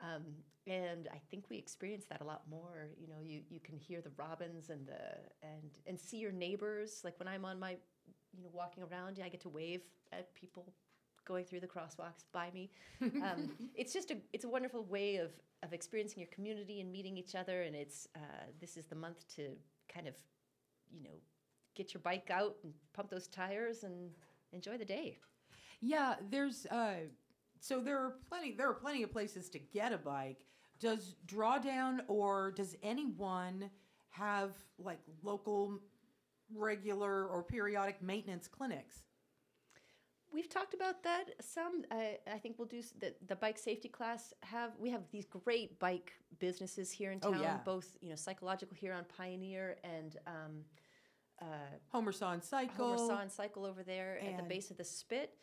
Um, 0.02 0.22
and 0.66 1.08
I 1.12 1.20
think 1.30 1.44
we 1.48 1.58
experience 1.58 2.04
that 2.10 2.20
a 2.20 2.24
lot 2.24 2.42
more. 2.48 2.88
You 3.00 3.08
know, 3.08 3.20
you, 3.22 3.40
you 3.48 3.60
can 3.60 3.76
hear 3.76 4.00
the 4.00 4.12
robins 4.16 4.70
and 4.70 4.86
the 4.86 5.46
and 5.46 5.78
and 5.86 5.98
see 5.98 6.18
your 6.18 6.32
neighbors. 6.32 7.00
Like 7.04 7.18
when 7.18 7.28
I'm 7.28 7.44
on 7.44 7.58
my, 7.58 7.76
you 8.36 8.42
know, 8.42 8.50
walking 8.52 8.82
around, 8.82 9.20
I 9.24 9.28
get 9.28 9.40
to 9.42 9.48
wave 9.48 9.82
at 10.12 10.34
people 10.34 10.72
going 11.24 11.44
through 11.44 11.60
the 11.60 11.66
crosswalks 11.66 12.24
by 12.32 12.50
me. 12.52 12.70
Um, 13.02 13.52
it's 13.74 13.92
just 13.92 14.10
a 14.10 14.16
it's 14.32 14.44
a 14.44 14.48
wonderful 14.48 14.84
way 14.84 15.16
of 15.16 15.30
of 15.62 15.72
experiencing 15.72 16.20
your 16.20 16.28
community 16.28 16.80
and 16.80 16.90
meeting 16.90 17.16
each 17.16 17.34
other. 17.34 17.62
And 17.62 17.74
it's 17.74 18.08
uh, 18.16 18.46
this 18.60 18.76
is 18.76 18.86
the 18.86 18.96
month 18.96 19.26
to 19.36 19.50
kind 19.92 20.06
of, 20.06 20.14
you 20.90 21.02
know, 21.02 21.16
get 21.74 21.94
your 21.94 22.00
bike 22.00 22.30
out 22.30 22.56
and 22.64 22.72
pump 22.92 23.10
those 23.10 23.28
tires 23.28 23.84
and 23.84 24.10
enjoy 24.52 24.76
the 24.76 24.84
day. 24.84 25.18
Yeah, 25.80 26.16
there's 26.30 26.66
uh, 26.66 27.08
so 27.60 27.80
there 27.80 27.98
are 27.98 28.16
plenty 28.28 28.52
there 28.52 28.68
are 28.68 28.74
plenty 28.74 29.02
of 29.02 29.12
places 29.12 29.48
to 29.50 29.58
get 29.58 29.92
a 29.92 29.98
bike. 29.98 30.44
Does 30.80 31.14
Drawdown 31.26 32.00
or 32.08 32.52
does 32.52 32.76
anyone 32.82 33.70
have 34.10 34.52
like 34.78 34.98
local 35.22 35.80
regular 36.54 37.26
or 37.26 37.42
periodic 37.42 38.02
maintenance 38.02 38.48
clinics? 38.48 39.02
We've 40.32 40.48
talked 40.48 40.74
about 40.74 41.02
that 41.02 41.24
some. 41.40 41.84
I, 41.90 42.18
I 42.30 42.38
think 42.38 42.58
we'll 42.58 42.68
do 42.68 42.82
the, 42.98 43.14
the 43.26 43.36
bike 43.36 43.58
safety 43.58 43.88
class. 43.88 44.32
Have 44.42 44.72
we 44.78 44.90
have 44.90 45.02
these 45.10 45.26
great 45.26 45.78
bike 45.78 46.12
businesses 46.38 46.90
here 46.90 47.12
in 47.12 47.20
town? 47.20 47.32
Oh, 47.32 47.34
town? 47.34 47.42
yeah. 47.42 47.58
Both 47.64 47.96
you 48.00 48.10
know 48.10 48.16
Cycle 48.16 48.46
Logical 48.46 48.74
here 48.74 48.94
on 48.94 49.04
Pioneer 49.16 49.76
and 49.84 50.16
um, 50.26 50.64
uh, 51.40 51.44
Homer 51.88 52.12
Saw 52.12 52.32
and 52.32 52.42
Cycle. 52.42 52.96
Homer 52.96 52.98
Saw 52.98 53.20
and 53.20 53.30
Cycle 53.30 53.66
over 53.66 53.82
there 53.82 54.18
at 54.20 54.36
the 54.36 54.42
base 54.44 54.70
of 54.70 54.76
the 54.76 54.84
Spit. 54.84 55.34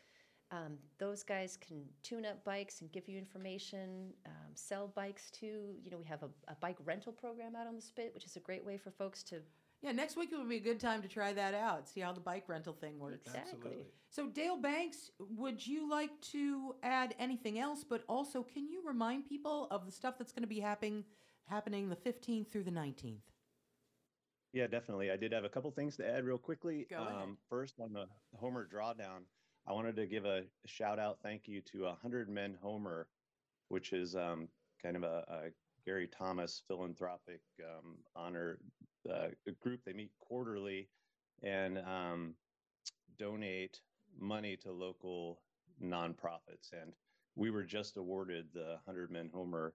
Um, 0.52 0.78
those 0.98 1.22
guys 1.22 1.58
can 1.58 1.84
tune 2.02 2.26
up 2.26 2.44
bikes 2.44 2.82
and 2.82 2.92
give 2.92 3.08
you 3.08 3.20
information, 3.20 4.12
um, 4.26 4.52
sell 4.56 4.88
bikes 4.88 5.30
too. 5.30 5.76
You 5.84 5.92
know, 5.92 5.98
we 5.98 6.06
have 6.06 6.24
a, 6.24 6.30
a 6.48 6.56
bike 6.56 6.78
rental 6.86 7.14
program 7.14 7.56
out 7.56 7.68
on 7.68 7.76
the 7.76 7.82
Spit, 7.82 8.12
which 8.16 8.26
is 8.26 8.36
a 8.36 8.40
great 8.40 8.66
way 8.66 8.76
for 8.76 8.90
folks 8.90 9.22
to 9.26 9.42
Yeah, 9.82 9.94
next 9.94 10.18
week 10.18 10.32
would 10.32 10.50
be 10.50 10.58
a 10.58 10.62
good 10.62 10.80
time 10.80 11.02
to 11.02 11.08
try 11.08 11.32
that 11.34 11.54
out. 11.54 11.88
See 11.88 12.02
how 12.02 12.12
the 12.12 12.20
bike 12.20 12.46
rental 12.48 12.74
thing 12.74 13.00
works. 13.00 13.28
exactly. 13.28 13.78
So 14.10 14.28
Dale 14.28 14.58
Banks, 14.58 15.12
would 15.20 15.66
you 15.66 15.90
like 15.90 16.20
to 16.32 16.76
add 16.84 17.16
anything 17.18 17.60
else? 17.60 17.86
But 17.88 18.04
also, 18.10 18.44
can 18.44 18.68
you 18.68 18.82
remind 18.86 19.26
people 19.26 19.68
of 19.72 19.86
the 19.86 19.92
stuff 19.92 20.18
that's 20.18 20.34
going 20.34 20.44
to 20.44 20.48
be 20.48 20.60
happening 20.60 21.06
happening 21.48 21.90
the 21.90 21.96
15th 21.96 22.48
through 22.52 22.64
the 22.64 22.72
19th? 22.72 23.22
Yeah, 24.52 24.68
definitely. 24.68 25.12
I 25.12 25.18
did 25.18 25.32
have 25.32 25.46
a 25.46 25.50
couple 25.50 25.72
things 25.72 25.96
to 25.98 26.08
add 26.08 26.26
real 26.26 26.38
quickly. 26.38 26.88
Go 26.90 26.98
ahead. 26.98 27.30
first, 27.50 27.76
on 27.80 27.94
the 27.94 28.06
Homer 28.36 28.68
drawdown, 28.72 29.24
I 29.68 29.74
wanted 29.74 29.96
to 29.98 30.08
give 30.08 30.26
a 30.26 30.44
shout 30.66 31.00
out, 31.00 31.20
thank 31.22 31.48
you 31.48 31.62
to 31.72 31.84
100 31.84 32.30
Men 32.30 32.58
Homer, 32.62 33.08
which 33.68 33.94
is 33.94 34.16
um, 34.16 34.48
kind 34.82 34.96
of 34.96 35.04
a, 35.04 35.24
a 35.28 35.40
Gary 35.86 36.08
Thomas 36.08 36.64
philanthropic 36.68 37.42
um, 37.64 37.96
honor 38.16 38.60
uh, 39.12 39.28
group. 39.62 39.82
They 39.86 39.94
meet 39.94 40.12
quarterly 40.20 40.90
and 41.44 41.80
um, 41.80 42.36
donate 43.18 43.80
money 44.20 44.58
to 44.58 44.72
local 44.72 45.42
nonprofits. 45.84 46.72
And 46.74 46.94
we 47.36 47.52
were 47.52 47.64
just 47.64 47.98
awarded 47.98 48.48
the 48.54 48.78
100 48.86 49.12
Men 49.12 49.30
Homer 49.34 49.74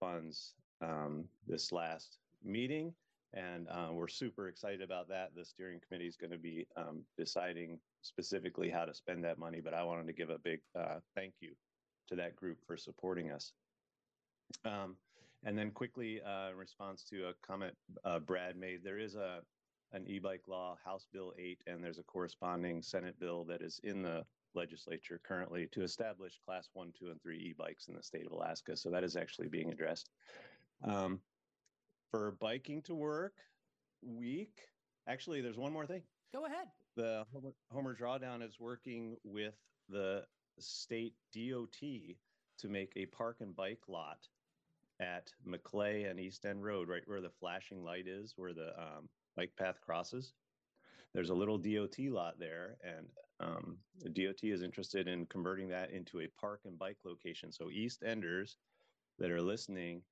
funds 0.00 0.54
um, 0.80 1.24
this 1.46 1.72
last 1.72 2.18
meeting. 2.44 2.92
And 3.34 3.68
uh, 3.68 3.88
we're 3.92 4.08
super 4.08 4.48
excited 4.48 4.80
about 4.80 5.08
that. 5.08 5.34
The 5.36 5.44
steering 5.44 5.80
committee 5.86 6.06
is 6.06 6.16
going 6.16 6.30
to 6.30 6.38
be 6.38 6.66
um, 6.76 7.02
deciding 7.16 7.78
specifically 8.00 8.70
how 8.70 8.84
to 8.86 8.94
spend 8.94 9.24
that 9.24 9.38
money. 9.38 9.60
But 9.62 9.74
I 9.74 9.82
wanted 9.82 10.06
to 10.06 10.12
give 10.14 10.30
a 10.30 10.38
big 10.38 10.60
uh, 10.78 11.00
thank 11.14 11.34
you 11.40 11.50
to 12.08 12.16
that 12.16 12.36
group 12.36 12.58
for 12.66 12.76
supporting 12.76 13.30
us. 13.30 13.52
Um, 14.64 14.96
and 15.44 15.56
then 15.56 15.70
quickly, 15.70 16.20
uh, 16.22 16.50
in 16.50 16.56
response 16.56 17.04
to 17.10 17.28
a 17.28 17.32
comment 17.46 17.74
uh, 18.04 18.18
Brad 18.18 18.56
made, 18.56 18.80
there 18.82 18.98
is 18.98 19.14
a 19.14 19.40
an 19.92 20.04
e-bike 20.06 20.42
law, 20.46 20.76
House 20.84 21.06
Bill 21.12 21.32
8, 21.38 21.62
and 21.66 21.82
there's 21.82 21.98
a 21.98 22.02
corresponding 22.02 22.82
Senate 22.82 23.18
bill 23.18 23.44
that 23.44 23.62
is 23.62 23.80
in 23.84 24.02
the 24.02 24.22
legislature 24.54 25.18
currently 25.24 25.66
to 25.72 25.82
establish 25.82 26.38
class 26.44 26.68
one, 26.74 26.92
two, 26.98 27.10
and 27.10 27.20
three 27.22 27.38
e-bikes 27.38 27.88
in 27.88 27.94
the 27.94 28.02
state 28.02 28.26
of 28.26 28.32
Alaska. 28.32 28.76
So 28.76 28.90
that 28.90 29.02
is 29.02 29.16
actually 29.16 29.48
being 29.48 29.70
addressed. 29.70 30.10
Um, 30.84 31.20
for 32.10 32.36
biking 32.40 32.82
to 32.82 32.94
work 32.94 33.32
week, 34.02 34.58
actually, 35.08 35.40
there's 35.40 35.56
one 35.56 35.72
more 35.72 35.86
thing. 35.86 36.02
Go 36.34 36.44
ahead. 36.44 36.66
The 36.96 37.24
Homer, 37.32 37.52
Homer 37.70 37.96
Drawdown 37.96 38.46
is 38.46 38.60
working 38.60 39.16
with 39.24 39.54
the 39.88 40.24
state 40.58 41.14
DOT 41.34 41.78
to 41.80 42.68
make 42.68 42.92
a 42.96 43.06
park 43.06 43.36
and 43.40 43.54
bike 43.56 43.80
lot 43.88 44.18
at 45.00 45.30
Maclay 45.44 46.04
and 46.04 46.18
East 46.18 46.44
End 46.44 46.64
Road, 46.64 46.88
right 46.88 47.02
where 47.06 47.20
the 47.20 47.30
flashing 47.40 47.84
light 47.84 48.06
is, 48.06 48.34
where 48.36 48.52
the 48.52 48.78
um, 48.78 49.08
bike 49.36 49.52
path 49.56 49.80
crosses. 49.80 50.32
There's 51.14 51.30
a 51.30 51.34
little 51.34 51.58
DOT 51.58 51.98
lot 52.10 52.38
there, 52.38 52.76
and 52.84 53.06
um, 53.40 53.78
the 54.00 54.10
DOT 54.10 54.42
is 54.42 54.62
interested 54.62 55.08
in 55.08 55.26
converting 55.26 55.68
that 55.68 55.90
into 55.90 56.20
a 56.20 56.28
park 56.40 56.60
and 56.64 56.78
bike 56.78 56.98
location. 57.04 57.52
So 57.52 57.70
East 57.70 58.02
Enders 58.04 58.56
that 59.18 59.30
are 59.30 59.40
listening, 59.42 60.02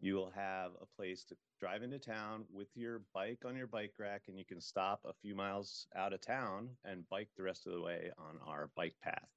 you 0.00 0.14
will 0.14 0.30
have 0.30 0.72
a 0.80 0.86
place 0.96 1.24
to 1.24 1.36
drive 1.58 1.82
into 1.82 1.98
town 1.98 2.44
with 2.52 2.68
your 2.74 3.02
bike 3.14 3.42
on 3.44 3.56
your 3.56 3.66
bike 3.66 3.92
rack, 3.98 4.22
and 4.28 4.38
you 4.38 4.44
can 4.44 4.60
stop 4.60 5.00
a 5.04 5.12
few 5.22 5.34
miles 5.34 5.86
out 5.94 6.12
of 6.12 6.20
town 6.20 6.70
and 6.84 7.08
bike 7.10 7.28
the 7.36 7.42
rest 7.42 7.66
of 7.66 7.72
the 7.72 7.80
way 7.80 8.10
on 8.18 8.36
our 8.46 8.70
bike 8.76 8.96
path. 9.02 9.28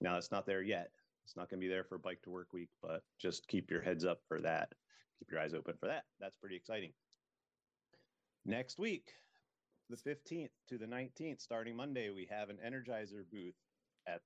Now 0.00 0.16
it's 0.16 0.32
not 0.32 0.46
there 0.46 0.62
yet. 0.62 0.90
It's 1.28 1.36
not 1.36 1.50
going 1.50 1.60
to 1.60 1.66
be 1.66 1.70
there 1.70 1.84
for 1.84 1.98
Bike 1.98 2.22
to 2.22 2.30
Work 2.30 2.54
Week, 2.54 2.70
but 2.82 3.02
just 3.20 3.46
keep 3.48 3.70
your 3.70 3.82
heads 3.82 4.06
up 4.06 4.22
for 4.26 4.40
that. 4.40 4.72
Keep 5.18 5.30
your 5.30 5.40
eyes 5.40 5.52
open 5.52 5.74
for 5.78 5.86
that. 5.86 6.04
That's 6.18 6.38
pretty 6.38 6.56
exciting. 6.56 6.92
Next 8.46 8.78
week, 8.78 9.12
the 9.90 9.96
15th 9.96 10.48
to 10.70 10.78
the 10.78 10.86
19th, 10.86 11.42
starting 11.42 11.76
Monday, 11.76 12.08
we 12.08 12.26
have 12.30 12.48
an 12.48 12.56
Energizer 12.66 13.24
booth 13.30 13.56
at 14.06 14.22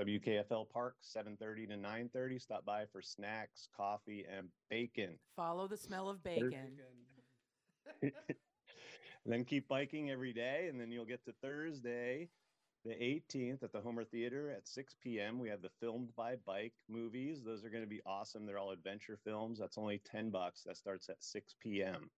WKFL 0.00 0.70
Park, 0.70 0.96
7:30 1.02 1.66
to 1.68 1.76
9:30. 1.76 2.40
Stop 2.40 2.64
by 2.64 2.86
for 2.86 3.02
snacks, 3.02 3.68
coffee, 3.76 4.24
and 4.24 4.48
bacon. 4.70 5.18
Follow 5.36 5.68
the 5.68 5.76
smell 5.76 6.08
of 6.08 6.22
bacon. 6.22 6.80
then 9.26 9.44
keep 9.44 9.68
biking 9.68 10.10
every 10.10 10.32
day, 10.32 10.68
and 10.70 10.80
then 10.80 10.90
you'll 10.90 11.04
get 11.04 11.22
to 11.26 11.34
Thursday, 11.42 12.30
the 12.84 12.94
18th 12.94 13.62
at 13.62 13.72
the 13.72 13.80
Homer 13.80 14.04
Theater 14.04 14.50
at 14.50 14.68
6 14.68 14.96
p.m. 15.02 15.38
We 15.38 15.48
have 15.48 15.62
the 15.62 15.70
Filmed 15.80 16.14
by 16.16 16.36
Bike 16.46 16.74
movies. 16.88 17.42
Those 17.44 17.64
are 17.64 17.70
going 17.70 17.82
to 17.82 17.88
be 17.88 18.00
awesome. 18.06 18.46
They're 18.46 18.58
all 18.58 18.70
adventure 18.70 19.18
films. 19.24 19.58
That's 19.58 19.78
only 19.78 20.00
10 20.10 20.30
bucks. 20.30 20.62
That 20.64 20.76
starts 20.76 21.08
at 21.08 21.22
6 21.22 21.54
p.m. 21.60 22.10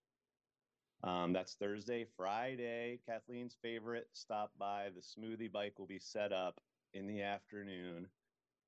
Um, 1.03 1.33
that's 1.33 1.55
Thursday. 1.55 2.05
Friday, 2.15 2.99
Kathleen's 3.07 3.57
favorite. 3.61 4.07
Stop 4.13 4.51
by. 4.59 4.89
The 4.95 5.01
smoothie 5.01 5.51
bike 5.51 5.79
will 5.79 5.87
be 5.87 5.99
set 5.99 6.31
up 6.31 6.61
in 6.93 7.07
the 7.07 7.21
afternoon 7.21 8.07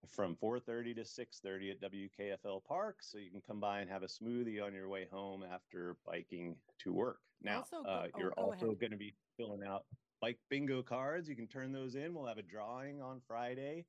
from 0.08 0.36
4:30 0.36 0.96
to 0.96 1.06
6:30 1.06 1.72
at 1.72 1.82
WKFL 1.82 2.64
Park, 2.66 2.98
so 3.02 3.18
you 3.18 3.32
can 3.32 3.42
come 3.42 3.60
by 3.60 3.80
and 3.80 3.90
have 3.90 4.04
a 4.04 4.08
smoothie 4.08 4.62
on 4.64 4.74
your 4.74 4.90
way 4.90 5.08
home 5.12 5.44
after 5.44 5.96
biking 6.06 6.56
to 6.80 6.92
work. 6.92 7.20
Now, 7.42 7.60
Also, 7.60 7.84
uh, 7.84 8.08
oh, 8.14 8.20
you're 8.20 8.32
go 8.32 8.42
also 8.42 8.74
going 8.74 8.92
to 8.92 8.98
be 8.98 9.14
filling 9.38 9.64
out 9.64 9.86
bike 10.24 10.40
bingo 10.50 10.82
cards. 10.82 11.28
You 11.28 11.36
can 11.36 11.48
turn 11.48 11.74
those 11.74 11.96
in. 11.96 12.14
We'll 12.14 12.28
have 12.28 12.38
a 12.38 12.44
drawing 12.44 13.02
on 13.02 13.20
Friday. 13.28 13.84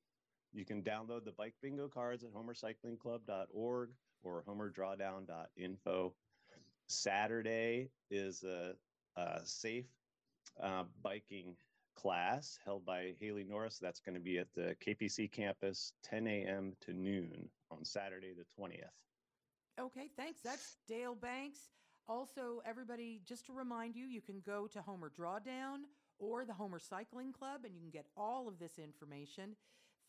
You 0.53 0.65
can 0.65 0.83
download 0.83 1.25
the 1.25 1.31
bike 1.31 1.55
bingo 1.63 1.87
cards 1.87 2.25
at 2.25 2.35
homercyclingclub.org 2.35 3.91
or 4.25 4.45
homerdrawdown.info. 4.49 6.13
Saturday 6.89 7.89
is 8.11 8.43
a, 8.43 8.73
a 9.15 9.41
safe 9.45 9.87
uh, 10.61 10.83
biking 11.05 11.55
class 11.95 12.59
held 12.65 12.85
by 12.85 13.15
Haley 13.21 13.45
Norris. 13.45 13.79
That's 13.81 14.01
going 14.01 14.17
to 14.17 14.21
be 14.21 14.39
at 14.39 14.49
the 14.57 14.75
KPC 14.85 15.31
campus, 15.31 15.93
10 16.03 16.27
a.m. 16.27 16.73
to 16.81 16.93
noon 16.93 17.49
on 17.71 17.85
Saturday, 17.85 18.33
the 18.37 18.61
20th. 18.61 18.81
Okay, 19.81 20.11
thanks. 20.17 20.41
That's 20.43 20.79
Dale 20.89 21.15
Banks. 21.15 21.61
Also, 22.09 22.61
everybody, 22.67 23.21
just 23.25 23.47
to 23.47 23.53
remind 23.53 23.95
you, 23.95 24.07
you 24.07 24.21
can 24.21 24.43
go 24.45 24.67
to 24.67 24.83
Homer 24.83 25.13
Drawdown 25.17 25.85
or 26.19 26.45
the 26.45 26.55
Homer 26.55 26.79
Cycling 26.79 27.33
Club 27.33 27.65
and 27.65 27.75
you 27.75 27.81
can 27.81 27.91
get 27.91 28.07
all 28.17 28.49
of 28.49 28.59
this 28.59 28.79
information. 28.79 29.57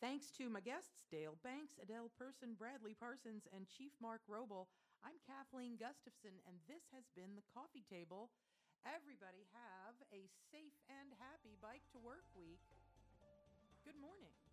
Thanks 0.00 0.28
to 0.36 0.52
my 0.52 0.60
guests, 0.60 1.08
Dale 1.10 1.40
Banks, 1.40 1.80
Adele 1.80 2.12
Pearson, 2.20 2.52
Bradley 2.52 2.92
Parsons, 2.92 3.48
and 3.56 3.64
Chief 3.64 3.96
Mark 3.96 4.20
Robl. 4.28 4.68
I'm 5.00 5.16
Kathleen 5.24 5.80
Gustafson, 5.80 6.36
and 6.44 6.60
this 6.68 6.84
has 6.92 7.08
been 7.16 7.32
the 7.32 7.48
Coffee 7.56 7.84
Table. 7.88 8.28
Everybody 8.84 9.48
have 9.56 9.96
a 10.12 10.28
safe 10.52 10.76
and 10.86 11.16
happy 11.18 11.56
bike 11.58 11.82
to 11.90 11.98
work 11.98 12.28
week. 12.36 12.62
Good 13.82 13.96
morning. 13.96 14.45